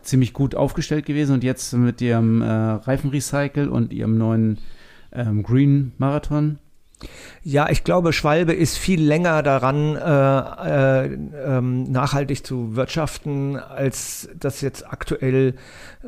ziemlich 0.00 0.32
gut 0.32 0.54
aufgestellt 0.54 1.04
gewesen 1.04 1.34
und 1.34 1.44
jetzt 1.44 1.70
mit 1.74 2.00
ihrem 2.00 2.40
äh, 2.40 2.46
Reifenrecycle 2.46 3.68
und 3.68 3.92
ihrem 3.92 4.16
neuen 4.16 4.56
ähm, 5.12 5.42
Green 5.42 5.92
Marathon 5.98 6.58
ja, 7.42 7.68
ich 7.70 7.84
glaube, 7.84 8.12
Schwalbe 8.12 8.52
ist 8.52 8.76
viel 8.76 9.02
länger 9.02 9.42
daran, 9.42 9.96
äh, 9.96 11.04
äh, 11.04 11.18
ähm, 11.46 11.84
nachhaltig 11.84 12.44
zu 12.44 12.76
wirtschaften, 12.76 13.56
als 13.56 14.28
das 14.38 14.60
jetzt 14.60 14.90
aktuell 14.90 15.54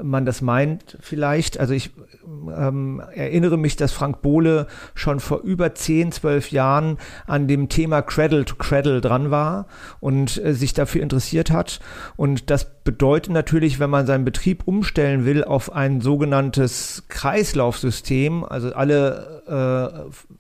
man 0.01 0.25
das 0.25 0.41
meint 0.41 0.99
vielleicht. 1.01 1.59
Also 1.59 1.75
ich 1.75 1.91
ähm, 2.25 3.03
erinnere 3.15 3.57
mich, 3.57 3.77
dass 3.77 3.93
Frank 3.93 4.23
Bohle 4.23 4.67
schon 4.95 5.21
vor 5.21 5.41
über 5.41 5.75
10, 5.75 6.13
12 6.13 6.51
Jahren 6.53 6.99
an 7.27 7.49
dem 7.49 7.69
Thema 7.69 8.03
Cradle 8.03 8.45
to 8.45 8.57
Cradle 8.57 9.01
dran 9.01 9.31
war 9.31 9.67
und 10.01 10.43
äh, 10.43 10.55
sich 10.55 10.75
dafür 10.75 11.03
interessiert 11.03 11.51
hat. 11.51 11.81
Und 12.17 12.51
das 12.51 12.83
bedeutet 12.85 13.33
natürlich, 13.33 13.79
wenn 13.79 13.91
man 13.91 14.07
seinen 14.07 14.25
Betrieb 14.25 14.63
umstellen 14.67 15.25
will 15.25 15.45
auf 15.45 15.73
ein 15.73 16.01
sogenanntes 16.01 17.05
Kreislaufsystem, 17.09 18.45
also 18.45 18.73
alle 18.73 19.43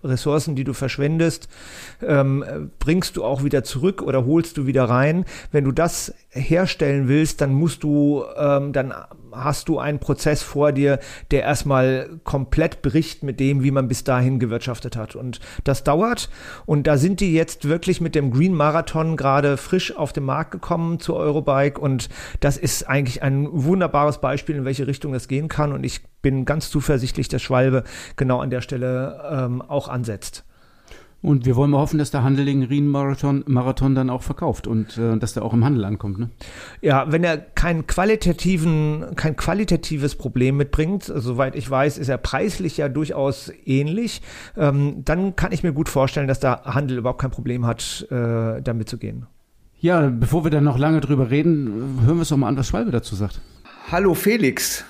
äh, 0.02 0.08
Ressourcen, 0.40 0.56
die 0.56 0.64
du 0.64 0.72
verschwendest, 0.72 1.48
ähm, 2.02 2.70
bringst 2.78 3.16
du 3.16 3.24
auch 3.24 3.44
wieder 3.44 3.62
zurück 3.62 4.00
oder 4.00 4.24
holst 4.24 4.56
du 4.56 4.66
wieder 4.66 4.84
rein. 4.84 5.24
Wenn 5.52 5.64
du 5.64 5.72
das 5.72 6.14
herstellen 6.30 7.08
willst, 7.08 7.40
dann 7.42 7.52
musst 7.52 7.82
du, 7.82 8.24
ähm, 8.38 8.72
dann 8.72 8.94
hast 9.32 9.68
du 9.68 9.78
einen 9.78 9.98
Prozess 9.98 10.42
vor 10.42 10.72
dir, 10.72 10.98
der 11.30 11.42
erstmal 11.42 12.20
komplett 12.24 12.82
bricht 12.82 13.22
mit 13.22 13.40
dem, 13.40 13.62
wie 13.62 13.70
man 13.70 13.88
bis 13.88 14.04
dahin 14.04 14.38
gewirtschaftet 14.38 14.96
hat. 14.96 15.16
Und 15.16 15.40
das 15.64 15.84
dauert. 15.84 16.28
Und 16.66 16.86
da 16.86 16.96
sind 16.96 17.20
die 17.20 17.32
jetzt 17.32 17.68
wirklich 17.68 18.00
mit 18.00 18.14
dem 18.14 18.30
Green 18.30 18.54
Marathon 18.54 19.16
gerade 19.16 19.56
frisch 19.56 19.96
auf 19.96 20.12
den 20.12 20.24
Markt 20.24 20.50
gekommen 20.50 21.00
zu 21.00 21.14
Eurobike. 21.14 21.80
Und 21.80 22.08
das 22.40 22.56
ist 22.56 22.88
eigentlich 22.88 23.22
ein 23.22 23.48
wunderbares 23.50 24.18
Beispiel, 24.18 24.56
in 24.56 24.64
welche 24.64 24.86
Richtung 24.86 25.12
das 25.12 25.28
gehen 25.28 25.48
kann. 25.48 25.72
Und 25.72 25.84
ich 25.84 26.00
bin 26.22 26.44
ganz 26.44 26.70
zuversichtlich, 26.70 27.28
dass 27.28 27.42
Schwalbe 27.42 27.84
genau 28.16 28.40
an 28.40 28.50
der 28.50 28.60
Stelle 28.60 29.20
ähm, 29.30 29.62
auch 29.62 29.88
ansetzt. 29.88 30.44
Und 31.22 31.44
wir 31.44 31.54
wollen 31.54 31.70
mal 31.70 31.78
hoffen, 31.78 31.98
dass 31.98 32.10
der 32.10 32.22
Handel 32.22 32.46
den 32.46 32.62
Rien-Marathon 32.62 33.44
Marathon 33.46 33.94
dann 33.94 34.08
auch 34.08 34.22
verkauft 34.22 34.66
und 34.66 34.96
äh, 34.96 35.18
dass 35.18 35.34
der 35.34 35.44
auch 35.44 35.52
im 35.52 35.64
Handel 35.64 35.84
ankommt. 35.84 36.18
Ne? 36.18 36.30
Ja, 36.80 37.12
wenn 37.12 37.22
er 37.24 37.36
kein 37.36 37.86
qualitativen, 37.86 39.04
kein 39.16 39.36
qualitatives 39.36 40.14
Problem 40.14 40.56
mitbringt, 40.56 41.04
soweit 41.04 41.56
ich 41.56 41.70
weiß, 41.70 41.98
ist 41.98 42.08
er 42.08 42.16
preislich 42.16 42.78
ja 42.78 42.88
durchaus 42.88 43.52
ähnlich, 43.66 44.22
ähm, 44.56 45.04
dann 45.04 45.36
kann 45.36 45.52
ich 45.52 45.62
mir 45.62 45.74
gut 45.74 45.90
vorstellen, 45.90 46.26
dass 46.26 46.40
der 46.40 46.62
Handel 46.64 46.96
überhaupt 46.96 47.20
kein 47.20 47.30
Problem 47.30 47.66
hat, 47.66 48.06
äh, 48.10 48.62
damit 48.62 48.88
zu 48.88 48.96
gehen. 48.96 49.26
Ja, 49.78 50.08
bevor 50.08 50.44
wir 50.44 50.50
dann 50.50 50.64
noch 50.64 50.78
lange 50.78 51.00
drüber 51.00 51.30
reden, 51.30 52.00
hören 52.04 52.16
wir 52.16 52.22
es 52.22 52.30
doch 52.30 52.36
mal 52.38 52.48
an, 52.48 52.56
was 52.56 52.68
Schwalbe 52.68 52.90
dazu 52.90 53.14
sagt. 53.14 53.40
Hallo 53.90 54.14
Felix, 54.14 54.84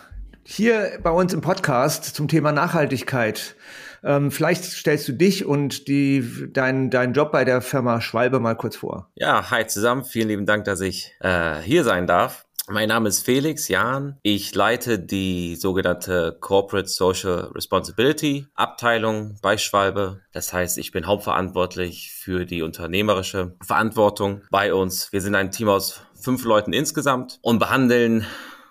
hier 0.45 0.99
bei 1.03 1.11
uns 1.11 1.33
im 1.33 1.41
Podcast 1.41 2.05
zum 2.05 2.29
Thema 2.29 2.53
Nachhaltigkeit. 2.53 3.57
Ähm, 4.03 4.31
vielleicht 4.31 4.65
stellst 4.65 5.09
du 5.09 5.13
dich 5.13 5.45
und 5.45 5.89
die, 5.89 6.25
dein, 6.53 6.91
deinen 6.91 7.13
Job 7.13 7.33
bei 7.33 7.45
der 7.45 7.61
Firma 7.61 8.01
Schwalbe 8.01 8.41
mal 8.41 8.55
kurz 8.55 8.77
vor. 8.77 9.11
Ja, 9.15 9.51
hi 9.51 9.67
zusammen. 9.67 10.05
Vielen 10.05 10.29
lieben 10.29 10.47
Dank, 10.47 10.65
dass 10.65 10.81
ich 10.81 11.13
äh, 11.21 11.61
hier 11.61 11.85
sein 11.85 12.07
darf. 12.07 12.47
Mein 12.73 12.89
Name 12.89 13.09
ist 13.09 13.25
Felix 13.25 13.67
Jahn. 13.67 14.19
Ich 14.23 14.55
leite 14.55 15.01
die 15.01 15.57
sogenannte 15.57 16.37
Corporate 16.41 16.89
Social 16.89 17.51
Responsibility 17.53 18.47
Abteilung 18.55 19.39
bei 19.43 19.59
Schwalbe. 19.59 20.21
Das 20.33 20.53
heißt, 20.53 20.79
ich 20.79 20.93
bin 20.93 21.07
hauptverantwortlich 21.07 22.13
für 22.13 22.47
die 22.47 22.63
unternehmerische 22.63 23.57
Verantwortung 23.61 24.43
bei 24.53 24.73
uns. 24.73 25.13
Wir 25.13 25.21
sind 25.21 25.35
ein 25.35 25.51
Team 25.51 25.69
aus 25.69 26.03
fünf 26.15 26.45
Leuten 26.45 26.73
insgesamt 26.73 27.41
und 27.43 27.59
behandeln 27.59 28.25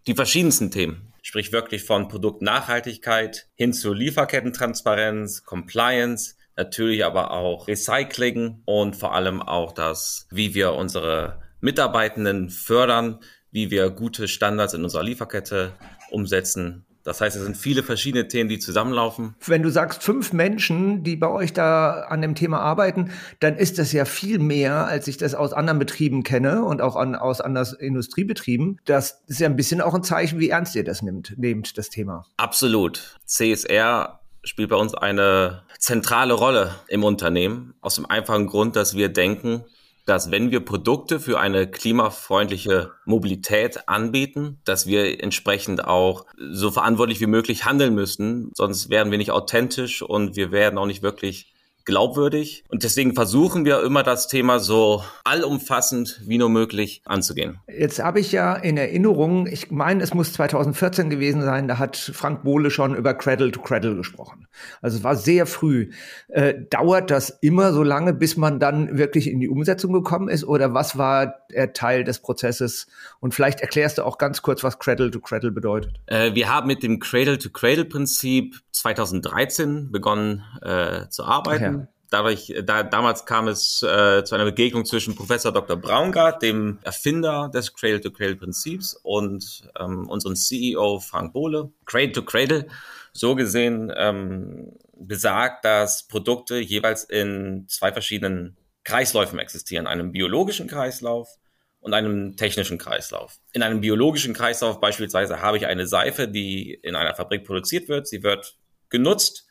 die 0.08 0.16
verschiedensten 0.16 0.72
Themen 0.72 1.09
sprich 1.22 1.52
wirklich 1.52 1.84
von 1.84 2.08
Produktnachhaltigkeit 2.08 3.48
hin 3.56 3.74
zu 3.74 3.94
Lieferkettentransparenz, 3.94 5.44
Compliance, 5.44 6.36
natürlich 6.56 7.06
aber 7.06 7.32
auch 7.32 7.68
Recycling 7.68 8.62
und 8.66 8.96
vor 8.96 9.14
allem 9.14 9.42
auch 9.42 9.72
das, 9.72 10.28
wie 10.32 10.54
wir 10.54 10.74
unsere 10.74 11.42
Mitarbeitenden 11.62 12.50
fördern, 12.50 13.20
wie 13.52 13.72
wir 13.72 13.90
gute 13.90 14.28
Standards 14.28 14.74
in 14.74 14.84
unserer 14.84 15.04
Lieferkette 15.04 15.74
umsetzen 16.12 16.86
das 17.10 17.22
heißt, 17.22 17.36
es 17.36 17.42
sind 17.42 17.58
viele 17.58 17.82
verschiedene 17.82 18.28
Themen, 18.28 18.50
die 18.50 18.60
zusammenlaufen. 18.60 19.34
Wenn 19.48 19.64
du 19.64 19.70
sagst 19.70 20.04
fünf 20.04 20.32
Menschen, 20.32 21.04
die 21.04 21.16
bei 21.16 21.28
euch 21.28 21.54
da 21.54 22.02
an 22.02 22.22
dem 22.22 22.36
Thema 22.36 22.60
arbeiten, 22.60 23.12
dann 23.40 23.58
ist 23.58 23.80
das 23.80 23.92
ja 23.92 24.06
viel 24.06 24.38
mehr, 24.38 24.86
als 24.86 25.08
ich 25.08 25.18
das 25.18 25.34
aus 25.34 25.52
anderen 25.52 25.80
Betrieben 25.80 26.22
kenne 26.22 26.64
und 26.64 26.82
auch 26.82 26.96
an, 26.96 27.16
aus 27.16 27.42
anderen 27.42 27.76
Industriebetrieben. 27.80 28.80
Das 28.86 29.24
ist 29.26 29.40
ja 29.40 29.48
ein 29.48 29.56
bisschen 29.56 29.82
auch 29.82 29.96
ein 29.96 30.04
Zeichen, 30.04 30.40
wie 30.40 30.50
ernst 30.50 30.76
ihr 30.76 30.84
das 30.84 31.02
nimmt, 31.02 31.34
nehmt, 31.38 31.80
das 31.80 31.90
Thema. 31.90 32.28
Absolut. 32.38 33.18
CSR 33.26 34.20
spielt 34.44 34.70
bei 34.70 34.76
uns 34.76 34.94
eine 34.94 35.64
zentrale 35.80 36.36
Rolle 36.36 36.76
im 36.88 37.04
Unternehmen. 37.04 37.74
Aus 37.82 37.96
dem 37.96 38.06
einfachen 38.06 38.46
Grund, 38.46 38.76
dass 38.76 38.96
wir 38.96 39.10
denken, 39.10 39.66
dass 40.10 40.32
wenn 40.32 40.50
wir 40.50 40.62
Produkte 40.62 41.20
für 41.20 41.40
eine 41.40 41.70
klimafreundliche 41.70 42.94
Mobilität 43.06 43.88
anbieten, 43.88 44.60
dass 44.66 44.88
wir 44.88 45.24
entsprechend 45.24 45.86
auch 45.86 46.26
so 46.52 46.72
verantwortlich 46.72 47.22
wie 47.22 47.28
möglich 47.28 47.66
handeln 47.66 47.94
müssen. 47.94 48.50
Sonst 48.56 48.90
werden 48.90 49.12
wir 49.12 49.20
nicht 49.20 49.32
authentisch 49.32 50.02
und 50.02 50.36
wir 50.36 50.52
werden 50.52 50.80
auch 50.80 50.88
nicht 50.88 51.04
wirklich 51.04 51.49
glaubwürdig. 51.90 52.64
Und 52.70 52.84
deswegen 52.84 53.16
versuchen 53.16 53.66
wir 53.66 53.84
immer 53.84 54.04
das 54.04 54.28
Thema 54.28 54.60
so 54.60 55.04
allumfassend 55.24 56.22
wie 56.26 56.38
nur 56.38 56.50
möglich 56.50 57.02
anzugehen. 57.06 57.60
Jetzt 57.68 58.02
habe 58.02 58.20
ich 58.20 58.32
ja 58.32 58.56
in 58.56 58.78
Erinnerung, 58.78 59.48
ich 59.48 59.72
meine, 59.72 60.04
es 60.04 60.14
muss 60.14 60.32
2014 60.34 61.10
gewesen 61.10 61.42
sein, 61.42 61.68
da 61.68 61.80
hat 61.80 61.98
Frank 61.98 62.44
Bohle 62.44 62.70
schon 62.70 62.96
über 62.96 63.16
Cradle 63.16 63.52
to 63.52 63.60
Cradle 63.60 63.96
gesprochen. 63.96 64.48
Also 64.82 64.98
es 64.98 65.04
war 65.04 65.16
sehr 65.16 65.48
früh. 65.48 65.90
Äh, 66.28 66.54
dauert 66.70 67.10
das 67.10 67.32
immer 67.42 67.74
so 67.74 67.82
lange, 67.82 68.14
bis 68.14 68.38
man 68.38 68.60
dann 68.60 68.98
wirklich 69.00 69.28
in 69.28 69.40
die 69.40 69.50
Umsetzung 69.50 69.92
gekommen 69.92 70.30
ist? 70.30 70.44
Oder 70.44 70.76
was 70.76 70.98
war 70.98 71.36
der 71.52 71.74
Teil 71.74 72.04
des 72.04 72.20
Prozesses? 72.20 72.88
Und 73.20 73.34
vielleicht 73.34 73.62
erklärst 73.62 73.98
du 73.98 74.04
auch 74.04 74.20
ganz 74.20 74.44
kurz, 74.44 74.64
was 74.64 74.78
Cradle 74.78 75.10
to 75.10 75.20
Cradle 75.20 75.52
bedeutet. 75.52 76.00
Äh, 76.06 76.36
wir 76.36 76.54
haben 76.54 76.68
mit 76.68 76.84
dem 76.84 77.00
Cradle 77.00 77.40
to 77.40 77.50
Cradle 77.50 77.86
Prinzip 77.86 78.58
2013 78.72 79.92
begonnen 79.92 80.44
äh, 80.62 81.10
zu 81.10 81.24
arbeiten. 81.24 81.79
Dadurch, 82.10 82.54
da, 82.64 82.84
damals 82.84 83.26
kam 83.26 83.48
es 83.48 83.84
äh, 83.84 84.24
zu 84.24 84.34
einer 84.36 84.46
Begegnung 84.46 84.86
zwischen 84.86 85.16
Professor 85.16 85.52
Dr. 85.52 85.78
Braungart, 85.78 86.42
dem 86.42 86.80
Erfinder 86.84 87.50
des 87.54 87.74
Cradle-to-Cradle-Prinzips, 87.74 89.00
und 89.04 89.70
ähm, 89.80 90.10
unserem 90.10 90.36
CEO 90.36 91.00
Frank 91.00 91.34
Bohle. 91.34 91.72
Cradle-to-Cradle, 91.86 92.68
so 93.14 93.36
gesehen, 93.36 93.92
ähm, 93.96 94.74
besagt, 94.96 95.66
dass 95.66 96.08
Produkte 96.08 96.58
jeweils 96.58 97.04
in 97.04 97.66
zwei 97.68 97.92
verschiedenen 97.92 98.58
Kreisläufen 98.84 99.38
existieren. 99.38 99.86
Einem 99.86 100.12
biologischen 100.12 100.68
Kreislauf 100.68 101.38
und 101.80 101.94
einem 101.94 102.36
technischen 102.36 102.78
Kreislauf. 102.78 103.40
In 103.54 103.62
einem 103.62 103.82
biologischen 103.82 104.34
Kreislauf 104.34 104.80
beispielsweise 104.80 105.42
habe 105.42 105.58
ich 105.58 105.68
eine 105.68 105.88
Seife, 105.88 106.28
die 106.28 106.74
in 106.74 106.96
einer 106.96 107.16
Fabrik 107.16 107.46
produziert 107.46 107.88
wird. 107.88 108.08
Sie 108.08 108.24
wird 108.24 108.58
genutzt 108.90 109.46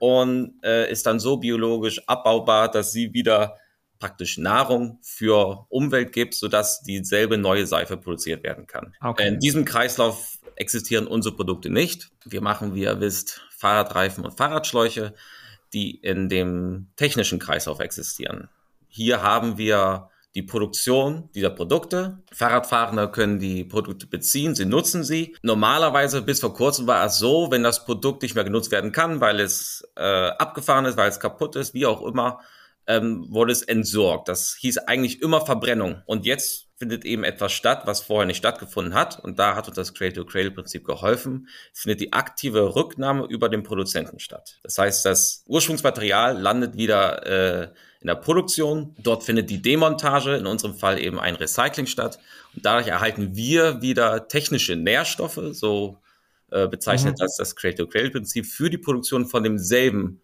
und 0.00 0.54
äh, 0.64 0.90
ist 0.90 1.06
dann 1.06 1.20
so 1.20 1.36
biologisch 1.36 2.00
abbaubar, 2.08 2.70
dass 2.70 2.90
sie 2.90 3.12
wieder 3.12 3.56
praktisch 3.98 4.38
Nahrung 4.38 4.98
für 5.02 5.66
Umwelt 5.68 6.12
gibt, 6.12 6.34
sodass 6.34 6.82
dieselbe 6.82 7.36
neue 7.36 7.66
Seife 7.66 7.98
produziert 7.98 8.42
werden 8.42 8.66
kann. 8.66 8.94
Okay. 9.02 9.28
In 9.28 9.38
diesem 9.38 9.66
Kreislauf 9.66 10.38
existieren 10.56 11.06
unsere 11.06 11.36
Produkte 11.36 11.68
nicht. 11.68 12.10
Wir 12.24 12.40
machen, 12.40 12.74
wie 12.74 12.84
ihr 12.84 12.98
wisst, 13.00 13.42
Fahrradreifen 13.50 14.24
und 14.24 14.38
Fahrradschläuche, 14.38 15.14
die 15.74 15.96
in 15.96 16.30
dem 16.30 16.88
technischen 16.96 17.38
Kreislauf 17.38 17.78
existieren. 17.80 18.48
Hier 18.88 19.22
haben 19.22 19.58
wir 19.58 20.09
die 20.34 20.42
Produktion 20.42 21.28
dieser 21.34 21.50
Produkte. 21.50 22.22
Fahrradfahrende 22.32 23.10
können 23.10 23.38
die 23.38 23.64
Produkte 23.64 24.06
beziehen, 24.06 24.54
sie 24.54 24.64
nutzen 24.64 25.02
sie. 25.02 25.36
Normalerweise 25.42 26.22
bis 26.22 26.40
vor 26.40 26.54
kurzem 26.54 26.86
war 26.86 27.04
es 27.04 27.18
so, 27.18 27.50
wenn 27.50 27.62
das 27.62 27.84
Produkt 27.84 28.22
nicht 28.22 28.34
mehr 28.34 28.44
genutzt 28.44 28.70
werden 28.70 28.92
kann, 28.92 29.20
weil 29.20 29.40
es 29.40 29.88
äh, 29.96 30.02
abgefahren 30.02 30.84
ist, 30.84 30.96
weil 30.96 31.08
es 31.08 31.20
kaputt 31.20 31.56
ist, 31.56 31.74
wie 31.74 31.86
auch 31.86 32.02
immer, 32.02 32.40
ähm, 32.86 33.26
wurde 33.28 33.52
es 33.52 33.62
entsorgt. 33.62 34.28
Das 34.28 34.56
hieß 34.58 34.78
eigentlich 34.78 35.20
immer 35.22 35.44
Verbrennung. 35.44 36.02
Und 36.06 36.26
jetzt 36.26 36.68
findet 36.76 37.04
eben 37.04 37.24
etwas 37.24 37.52
statt, 37.52 37.82
was 37.84 38.00
vorher 38.00 38.26
nicht 38.26 38.38
stattgefunden 38.38 38.94
hat. 38.94 39.22
Und 39.22 39.38
da 39.38 39.54
hat 39.54 39.68
uns 39.68 39.76
das 39.76 39.94
Cradle-to-Cradle-Prinzip 39.94 40.84
geholfen. 40.84 41.48
Es 41.74 41.80
findet 41.80 42.00
die 42.00 42.12
aktive 42.12 42.74
Rücknahme 42.74 43.26
über 43.26 43.48
den 43.48 43.62
Produzenten 43.62 44.18
statt. 44.18 44.58
Das 44.62 44.78
heißt, 44.78 45.04
das 45.04 45.44
Ursprungsmaterial 45.46 46.38
landet 46.40 46.76
wieder 46.76 47.26
äh, 47.26 47.72
in 48.00 48.06
der 48.06 48.14
Produktion. 48.14 48.94
Dort 48.98 49.24
findet 49.24 49.50
die 49.50 49.62
Demontage, 49.62 50.36
in 50.36 50.46
unserem 50.46 50.74
Fall 50.74 50.98
eben 50.98 51.18
ein 51.18 51.34
Recycling 51.34 51.86
statt. 51.86 52.18
Und 52.54 52.64
dadurch 52.64 52.88
erhalten 52.88 53.36
wir 53.36 53.82
wieder 53.82 54.28
technische 54.28 54.76
Nährstoffe, 54.76 55.40
so 55.52 55.98
äh, 56.50 56.66
bezeichnet 56.66 57.14
mhm. 57.18 57.22
das 57.22 57.36
das 57.36 57.56
Cradle-to-Cradle-Prinzip, 57.56 58.46
für 58.46 58.70
die 58.70 58.78
Produktion 58.78 59.26
von 59.26 59.42
demselben 59.42 60.20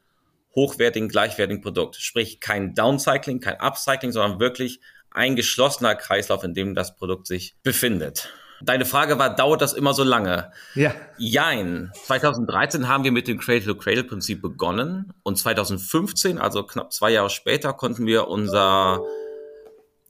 hochwertigen, 0.54 1.08
gleichwertigen 1.08 1.62
Produkt. 1.62 1.96
Sprich, 1.96 2.40
kein 2.40 2.74
Downcycling, 2.74 3.40
kein 3.40 3.60
Upcycling, 3.60 4.12
sondern 4.12 4.40
wirklich 4.40 4.80
ein 5.10 5.36
geschlossener 5.36 5.94
Kreislauf, 5.94 6.44
in 6.44 6.54
dem 6.54 6.74
das 6.74 6.96
Produkt 6.96 7.26
sich 7.26 7.56
befindet. 7.62 8.30
Deine 8.62 8.84
Frage 8.84 9.18
war, 9.18 9.34
dauert 9.34 9.60
das 9.60 9.72
immer 9.72 9.92
so 9.92 10.02
lange? 10.02 10.50
Ja. 10.74 10.94
Jein. 11.18 11.92
2013 12.04 12.88
haben 12.88 13.04
wir 13.04 13.12
mit 13.12 13.28
dem 13.28 13.38
Cradle-to-Cradle-Prinzip 13.38 14.40
begonnen 14.40 15.12
und 15.22 15.36
2015, 15.36 16.38
also 16.38 16.62
knapp 16.62 16.92
zwei 16.92 17.10
Jahre 17.10 17.30
später, 17.30 17.72
konnten 17.72 18.06
wir 18.06 18.28
unser 18.28 19.02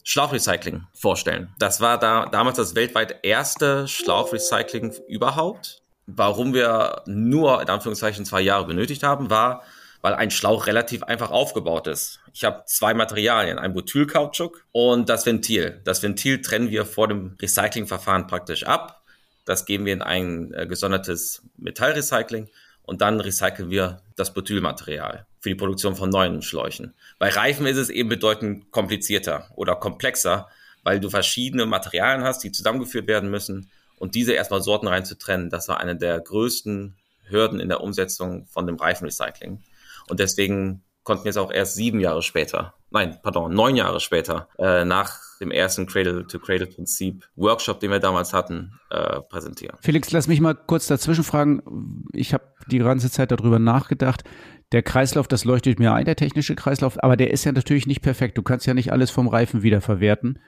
Schlauchrecycling 0.04 0.84
vorstellen. 0.94 1.48
Das 1.58 1.80
war 1.80 1.98
da, 1.98 2.26
damals 2.26 2.56
das 2.58 2.76
weltweit 2.76 3.24
erste 3.24 3.88
Schlauchrecycling 3.88 4.94
überhaupt. 5.08 5.82
Warum 6.06 6.54
wir 6.54 7.02
nur 7.06 7.60
in 7.60 7.68
Anführungszeichen 7.68 8.24
zwei 8.24 8.40
Jahre 8.40 8.66
benötigt 8.66 9.02
haben, 9.02 9.30
war, 9.30 9.64
weil 10.02 10.14
ein 10.14 10.30
Schlauch 10.30 10.66
relativ 10.66 11.02
einfach 11.02 11.30
aufgebaut 11.30 11.86
ist. 11.86 12.20
Ich 12.32 12.44
habe 12.44 12.64
zwei 12.66 12.94
Materialien, 12.94 13.58
ein 13.58 13.72
Butylkautschuk 13.72 14.64
und 14.72 15.08
das 15.08 15.26
Ventil. 15.26 15.80
Das 15.84 16.02
Ventil 16.02 16.42
trennen 16.42 16.70
wir 16.70 16.84
vor 16.84 17.08
dem 17.08 17.36
Recyclingverfahren 17.40 18.26
praktisch 18.26 18.64
ab. 18.64 19.02
Das 19.44 19.64
geben 19.64 19.86
wir 19.86 19.92
in 19.92 20.02
ein 20.02 20.52
äh, 20.54 20.66
gesondertes 20.66 21.42
Metallrecycling 21.56 22.48
und 22.82 23.00
dann 23.00 23.20
recyceln 23.20 23.70
wir 23.70 24.00
das 24.16 24.32
Butylmaterial 24.32 25.26
für 25.40 25.48
die 25.50 25.54
Produktion 25.54 25.96
von 25.96 26.10
neuen 26.10 26.42
Schläuchen. 26.42 26.94
Bei 27.18 27.28
Reifen 27.28 27.66
ist 27.66 27.76
es 27.76 27.90
eben 27.90 28.08
bedeutend 28.08 28.70
komplizierter 28.70 29.48
oder 29.54 29.76
komplexer, 29.76 30.48
weil 30.82 31.00
du 31.00 31.10
verschiedene 31.10 31.66
Materialien 31.66 32.24
hast, 32.24 32.44
die 32.44 32.52
zusammengeführt 32.52 33.06
werden 33.06 33.30
müssen 33.30 33.70
und 33.98 34.14
diese 34.14 34.32
erstmal 34.32 34.62
sortenrein 34.62 35.04
zu 35.04 35.16
trennen, 35.18 35.50
das 35.50 35.68
war 35.68 35.80
eine 35.80 35.96
der 35.96 36.20
größten 36.20 36.96
Hürden 37.28 37.60
in 37.60 37.68
der 37.68 37.80
Umsetzung 37.80 38.46
von 38.46 38.66
dem 38.66 38.76
Reifenrecycling. 38.76 39.62
Und 40.08 40.20
deswegen 40.20 40.82
konnten 41.06 41.24
wir 41.24 41.30
es 41.30 41.36
auch 41.36 41.52
erst 41.52 41.76
sieben 41.76 42.00
Jahre 42.00 42.22
später, 42.22 42.74
nein, 42.90 43.18
pardon, 43.22 43.54
neun 43.54 43.76
Jahre 43.76 44.00
später, 44.00 44.48
äh, 44.58 44.84
nach 44.84 45.18
dem 45.40 45.50
ersten 45.50 45.86
Cradle-to-Cradle-Prinzip 45.86 47.28
Workshop, 47.36 47.80
den 47.80 47.90
wir 47.90 48.00
damals 48.00 48.32
hatten, 48.32 48.72
äh, 48.90 49.20
präsentieren. 49.20 49.76
Felix, 49.80 50.10
lass 50.10 50.28
mich 50.28 50.40
mal 50.40 50.54
kurz 50.54 50.86
dazwischen 50.86 51.24
fragen. 51.24 52.04
Ich 52.12 52.34
habe 52.34 52.44
die 52.66 52.78
ganze 52.78 53.10
Zeit 53.10 53.30
darüber 53.30 53.58
nachgedacht. 53.58 54.24
Der 54.72 54.82
Kreislauf, 54.82 55.28
das 55.28 55.44
leuchtet 55.44 55.78
mir 55.78 55.92
ein, 55.92 56.06
der 56.06 56.16
technische 56.16 56.56
Kreislauf, 56.56 57.02
aber 57.02 57.16
der 57.16 57.30
ist 57.30 57.44
ja 57.44 57.52
natürlich 57.52 57.86
nicht 57.86 58.02
perfekt. 58.02 58.36
Du 58.36 58.42
kannst 58.42 58.66
ja 58.66 58.74
nicht 58.74 58.92
alles 58.92 59.10
vom 59.10 59.28
Reifen 59.28 59.62
wiederverwerten. 59.62 60.40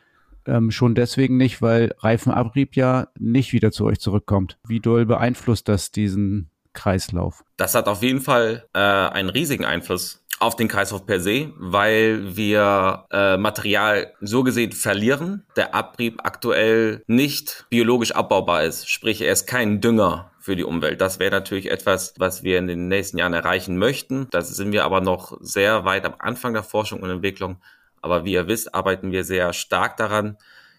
Ähm, 0.47 0.71
schon 0.71 0.95
deswegen 0.95 1.37
nicht, 1.37 1.63
weil 1.63 1.95
Reifenabrieb 1.99 2.75
ja 2.75 3.09
nicht 3.19 3.53
wieder 3.53 3.71
zu 3.71 3.85
euch 3.85 4.01
zurückkommt. 4.01 4.59
Wie 4.67 4.81
doll 4.81 5.07
beeinflusst 5.07 5.69
das 5.69 5.93
diesen 5.93 6.51
Kreislauf? 6.79 7.45
Das 7.57 7.75
hat 7.75 7.89
auf 7.89 8.03
jeden 8.03 8.21
Fall 8.21 8.65
äh, 8.73 8.79
einen 8.79 9.29
riesigen 9.29 9.65
Einfluss 9.65 10.23
auf 10.41 10.55
den 10.55 10.69
Kreislauf 10.69 11.05
per 11.05 11.19
se, 11.21 11.53
weil 11.57 12.37
wir 12.37 13.07
äh, 13.11 13.37
Material 13.37 14.15
so 14.21 14.45
gesehen 14.45 14.71
verlieren, 14.71 15.45
der 15.57 15.75
Abrieb 15.75 16.21
aktuell 16.23 17.03
nicht 17.09 17.67
biologisch 17.71 18.13
abbaubar 18.13 18.63
ist. 18.63 18.89
Sprich, 18.89 19.21
er 19.21 19.33
ist 19.33 19.47
kein 19.47 19.81
Dünger 19.81 20.31
für 20.39 20.55
die 20.55 20.65
Umwelt. 20.65 21.01
Das 21.01 21.19
wäre 21.19 21.33
natürlich 21.33 21.71
etwas, 21.71 22.15
was 22.19 22.45
wir 22.45 22.59
in 22.59 22.69
den 22.69 22.87
nächsten 22.87 23.19
Jahren 23.19 23.35
erreichen 23.35 23.79
möchten. 23.79 24.29
Da 24.31 24.41
sind 24.43 24.71
wir 24.73 24.85
aber 24.85 25.01
noch 25.01 25.37
sehr 25.41 25.85
weit 25.85 26.05
am 26.05 26.15
Anfang 26.19 26.53
der 26.53 26.63
Forschung 26.63 27.01
und 27.01 27.11
Entwicklung. 27.11 27.57
Aber 28.01 28.25
wie 28.25 28.35
ihr 28.35 28.47
wisst, 28.47 28.75
arbeiten 28.75 29.11
wir 29.11 29.25
sehr 29.25 29.53
stark 29.53 29.97
daran, 29.97 30.39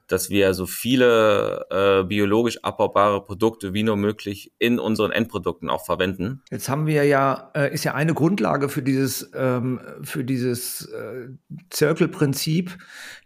dass 0.10 0.30
wir 0.30 0.54
so 0.54 0.66
viele 0.66 1.68
äh, 1.70 2.04
biologisch 2.04 2.64
abbaubare 2.64 3.24
Produkte 3.24 3.74
wie 3.74 3.84
nur 3.84 3.96
möglich 3.96 4.52
in 4.58 4.80
unseren 4.80 5.12
Endprodukten 5.12 5.70
auch 5.70 5.86
verwenden. 5.86 6.42
Jetzt 6.50 6.68
haben 6.68 6.88
wir 6.88 7.06
ja, 7.06 7.52
äh, 7.56 7.74
ist 7.74 7.84
ja 7.84 7.94
eine 7.94 8.14
Grundlage 8.14 8.70
für 8.70 8.82
dieses, 8.82 9.30
ähm, 9.36 9.80
für 10.02 10.24
dieses 10.24 10.86
äh, 10.88 11.30
Circle-Prinzip, 11.72 12.78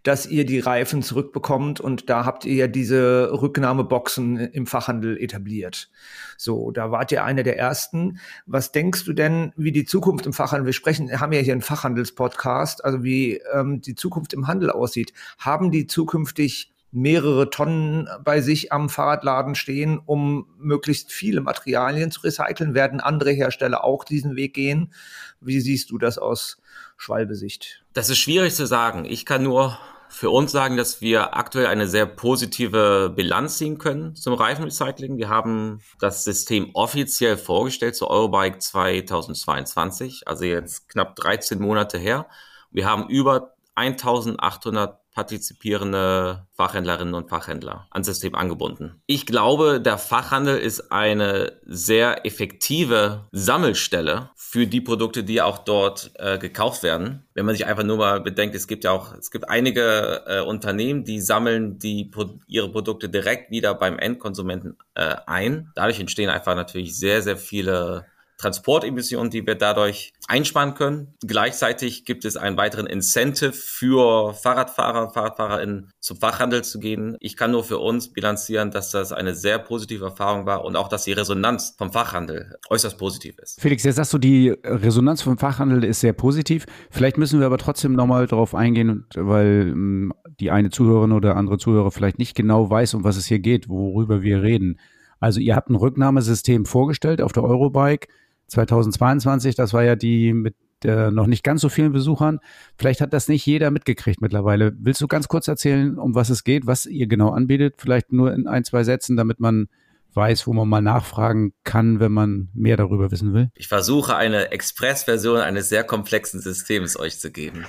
dass 0.04 0.26
ihr 0.26 0.46
die 0.46 0.60
Reifen 0.60 1.02
zurückbekommt 1.02 1.80
und 1.80 2.10
da 2.10 2.26
habt 2.26 2.44
ihr 2.44 2.56
ja 2.56 2.68
diese 2.68 3.30
Rücknahmeboxen 3.32 4.38
im 4.38 4.68
Fachhandel 4.68 5.18
etabliert. 5.18 5.90
So, 6.38 6.72
da 6.72 6.92
wart 6.92 7.14
ihr 7.14 7.24
einer 7.24 7.44
der 7.44 7.58
ersten. 7.58 8.20
Was 8.46 8.74
denkst 8.74 9.06
du 9.06 9.14
denn, 9.14 9.54
wie 9.56 9.72
die 9.72 9.86
Zukunft 9.86 10.26
im 10.26 10.34
Fachhandel, 10.34 10.66
wir 10.66 10.74
sprechen, 10.74 11.22
haben 11.22 11.32
ja 11.32 11.40
hier 11.40 11.54
einen 11.54 11.62
Fachhandelspodcast, 11.62 12.84
also 12.84 13.04
wie 13.04 13.42
ähm, 13.54 13.80
die 13.80 13.96
Zukunft 13.96 14.34
im 14.34 14.48
Handel 14.48 14.70
aussieht. 14.70 15.14
Haben 15.38 15.72
die 15.72 15.88
zukünftig 15.88 16.73
mehrere 16.94 17.50
Tonnen 17.50 18.08
bei 18.24 18.40
sich 18.40 18.72
am 18.72 18.88
Fahrradladen 18.88 19.56
stehen, 19.56 20.00
um 20.06 20.48
möglichst 20.58 21.12
viele 21.12 21.42
Materialien 21.42 22.12
zu 22.12 22.22
recyceln? 22.22 22.76
Werden 22.76 23.02
andere 23.02 23.32
Hersteller 23.32 23.84
auch 23.84 24.04
diesen 24.04 24.36
Weg 24.36 24.54
gehen? 24.54 24.94
Wie 25.42 25.60
siehst 25.60 25.92
du 25.92 25.98
das 25.98 26.18
aus 26.18 26.62
Schwalbesicht? 26.96 27.84
Das 27.94 28.10
ist 28.10 28.20
schwierig 28.20 28.54
zu 28.54 28.68
sagen. 28.68 29.06
Ich 29.06 29.26
kann 29.26 29.44
nur 29.44 29.78
für 30.08 30.30
uns 30.30 30.52
sagen, 30.52 30.78
dass 30.78 31.02
wir 31.02 31.36
aktuell 31.36 31.66
eine 31.66 31.88
sehr 31.88 32.06
positive 32.06 33.12
Bilanz 33.16 33.58
ziehen 33.58 33.80
können 33.80 34.16
zum 34.16 34.36
Reifenrecycling. 34.36 35.18
Wir 35.18 35.30
haben 35.30 35.82
das 36.00 36.24
System 36.24 36.70
offiziell 36.76 37.36
vorgestellt 37.36 37.96
zur 37.96 38.12
Eurobike 38.12 38.60
2022, 38.60 40.28
also 40.28 40.46
jetzt 40.46 40.88
knapp 40.88 41.16
13 41.16 41.60
Monate 41.60 41.98
her. 41.98 42.28
Wir 42.70 42.86
haben 42.86 43.10
über 43.10 43.56
1800 43.74 45.03
partizipierende 45.14 46.48
Fachhändlerinnen 46.54 47.14
und 47.14 47.30
Fachhändler 47.30 47.88
ans 47.92 48.08
System 48.08 48.36
angebunden. 48.36 49.02
Ich 49.06 49.26
glaube, 49.26 49.80
der 49.80 49.98
Fachhandel 49.98 50.58
ist 50.58 50.92
eine 50.92 51.54
sehr 51.66 52.26
effektive 52.26 53.28
Sammelstelle 53.32 54.32
für 54.36 54.68
die 54.68 54.82
Produkte, 54.82 55.24
die 55.24 55.42
auch 55.42 55.60
dort 55.60 56.12
äh, 56.16 56.38
gekauft 56.38 56.84
werden. 56.84 57.26
Wenn 57.34 57.46
man 57.46 57.56
sich 57.56 57.66
einfach 57.66 57.84
nur 57.84 57.98
mal 57.98 58.22
bedenkt, 58.22 58.56
es 58.56 58.68
gibt 58.68 58.84
ja 58.84 58.92
auch, 58.92 59.16
es 59.16 59.32
gibt 59.32 59.50
einige 59.50 60.24
äh, 60.28 60.42
Unternehmen, 60.42 61.04
die 61.04 61.22
sammeln 61.22 61.80
die, 61.80 62.12
ihre 62.48 62.72
Produkte 62.72 63.10
direkt 63.10 63.52
wieder 63.52 63.74
beim 63.74 63.98
Endkonsumenten 63.98 64.78
äh, 64.96 65.16
ein. 65.26 65.72
Dadurch 65.76 66.00
entstehen 66.00 66.30
einfach 66.30 66.56
natürlich 66.56 66.98
sehr, 66.98 67.22
sehr 67.22 67.38
viele 67.38 68.06
Transportemissionen, 68.44 69.32
die 69.32 69.48
wir 69.48 69.56
dadurch 69.56 70.12
einsparen 70.28 70.74
können. 70.74 71.14
Gleichzeitig 71.26 72.04
gibt 72.04 72.26
es 72.26 72.36
einen 72.36 72.58
weiteren 72.58 72.88
Incentive 72.88 73.54
für 73.54 74.34
Fahrradfahrer, 74.34 75.12
FahrradfahrerInnen 75.12 75.92
zum 76.02 76.18
Fachhandel 76.18 76.62
zu 76.64 76.80
gehen. 76.80 77.16
Ich 77.22 77.38
kann 77.38 77.52
nur 77.52 77.64
für 77.64 77.78
uns 77.78 78.12
bilanzieren, 78.12 78.70
dass 78.72 78.92
das 78.92 79.14
eine 79.14 79.34
sehr 79.34 79.60
positive 79.60 80.04
Erfahrung 80.04 80.46
war 80.46 80.66
und 80.66 80.76
auch, 80.76 80.90
dass 80.90 81.06
die 81.06 81.14
Resonanz 81.14 81.76
vom 81.78 81.94
Fachhandel 81.94 82.58
äußerst 82.70 82.98
positiv 82.98 83.40
ist. 83.40 83.62
Felix, 83.62 83.84
jetzt 83.84 83.96
sagst 83.96 84.12
du, 84.14 84.18
die 84.18 84.50
Resonanz 84.64 85.22
vom 85.22 85.38
Fachhandel 85.38 85.86
ist 85.86 86.02
sehr 86.02 86.14
positiv. 86.14 86.66
Vielleicht 86.92 87.18
müssen 87.18 87.40
wir 87.40 87.46
aber 87.46 87.58
trotzdem 87.58 87.94
nochmal 87.94 88.28
darauf 88.28 88.56
eingehen, 88.56 89.06
weil 89.16 89.70
ähm, 89.70 90.14
die 90.42 90.52
eine 90.52 90.70
Zuhörerin 90.70 91.14
oder 91.14 91.38
andere 91.38 91.58
Zuhörer 91.58 91.92
vielleicht 91.92 92.20
nicht 92.20 92.36
genau 92.36 92.70
weiß, 92.70 92.94
um 92.96 93.06
was 93.06 93.16
es 93.16 93.26
hier 93.26 93.40
geht, 93.40 93.70
worüber 93.70 94.22
wir 94.22 94.42
reden. 94.42 94.80
Also 95.22 95.40
ihr 95.40 95.56
habt 95.56 95.70
ein 95.70 95.76
Rücknahmesystem 95.76 96.66
vorgestellt 96.66 97.22
auf 97.22 97.32
der 97.32 97.46
Eurobike 97.46 98.10
2022, 98.48 99.56
das 99.56 99.74
war 99.74 99.84
ja 99.84 99.96
die 99.96 100.34
mit 100.34 100.56
äh, 100.84 101.12
noch 101.12 101.28
nicht 101.28 101.44
ganz 101.44 101.62
so 101.62 101.70
vielen 101.70 101.92
Besuchern. 101.92 102.40
Vielleicht 102.78 103.02
hat 103.02 103.14
das 103.14 103.28
nicht 103.28 103.46
jeder 103.46 103.72
mitgekriegt 103.72 104.22
mittlerweile. 104.22 104.74
Willst 104.78 105.02
du 105.02 105.08
ganz 105.08 105.28
kurz 105.28 105.48
erzählen, 105.48 105.98
um 105.98 106.16
was 106.16 106.30
es 106.30 106.44
geht, 106.44 106.68
was 106.68 106.86
ihr 106.86 107.08
genau 107.08 107.30
anbietet? 107.30 107.76
Vielleicht 107.78 108.12
nur 108.12 108.34
in 108.34 108.48
ein, 108.48 108.64
zwei 108.64 108.84
Sätzen, 108.84 109.16
damit 109.16 109.40
man 109.40 109.68
weiß, 110.16 110.48
wo 110.48 110.54
man 110.54 110.68
mal 110.68 110.82
nachfragen 110.82 111.54
kann, 111.64 112.00
wenn 112.00 112.12
man 112.12 112.50
mehr 112.54 112.78
darüber 112.78 113.12
wissen 113.12 113.34
will? 113.34 113.50
Ich 113.56 113.68
versuche 113.68 114.16
eine 114.16 114.52
Express-Version 114.52 115.40
eines 115.40 115.70
sehr 115.70 115.84
komplexen 115.84 116.40
Systems 116.40 117.00
euch 117.00 117.20
zu 117.20 117.32
geben. 117.32 117.66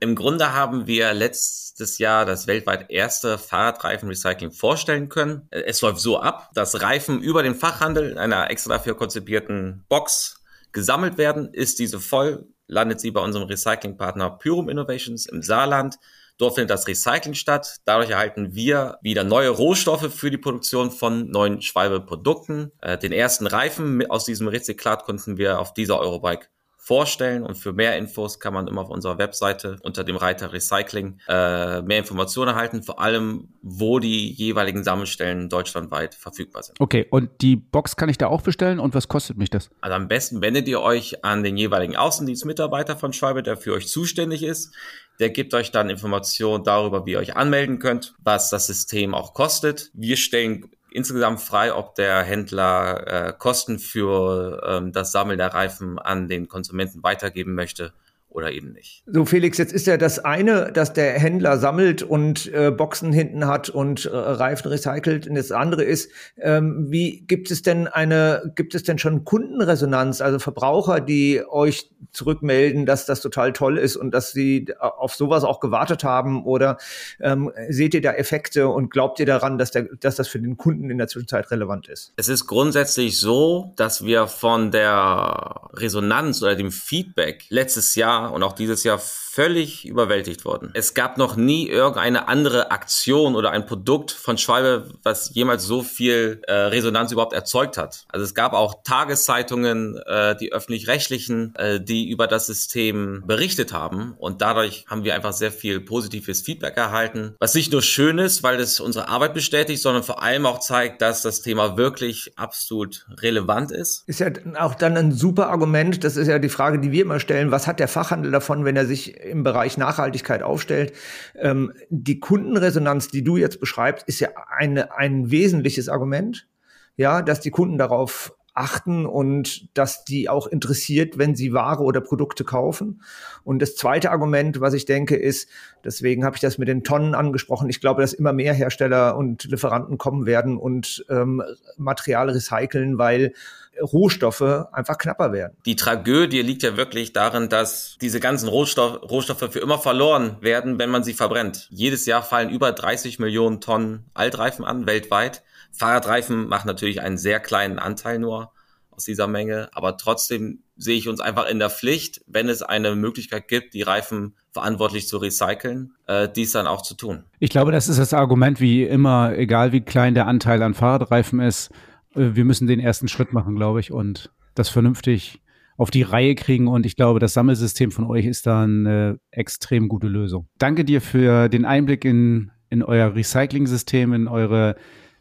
Im 0.00 0.14
Grunde 0.14 0.52
haben 0.52 0.86
wir 0.86 1.12
letztes 1.12 1.98
Jahr 1.98 2.24
das 2.24 2.46
weltweit 2.46 2.88
erste 2.88 3.36
Fahrradreifenrecycling 3.36 4.52
vorstellen 4.52 5.08
können. 5.08 5.48
Es 5.50 5.80
läuft 5.80 5.98
so 5.98 6.20
ab, 6.20 6.50
dass 6.54 6.80
Reifen 6.82 7.20
über 7.20 7.42
den 7.42 7.56
Fachhandel 7.56 8.12
in 8.12 8.18
einer 8.18 8.50
extra 8.50 8.74
dafür 8.74 8.96
konzipierten 8.96 9.84
Box 9.88 10.40
gesammelt 10.70 11.18
werden. 11.18 11.52
Ist 11.52 11.80
diese 11.80 11.98
voll, 11.98 12.46
landet 12.68 13.00
sie 13.00 13.10
bei 13.10 13.20
unserem 13.20 13.48
Recyclingpartner 13.48 14.30
Pyrum 14.30 14.68
Innovations 14.68 15.26
im 15.26 15.42
Saarland. 15.42 15.96
Dort 16.36 16.54
findet 16.54 16.70
das 16.70 16.86
Recycling 16.86 17.34
statt. 17.34 17.78
Dadurch 17.84 18.10
erhalten 18.10 18.54
wir 18.54 18.98
wieder 19.02 19.24
neue 19.24 19.48
Rohstoffe 19.48 20.14
für 20.14 20.30
die 20.30 20.38
Produktion 20.38 20.92
von 20.92 21.28
neuen 21.30 21.60
Schwalbe-Produkten. 21.60 22.70
Äh, 22.80 22.96
den 22.98 23.10
ersten 23.10 23.48
Reifen 23.48 24.08
aus 24.08 24.24
diesem 24.24 24.46
Rezyklat 24.46 25.02
konnten 25.02 25.36
wir 25.36 25.58
auf 25.58 25.74
dieser 25.74 25.98
Eurobike 25.98 26.46
vorstellen. 26.88 27.42
Und 27.42 27.56
für 27.56 27.74
mehr 27.74 27.98
Infos 27.98 28.40
kann 28.40 28.54
man 28.54 28.66
immer 28.66 28.80
auf 28.80 28.88
unserer 28.88 29.18
Webseite 29.18 29.76
unter 29.82 30.04
dem 30.04 30.16
Reiter 30.16 30.54
Recycling 30.54 31.18
äh, 31.28 31.82
mehr 31.82 31.98
Informationen 31.98 32.48
erhalten, 32.48 32.82
vor 32.82 32.98
allem 32.98 33.48
wo 33.60 33.98
die 33.98 34.32
jeweiligen 34.32 34.82
Sammelstellen 34.82 35.50
deutschlandweit 35.50 36.14
verfügbar 36.14 36.62
sind. 36.62 36.80
Okay, 36.80 37.06
und 37.10 37.28
die 37.42 37.56
Box 37.56 37.96
kann 37.96 38.08
ich 38.08 38.16
da 38.16 38.28
auch 38.28 38.40
bestellen 38.40 38.80
und 38.80 38.94
was 38.94 39.06
kostet 39.06 39.36
mich 39.36 39.50
das? 39.50 39.70
Also 39.82 39.94
am 39.94 40.08
besten 40.08 40.40
wendet 40.40 40.66
ihr 40.66 40.80
euch 40.80 41.24
an 41.26 41.42
den 41.42 41.58
jeweiligen 41.58 41.94
Außendienstmitarbeiter 41.94 42.96
von 42.96 43.12
Schwalbe, 43.12 43.42
der 43.42 43.58
für 43.58 43.74
euch 43.74 43.86
zuständig 43.86 44.42
ist. 44.42 44.74
Der 45.20 45.28
gibt 45.28 45.52
euch 45.52 45.70
dann 45.70 45.90
Informationen 45.90 46.64
darüber, 46.64 47.04
wie 47.04 47.12
ihr 47.12 47.18
euch 47.18 47.36
anmelden 47.36 47.80
könnt, 47.80 48.14
was 48.22 48.48
das 48.48 48.66
System 48.66 49.14
auch 49.14 49.34
kostet. 49.34 49.90
Wir 49.92 50.16
stellen 50.16 50.70
insgesamt 50.98 51.40
frei, 51.40 51.72
ob 51.72 51.94
der 51.94 52.22
Händler 52.22 53.06
äh, 53.06 53.32
Kosten 53.32 53.78
für 53.78 54.62
ähm, 54.66 54.92
das 54.92 55.12
Sammeln 55.12 55.38
der 55.38 55.54
Reifen 55.54 55.98
an 55.98 56.28
den 56.28 56.48
Konsumenten 56.48 57.02
weitergeben 57.02 57.54
möchte 57.54 57.92
oder 58.30 58.52
eben 58.52 58.72
nicht. 58.72 59.02
So, 59.06 59.24
Felix, 59.24 59.56
jetzt 59.56 59.72
ist 59.72 59.86
ja 59.86 59.96
das 59.96 60.18
eine, 60.18 60.70
dass 60.70 60.92
der 60.92 61.18
Händler 61.18 61.56
sammelt 61.58 62.02
und 62.02 62.52
äh, 62.52 62.70
Boxen 62.70 63.12
hinten 63.12 63.46
hat 63.46 63.70
und 63.70 64.04
äh, 64.04 64.10
Reifen 64.10 64.68
recycelt. 64.68 65.26
Und 65.26 65.34
das 65.34 65.50
andere 65.50 65.82
ist, 65.82 66.10
ähm, 66.36 66.86
wie 66.90 67.22
gibt 67.26 67.50
es 67.50 67.62
denn 67.62 67.88
eine, 67.88 68.52
gibt 68.54 68.74
es 68.74 68.82
denn 68.82 68.98
schon 68.98 69.24
Kundenresonanz, 69.24 70.20
also 70.20 70.38
Verbraucher, 70.38 71.00
die 71.00 71.42
euch 71.48 71.90
zurückmelden, 72.12 72.84
dass 72.84 73.06
das 73.06 73.22
total 73.22 73.54
toll 73.54 73.78
ist 73.78 73.96
und 73.96 74.12
dass 74.12 74.32
sie 74.32 74.66
auf 74.78 75.14
sowas 75.14 75.42
auch 75.42 75.58
gewartet 75.58 76.04
haben? 76.04 76.44
Oder 76.44 76.76
ähm, 77.20 77.50
seht 77.70 77.94
ihr 77.94 78.02
da 78.02 78.12
Effekte 78.12 78.68
und 78.68 78.90
glaubt 78.90 79.20
ihr 79.20 79.26
daran, 79.26 79.56
dass, 79.56 79.70
der, 79.70 79.84
dass 80.00 80.16
das 80.16 80.28
für 80.28 80.38
den 80.38 80.58
Kunden 80.58 80.90
in 80.90 80.98
der 80.98 81.08
Zwischenzeit 81.08 81.50
relevant 81.50 81.88
ist? 81.88 82.12
Es 82.16 82.28
ist 82.28 82.46
grundsätzlich 82.46 83.18
so, 83.18 83.72
dass 83.76 84.04
wir 84.04 84.26
von 84.26 84.70
der 84.70 85.70
Resonanz 85.72 86.42
oder 86.42 86.56
dem 86.56 86.70
Feedback 86.70 87.46
letztes 87.48 87.94
Jahr 87.94 88.17
und 88.26 88.42
auch 88.42 88.52
dieses 88.52 88.84
Jahr 88.84 89.00
völlig 89.38 89.86
überwältigt 89.86 90.44
worden. 90.44 90.70
Es 90.74 90.94
gab 90.94 91.16
noch 91.16 91.36
nie 91.36 91.68
irgendeine 91.68 92.26
andere 92.26 92.72
Aktion 92.72 93.36
oder 93.36 93.52
ein 93.52 93.66
Produkt 93.66 94.10
von 94.10 94.36
Schwalbe, 94.36 94.90
was 95.04 95.32
jemals 95.32 95.62
so 95.62 95.84
viel 95.84 96.42
äh, 96.48 96.52
Resonanz 96.52 97.12
überhaupt 97.12 97.34
erzeugt 97.34 97.78
hat. 97.78 98.04
Also 98.08 98.24
es 98.24 98.34
gab 98.34 98.52
auch 98.52 98.82
Tageszeitungen, 98.82 99.96
äh, 100.06 100.34
die 100.34 100.52
öffentlich-rechtlichen, 100.52 101.54
äh, 101.54 101.80
die 101.80 102.10
über 102.10 102.26
das 102.26 102.46
System 102.46 103.22
berichtet 103.28 103.72
haben 103.72 104.16
und 104.18 104.42
dadurch 104.42 104.84
haben 104.88 105.04
wir 105.04 105.14
einfach 105.14 105.32
sehr 105.32 105.52
viel 105.52 105.78
positives 105.78 106.42
Feedback 106.42 106.76
erhalten, 106.76 107.36
was 107.38 107.54
nicht 107.54 107.70
nur 107.70 107.82
schön 107.82 108.18
ist, 108.18 108.42
weil 108.42 108.58
es 108.58 108.80
unsere 108.80 109.06
Arbeit 109.06 109.34
bestätigt, 109.34 109.80
sondern 109.80 110.02
vor 110.02 110.20
allem 110.20 110.46
auch 110.46 110.58
zeigt, 110.58 111.00
dass 111.00 111.22
das 111.22 111.42
Thema 111.42 111.76
wirklich 111.76 112.32
absolut 112.34 113.06
relevant 113.22 113.70
ist. 113.70 114.02
Ist 114.08 114.18
ja 114.18 114.32
auch 114.58 114.74
dann 114.74 114.96
ein 114.96 115.12
super 115.12 115.48
Argument, 115.48 116.02
das 116.02 116.16
ist 116.16 116.26
ja 116.26 116.40
die 116.40 116.48
Frage, 116.48 116.80
die 116.80 116.90
wir 116.90 117.02
immer 117.02 117.20
stellen, 117.20 117.52
was 117.52 117.68
hat 117.68 117.78
der 117.78 117.86
Fachhandel 117.86 118.32
davon, 118.32 118.64
wenn 118.64 118.74
er 118.74 118.84
sich 118.84 119.27
im 119.28 119.42
Bereich 119.42 119.78
Nachhaltigkeit 119.78 120.42
aufstellt. 120.42 120.92
Ähm, 121.36 121.72
die 121.90 122.20
Kundenresonanz, 122.20 123.08
die 123.08 123.24
du 123.24 123.36
jetzt 123.36 123.60
beschreibst, 123.60 124.06
ist 124.08 124.20
ja 124.20 124.30
eine, 124.48 124.96
ein 124.96 125.30
wesentliches 125.30 125.88
Argument. 125.88 126.48
Ja, 126.96 127.22
dass 127.22 127.38
die 127.38 127.50
Kunden 127.50 127.78
darauf 127.78 128.34
achten 128.58 129.06
und 129.06 129.68
dass 129.78 130.04
die 130.04 130.28
auch 130.28 130.48
interessiert, 130.48 131.16
wenn 131.16 131.36
sie 131.36 131.52
Ware 131.52 131.82
oder 131.84 132.00
Produkte 132.00 132.42
kaufen. 132.44 133.02
Und 133.44 133.62
das 133.62 133.76
zweite 133.76 134.10
Argument, 134.10 134.60
was 134.60 134.74
ich 134.74 134.84
denke, 134.84 135.14
ist, 135.14 135.48
deswegen 135.84 136.24
habe 136.24 136.34
ich 136.34 136.40
das 136.40 136.58
mit 136.58 136.66
den 136.66 136.82
Tonnen 136.82 137.14
angesprochen, 137.14 137.70
ich 137.70 137.80
glaube, 137.80 138.02
dass 138.02 138.12
immer 138.12 138.32
mehr 138.32 138.52
Hersteller 138.52 139.16
und 139.16 139.44
Lieferanten 139.44 139.96
kommen 139.96 140.26
werden 140.26 140.58
und 140.58 141.06
ähm, 141.08 141.42
Material 141.76 142.30
recyceln, 142.30 142.98
weil 142.98 143.32
Rohstoffe 143.80 144.66
einfach 144.72 144.98
knapper 144.98 145.32
werden. 145.32 145.56
Die 145.66 145.76
Tragödie 145.76 146.42
liegt 146.42 146.62
ja 146.62 146.76
wirklich 146.76 147.12
darin, 147.12 147.48
dass 147.48 147.96
diese 148.00 148.20
ganzen 148.20 148.48
Rohstoff, 148.48 149.02
Rohstoffe 149.02 149.50
für 149.50 149.60
immer 149.60 149.78
verloren 149.78 150.36
werden, 150.40 150.78
wenn 150.78 150.90
man 150.90 151.04
sie 151.04 151.14
verbrennt. 151.14 151.68
Jedes 151.70 152.06
Jahr 152.06 152.22
fallen 152.22 152.50
über 152.50 152.72
30 152.72 153.18
Millionen 153.18 153.60
Tonnen 153.60 154.04
Altreifen 154.14 154.64
an, 154.64 154.86
weltweit. 154.86 155.42
Fahrradreifen 155.72 156.48
machen 156.48 156.66
natürlich 156.66 157.00
einen 157.00 157.18
sehr 157.18 157.40
kleinen 157.40 157.78
Anteil 157.78 158.18
nur 158.18 158.52
aus 158.90 159.04
dieser 159.04 159.28
Menge, 159.28 159.68
aber 159.72 159.96
trotzdem 159.96 160.64
sehe 160.76 160.96
ich 160.96 161.08
uns 161.08 161.20
einfach 161.20 161.48
in 161.48 161.58
der 161.58 161.70
Pflicht, 161.70 162.20
wenn 162.26 162.48
es 162.48 162.62
eine 162.62 162.96
Möglichkeit 162.96 163.48
gibt, 163.48 163.74
die 163.74 163.82
Reifen 163.82 164.34
verantwortlich 164.50 165.06
zu 165.06 165.18
recyceln, 165.18 165.92
äh, 166.06 166.28
dies 166.28 166.52
dann 166.52 166.66
auch 166.66 166.82
zu 166.82 166.94
tun. 166.94 167.24
Ich 167.38 167.50
glaube, 167.50 167.70
das 167.70 167.88
ist 167.88 167.98
das 167.98 168.12
Argument 168.12 168.60
wie 168.60 168.84
immer, 168.84 169.36
egal 169.36 169.72
wie 169.72 169.80
klein 169.80 170.14
der 170.14 170.26
Anteil 170.26 170.62
an 170.62 170.74
Fahrradreifen 170.74 171.40
ist, 171.40 171.70
äh, 171.70 171.74
wir 172.14 172.44
müssen 172.44 172.66
den 172.66 172.80
ersten 172.80 173.08
Schritt 173.08 173.32
machen, 173.32 173.54
glaube 173.54 173.80
ich, 173.80 173.92
und 173.92 174.30
das 174.54 174.68
vernünftig 174.68 175.40
auf 175.76 175.90
die 175.90 176.02
Reihe 176.02 176.34
kriegen. 176.34 176.66
Und 176.66 176.84
ich 176.84 176.96
glaube, 176.96 177.20
das 177.20 177.34
Sammelsystem 177.34 177.90
von 177.90 178.04
euch 178.04 178.26
ist 178.26 178.46
da 178.46 178.64
eine 178.64 179.18
extrem 179.30 179.88
gute 179.88 180.08
Lösung. 180.08 180.48
Danke 180.58 180.84
dir 180.84 181.00
für 181.00 181.48
den 181.48 181.64
Einblick 181.64 182.04
in, 182.04 182.50
in 182.68 182.82
euer 182.82 183.14
Recycling-System, 183.14 184.12
in 184.12 184.28
eure 184.28 184.76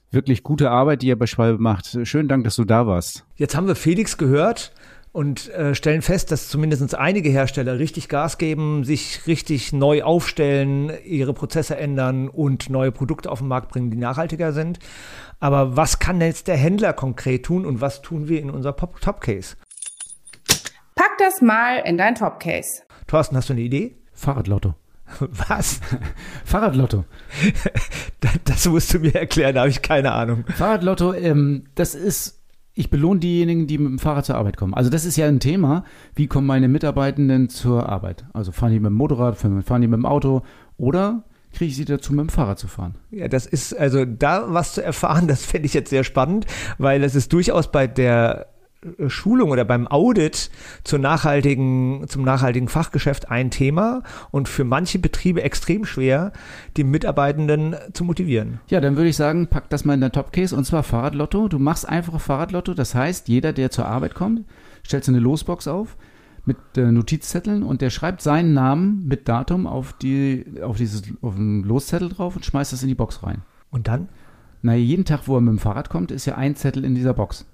wirklich 0.10 0.44
gute 0.44 0.72
Arbeit, 0.72 1.02
die 1.02 1.08
ihr 1.08 1.18
bei 1.18 1.28
Schwalbe 1.28 1.62
macht. 1.62 1.98
Schönen 2.04 2.28
Dank, 2.28 2.44
dass 2.44 2.56
du 2.56 2.66
da 2.66 2.88
warst. 2.88 3.26
Jetzt 3.36 3.56
haben 3.56 3.68
wir 3.68 3.76
Felix 3.76 4.18
gehört 4.18 4.74
und 5.12 5.50
äh, 5.50 5.74
stellen 5.74 6.02
fest, 6.02 6.32
dass 6.32 6.48
zumindest 6.48 6.96
einige 6.96 7.30
Hersteller 7.30 7.80
richtig 7.80 8.08
Gas 8.08 8.38
geben, 8.38 8.84
sich 8.84 9.26
richtig 9.28 9.74
neu 9.74 10.04
aufstellen, 10.04 10.92
ihre 11.06 11.34
Prozesse 11.34 11.76
ändern 11.76 12.30
und 12.30 12.70
neue 12.70 12.92
Produkte 12.92 13.32
auf 13.32 13.40
den 13.40 13.48
Markt 13.48 13.70
bringen, 13.70 13.90
die 13.90 13.98
nachhaltiger 13.98 14.54
sind. 14.54 14.80
Aber 15.40 15.78
was 15.78 16.00
kann 16.00 16.20
jetzt 16.20 16.48
der 16.48 16.58
Händler 16.58 16.94
konkret 16.94 17.46
tun 17.46 17.66
und 17.66 17.80
was 17.82 18.02
tun 18.02 18.28
wir 18.28 18.42
in 18.42 18.50
unser 18.50 18.76
Top-Case? 18.76 19.56
Pack 20.96 21.18
das 21.20 21.42
mal 21.42 21.78
in 21.86 21.98
dein 21.98 22.16
Top-Case. 22.16 22.82
Thorsten, 23.06 23.38
hast 23.38 23.50
du 23.50 23.54
eine 23.54 23.62
Idee? 23.62 23.98
Fahrradlotto. 24.14 24.74
Was? 25.20 25.80
Fahrradlotto. 26.46 27.06
Das 28.46 28.68
musst 28.68 28.94
du 28.94 29.00
mir 29.00 29.14
erklären, 29.14 29.54
da 29.54 29.62
habe 29.62 29.70
ich 29.70 29.84
keine 29.84 30.12
Ahnung. 30.12 30.44
Fahrradlotto, 30.56 31.14
ähm, 31.14 31.66
das 31.76 31.94
ist, 31.94 32.42
ich 32.74 32.90
belohne 32.90 33.20
diejenigen, 33.20 33.68
die 33.68 33.78
mit 33.78 33.92
dem 33.92 34.00
Fahrrad 34.00 34.26
zur 34.26 34.36
Arbeit 34.36 34.58
kommen. 34.58 34.74
Also 34.74 34.90
das 34.90 35.06
ist 35.06 35.18
ja 35.18 35.28
ein 35.28 35.40
Thema, 35.40 35.84
wie 36.16 36.28
kommen 36.28 36.48
meine 36.48 36.68
Mitarbeitenden 36.68 37.48
zur 37.50 37.88
Arbeit? 37.88 38.26
Also 38.34 38.52
fahren 38.52 38.72
die 38.72 38.80
mit 38.80 38.90
dem 38.90 38.96
Motorrad, 38.96 39.38
fahren 39.38 39.82
die 39.82 39.88
mit 39.88 39.98
dem 39.98 40.06
Auto 40.06 40.42
oder 40.78 41.24
kriege 41.58 41.72
ich 41.72 41.76
sie 41.76 41.86
dazu, 41.86 42.14
mit 42.14 42.22
dem 42.22 42.30
Fahrrad 42.30 42.60
zu 42.60 42.68
fahren. 42.68 42.95
Ja, 43.10 43.28
das 43.28 43.47
ist, 43.47 43.76
also 43.76 44.05
da 44.05 44.45
was 44.47 44.74
zu 44.74 44.84
erfahren, 44.84 45.28
das 45.28 45.45
fände 45.45 45.66
ich 45.66 45.74
jetzt 45.74 45.89
sehr 45.89 46.03
spannend, 46.03 46.45
weil 46.78 47.03
es 47.03 47.16
ist 47.16 47.34
durchaus 47.34 47.72
bei 47.72 47.88
der 47.88 48.47
äh, 48.99 49.10
Schulung 49.10 49.49
oder 49.49 49.66
beim 49.66 49.88
Audit 49.88 50.51
zur 50.84 50.99
nachhaltigen, 50.99 52.05
zum 52.08 52.24
nachhaltigen 52.24 52.68
Fachgeschäft 52.68 53.32
ein 53.32 53.49
Thema 53.49 54.03
und 54.30 54.47
für 54.47 54.64
manche 54.64 54.99
Betriebe 54.99 55.41
extrem 55.41 55.84
schwer, 55.86 56.32
die 56.78 56.84
Mitarbeitenden 56.84 57.76
zu 57.93 58.03
motivieren. 58.03 58.60
Ja, 58.68 58.80
dann 58.80 58.95
würde 58.95 59.10
ich 59.10 59.16
sagen, 59.16 59.47
pack 59.47 59.70
das 59.70 59.84
mal 59.84 59.95
in 59.95 60.01
der 60.01 60.12
Top-Case 60.12 60.55
und 60.55 60.66
zwar 60.66 60.84
Fahrradlotto. 60.84 61.47
Du 61.47 61.58
machst 61.58 61.89
einfach 61.89 62.22
Fahrradlotto, 62.22 62.76
das 62.76 62.93
heißt, 62.93 63.28
jeder, 63.28 63.51
der 63.51 63.72
zur 63.72 63.88
Arbeit 63.88 64.14
kommt, 64.14 64.45
stellt 64.84 65.08
eine 65.10 65.20
Losbox 65.20 65.68
auf 65.68 65.97
mit 66.48 66.58
äh, 66.78 66.91
Notizzetteln 66.91 67.62
und 67.62 67.82
der 67.82 67.89
schreibt 67.89 68.22
seinen 68.22 68.54
Namen 68.54 69.06
mit 69.06 69.28
Datum 69.28 69.68
auf 69.68 69.93
die 69.93 70.45
auf 70.62 70.78
dieses 70.78 71.04
auf 71.22 71.36
einen 71.36 71.64
Loszettel 71.64 72.10
drauf 72.10 72.36
und 72.36 72.45
schmeißt 72.45 72.74
das 72.74 72.82
in 72.82 72.88
die 72.88 72.95
Box 72.95 73.22
rein. 73.24 73.41
Und 73.70 73.88
dann? 73.88 74.10
Na, 74.62 74.74
jeden 74.74 75.06
Tag, 75.06 75.28
wo 75.28 75.36
er 75.36 75.41
mit 75.41 75.52
dem 75.52 75.60
Fahrrad 75.60 75.89
kommt, 75.89 76.10
ist 76.10 76.26
ja 76.26 76.36
ein 76.36 76.56
Zettel 76.56 76.84
in 76.84 76.95
dieser 76.95 77.14
Box. 77.14 77.45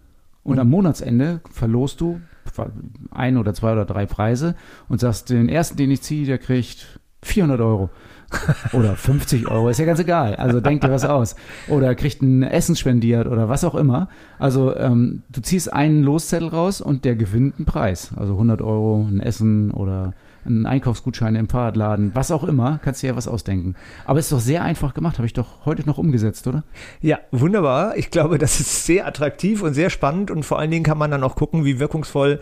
Und, 0.43 0.53
und 0.53 0.59
am 0.59 0.69
Monatsende 0.69 1.41
verlost 1.49 2.01
du 2.01 2.21
ein 3.11 3.37
oder 3.37 3.53
zwei 3.53 3.73
oder 3.73 3.85
drei 3.85 4.05
Preise 4.05 4.55
und 4.89 4.99
sagst, 4.99 5.29
den 5.29 5.49
ersten, 5.49 5.77
den 5.77 5.91
ich 5.91 6.01
ziehe, 6.01 6.25
der 6.25 6.37
kriegt 6.37 6.99
400 7.23 7.59
Euro. 7.61 7.89
Oder 8.73 8.95
50 8.95 9.47
Euro, 9.49 9.69
ist 9.69 9.79
ja 9.79 9.85
ganz 9.85 9.99
egal. 9.99 10.35
Also 10.35 10.59
denk 10.59 10.81
dir 10.81 10.91
was 10.91 11.05
aus. 11.05 11.35
Oder 11.67 11.95
kriegt 11.95 12.21
ein 12.21 12.43
Essen 12.43 12.75
spendiert 12.75 13.27
oder 13.27 13.49
was 13.49 13.63
auch 13.63 13.75
immer. 13.75 14.09
Also 14.39 14.75
ähm, 14.75 15.23
du 15.29 15.41
ziehst 15.41 15.71
einen 15.71 16.03
Loszettel 16.03 16.47
raus 16.49 16.81
und 16.81 17.05
der 17.05 17.15
gewinnt 17.15 17.55
einen 17.57 17.65
Preis. 17.65 18.11
Also 18.15 18.33
100 18.33 18.61
Euro, 18.61 19.07
ein 19.09 19.19
Essen 19.19 19.71
oder 19.71 20.13
einen 20.45 20.65
Einkaufsgutschein 20.65 21.35
im 21.35 21.49
Fahrradladen, 21.49 22.11
was 22.13 22.31
auch 22.31 22.43
immer, 22.43 22.79
kannst 22.83 23.03
du 23.03 23.07
ja 23.07 23.15
was 23.15 23.27
ausdenken. 23.27 23.75
Aber 24.05 24.19
es 24.19 24.25
ist 24.25 24.31
doch 24.31 24.39
sehr 24.39 24.63
einfach 24.63 24.93
gemacht, 24.93 25.17
habe 25.17 25.25
ich 25.25 25.33
doch 25.33 25.65
heute 25.65 25.85
noch 25.85 25.97
umgesetzt, 25.97 26.47
oder? 26.47 26.63
Ja, 27.01 27.19
wunderbar. 27.31 27.97
Ich 27.97 28.11
glaube, 28.11 28.37
das 28.37 28.59
ist 28.59 28.85
sehr 28.85 29.07
attraktiv 29.07 29.61
und 29.61 29.73
sehr 29.73 29.89
spannend 29.89 30.31
und 30.31 30.43
vor 30.43 30.59
allen 30.59 30.71
Dingen 30.71 30.83
kann 30.83 30.97
man 30.97 31.11
dann 31.11 31.23
auch 31.23 31.35
gucken, 31.35 31.65
wie 31.65 31.79
wirkungsvoll 31.79 32.39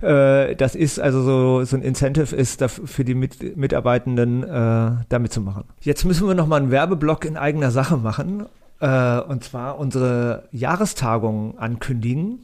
äh, 0.00 0.54
das 0.56 0.74
ist, 0.74 1.00
also 1.00 1.22
so, 1.22 1.64
so 1.64 1.76
ein 1.76 1.82
Incentive 1.82 2.34
ist 2.34 2.60
dafür, 2.60 2.86
für 2.86 3.04
die 3.04 3.14
Mit 3.14 3.56
Mitarbeitenden 3.56 4.42
äh, 4.42 4.90
damit 5.08 5.32
zu 5.32 5.40
machen. 5.40 5.64
Jetzt 5.80 6.04
müssen 6.04 6.26
wir 6.26 6.34
nochmal 6.34 6.60
einen 6.60 6.70
Werbeblock 6.70 7.24
in 7.24 7.36
eigener 7.36 7.70
Sache 7.70 7.96
machen 7.96 8.46
äh, 8.80 9.20
und 9.20 9.44
zwar 9.44 9.78
unsere 9.78 10.48
Jahrestagung 10.50 11.58
ankündigen 11.58 12.40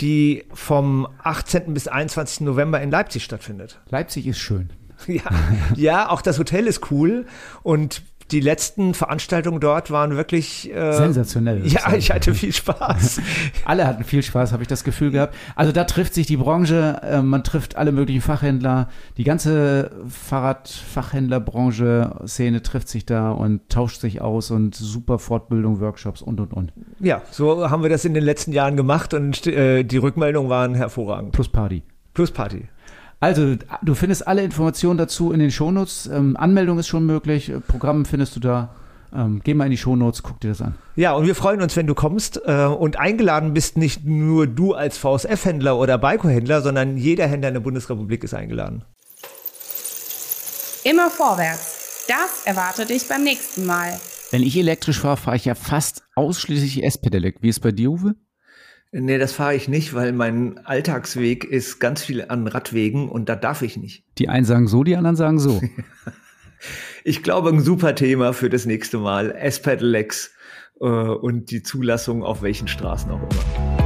die 0.00 0.44
vom 0.52 1.06
18. 1.22 1.74
bis 1.74 1.88
21. 1.88 2.40
November 2.40 2.80
in 2.80 2.90
Leipzig 2.90 3.24
stattfindet. 3.24 3.80
Leipzig 3.90 4.26
ist 4.26 4.38
schön. 4.38 4.70
Ja, 5.06 5.22
ja, 5.74 6.08
auch 6.08 6.22
das 6.22 6.38
Hotel 6.38 6.66
ist 6.66 6.90
cool 6.90 7.26
und 7.62 8.00
die 8.30 8.40
letzten 8.40 8.94
Veranstaltungen 8.94 9.60
dort 9.60 9.90
waren 9.90 10.16
wirklich 10.16 10.74
äh, 10.74 10.94
sensationell. 10.94 11.66
Ja, 11.66 11.92
ich 11.94 12.10
hatte 12.10 12.32
viel 12.34 12.52
Spaß. 12.52 13.20
alle 13.64 13.86
hatten 13.86 14.02
viel 14.04 14.22
Spaß, 14.22 14.52
habe 14.52 14.62
ich 14.62 14.68
das 14.68 14.84
Gefühl 14.84 15.10
gehabt. 15.10 15.34
Also 15.56 15.72
da 15.72 15.84
trifft 15.84 16.14
sich 16.14 16.26
die 16.26 16.38
Branche, 16.38 17.00
äh, 17.02 17.22
man 17.22 17.44
trifft 17.44 17.76
alle 17.76 17.92
möglichen 17.92 18.22
Fachhändler, 18.22 18.88
die 19.18 19.24
ganze 19.24 19.90
Fahrradfachhändlerbranche 20.08 22.22
Szene 22.26 22.62
trifft 22.62 22.88
sich 22.88 23.04
da 23.04 23.30
und 23.30 23.68
tauscht 23.68 24.00
sich 24.00 24.22
aus 24.22 24.50
und 24.50 24.74
super 24.74 25.18
Fortbildung, 25.18 25.80
Workshops 25.80 26.22
und 26.22 26.40
und 26.40 26.54
und. 26.54 26.72
Ja, 27.04 27.20
so 27.30 27.68
haben 27.70 27.82
wir 27.82 27.90
das 27.90 28.06
in 28.06 28.14
den 28.14 28.24
letzten 28.24 28.52
Jahren 28.52 28.76
gemacht 28.76 29.12
und 29.12 29.46
äh, 29.46 29.84
die 29.84 29.98
Rückmeldungen 29.98 30.48
waren 30.48 30.74
hervorragend. 30.74 31.32
Plus 31.32 31.50
Party. 31.50 31.82
Plus 32.14 32.30
Party. 32.30 32.68
Also, 33.20 33.56
du 33.82 33.94
findest 33.94 34.26
alle 34.26 34.42
Informationen 34.42 34.96
dazu 34.96 35.30
in 35.30 35.38
den 35.38 35.50
Shownotes. 35.50 36.06
Ähm, 36.06 36.36
Anmeldung 36.36 36.78
ist 36.78 36.88
schon 36.88 37.04
möglich, 37.04 37.52
Programm 37.68 38.06
findest 38.06 38.36
du 38.36 38.40
da. 38.40 38.74
Ähm, 39.14 39.42
geh 39.44 39.52
mal 39.52 39.66
in 39.66 39.70
die 39.70 39.76
Shownotes, 39.76 40.22
guck 40.22 40.40
dir 40.40 40.48
das 40.48 40.62
an. 40.62 40.74
Ja, 40.96 41.12
und 41.12 41.26
wir 41.26 41.34
freuen 41.34 41.60
uns, 41.60 41.76
wenn 41.76 41.86
du 41.86 41.94
kommst 41.94 42.40
äh, 42.46 42.64
und 42.64 42.98
eingeladen 42.98 43.52
bist, 43.52 43.76
nicht 43.76 44.04
nur 44.04 44.46
du 44.46 44.72
als 44.72 44.96
VSF-Händler 44.96 45.78
oder 45.78 45.98
Baiko-Händler, 45.98 46.62
sondern 46.62 46.96
jeder 46.96 47.26
Händler 47.26 47.48
in 47.48 47.54
der 47.54 47.60
Bundesrepublik 47.60 48.24
ist 48.24 48.32
eingeladen. 48.32 48.82
Immer 50.84 51.10
vorwärts. 51.10 52.06
Das 52.08 52.46
erwartet 52.46 52.90
dich 52.90 53.06
beim 53.08 53.22
nächsten 53.22 53.66
Mal. 53.66 53.98
Wenn 54.30 54.42
ich 54.42 54.56
elektrisch 54.56 55.00
fahre, 55.00 55.16
fahre 55.16 55.36
ich 55.36 55.44
ja 55.44 55.54
fast 55.54 56.04
ausschließlich 56.14 56.82
S-Pedelec. 56.84 57.36
Wie 57.40 57.48
ist 57.48 57.60
bei 57.60 57.72
dir, 57.72 57.90
Uwe? 57.90 58.14
Nee, 58.96 59.18
das 59.18 59.32
fahre 59.32 59.56
ich 59.56 59.66
nicht, 59.68 59.94
weil 59.94 60.12
mein 60.12 60.58
Alltagsweg 60.64 61.44
ist 61.44 61.80
ganz 61.80 62.04
viel 62.04 62.24
an 62.28 62.46
Radwegen 62.46 63.08
und 63.08 63.28
da 63.28 63.34
darf 63.34 63.62
ich 63.62 63.76
nicht. 63.76 64.04
Die 64.18 64.28
einen 64.28 64.44
sagen 64.44 64.68
so, 64.68 64.84
die 64.84 64.96
anderen 64.96 65.16
sagen 65.16 65.40
so. 65.40 65.60
ich 67.04 67.24
glaube, 67.24 67.48
ein 67.48 67.60
super 67.60 67.96
Thema 67.96 68.32
für 68.32 68.50
das 68.50 68.66
nächste 68.66 68.98
Mal. 68.98 69.32
S-Pedelecs 69.32 70.32
äh, 70.80 70.86
und 70.86 71.50
die 71.50 71.64
Zulassung 71.64 72.22
auf 72.22 72.42
welchen 72.42 72.68
Straßen 72.68 73.10
auch 73.10 73.22
immer. 73.22 73.83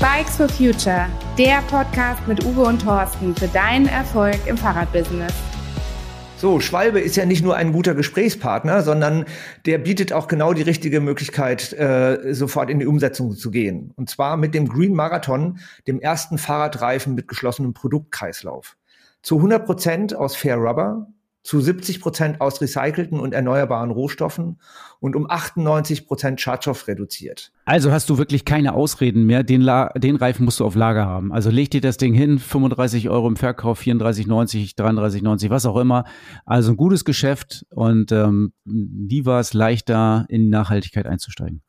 Bikes 0.00 0.38
for 0.38 0.48
Future, 0.48 1.10
der 1.36 1.60
Podcast 1.68 2.26
mit 2.26 2.42
Uwe 2.46 2.62
und 2.62 2.80
Thorsten 2.80 3.36
für 3.36 3.48
deinen 3.48 3.86
Erfolg 3.86 4.38
im 4.46 4.56
Fahrradbusiness. 4.56 5.34
So, 6.38 6.58
Schwalbe 6.58 7.00
ist 7.00 7.16
ja 7.16 7.26
nicht 7.26 7.44
nur 7.44 7.54
ein 7.54 7.74
guter 7.74 7.94
Gesprächspartner, 7.94 8.80
sondern 8.80 9.26
der 9.66 9.76
bietet 9.76 10.14
auch 10.14 10.26
genau 10.26 10.54
die 10.54 10.62
richtige 10.62 11.00
Möglichkeit, 11.00 11.74
äh, 11.74 12.32
sofort 12.32 12.70
in 12.70 12.78
die 12.78 12.86
Umsetzung 12.86 13.36
zu 13.36 13.50
gehen. 13.50 13.92
Und 13.94 14.08
zwar 14.08 14.38
mit 14.38 14.54
dem 14.54 14.70
Green 14.70 14.94
Marathon, 14.94 15.58
dem 15.86 16.00
ersten 16.00 16.38
Fahrradreifen 16.38 17.14
mit 17.14 17.28
geschlossenem 17.28 17.74
Produktkreislauf. 17.74 18.78
Zu 19.20 19.36
100 19.36 19.66
Prozent 19.66 20.16
aus 20.16 20.34
Fair 20.34 20.56
Rubber, 20.56 21.08
zu 21.42 21.60
70 21.60 22.00
Prozent 22.00 22.40
aus 22.40 22.60
recycelten 22.60 23.18
und 23.18 23.32
erneuerbaren 23.32 23.90
Rohstoffen 23.90 24.58
und 25.00 25.16
um 25.16 25.28
98 25.30 26.06
Prozent 26.06 26.40
Schadstoff 26.40 26.86
reduziert. 26.86 27.52
Also 27.64 27.90
hast 27.90 28.10
du 28.10 28.18
wirklich 28.18 28.44
keine 28.44 28.74
Ausreden 28.74 29.24
mehr. 29.24 29.42
Den, 29.42 29.62
La 29.62 29.88
den 29.96 30.16
Reifen 30.16 30.44
musst 30.44 30.60
du 30.60 30.66
auf 30.66 30.74
Lager 30.74 31.06
haben. 31.06 31.32
Also 31.32 31.50
leg 31.50 31.70
dir 31.70 31.80
das 31.80 31.96
Ding 31.96 32.12
hin, 32.12 32.38
35 32.38 33.08
Euro 33.08 33.26
im 33.26 33.36
Verkauf, 33.36 33.80
34,90, 33.80 34.76
33,90, 34.76 35.48
was 35.48 35.64
auch 35.64 35.76
immer. 35.76 36.04
Also 36.44 36.72
ein 36.72 36.76
gutes 36.76 37.04
Geschäft 37.04 37.64
und 37.70 38.12
ähm, 38.12 38.52
nie 38.64 39.24
war 39.24 39.40
es 39.40 39.54
leichter, 39.54 40.26
in 40.28 40.50
Nachhaltigkeit 40.50 41.06
einzusteigen. 41.06 41.62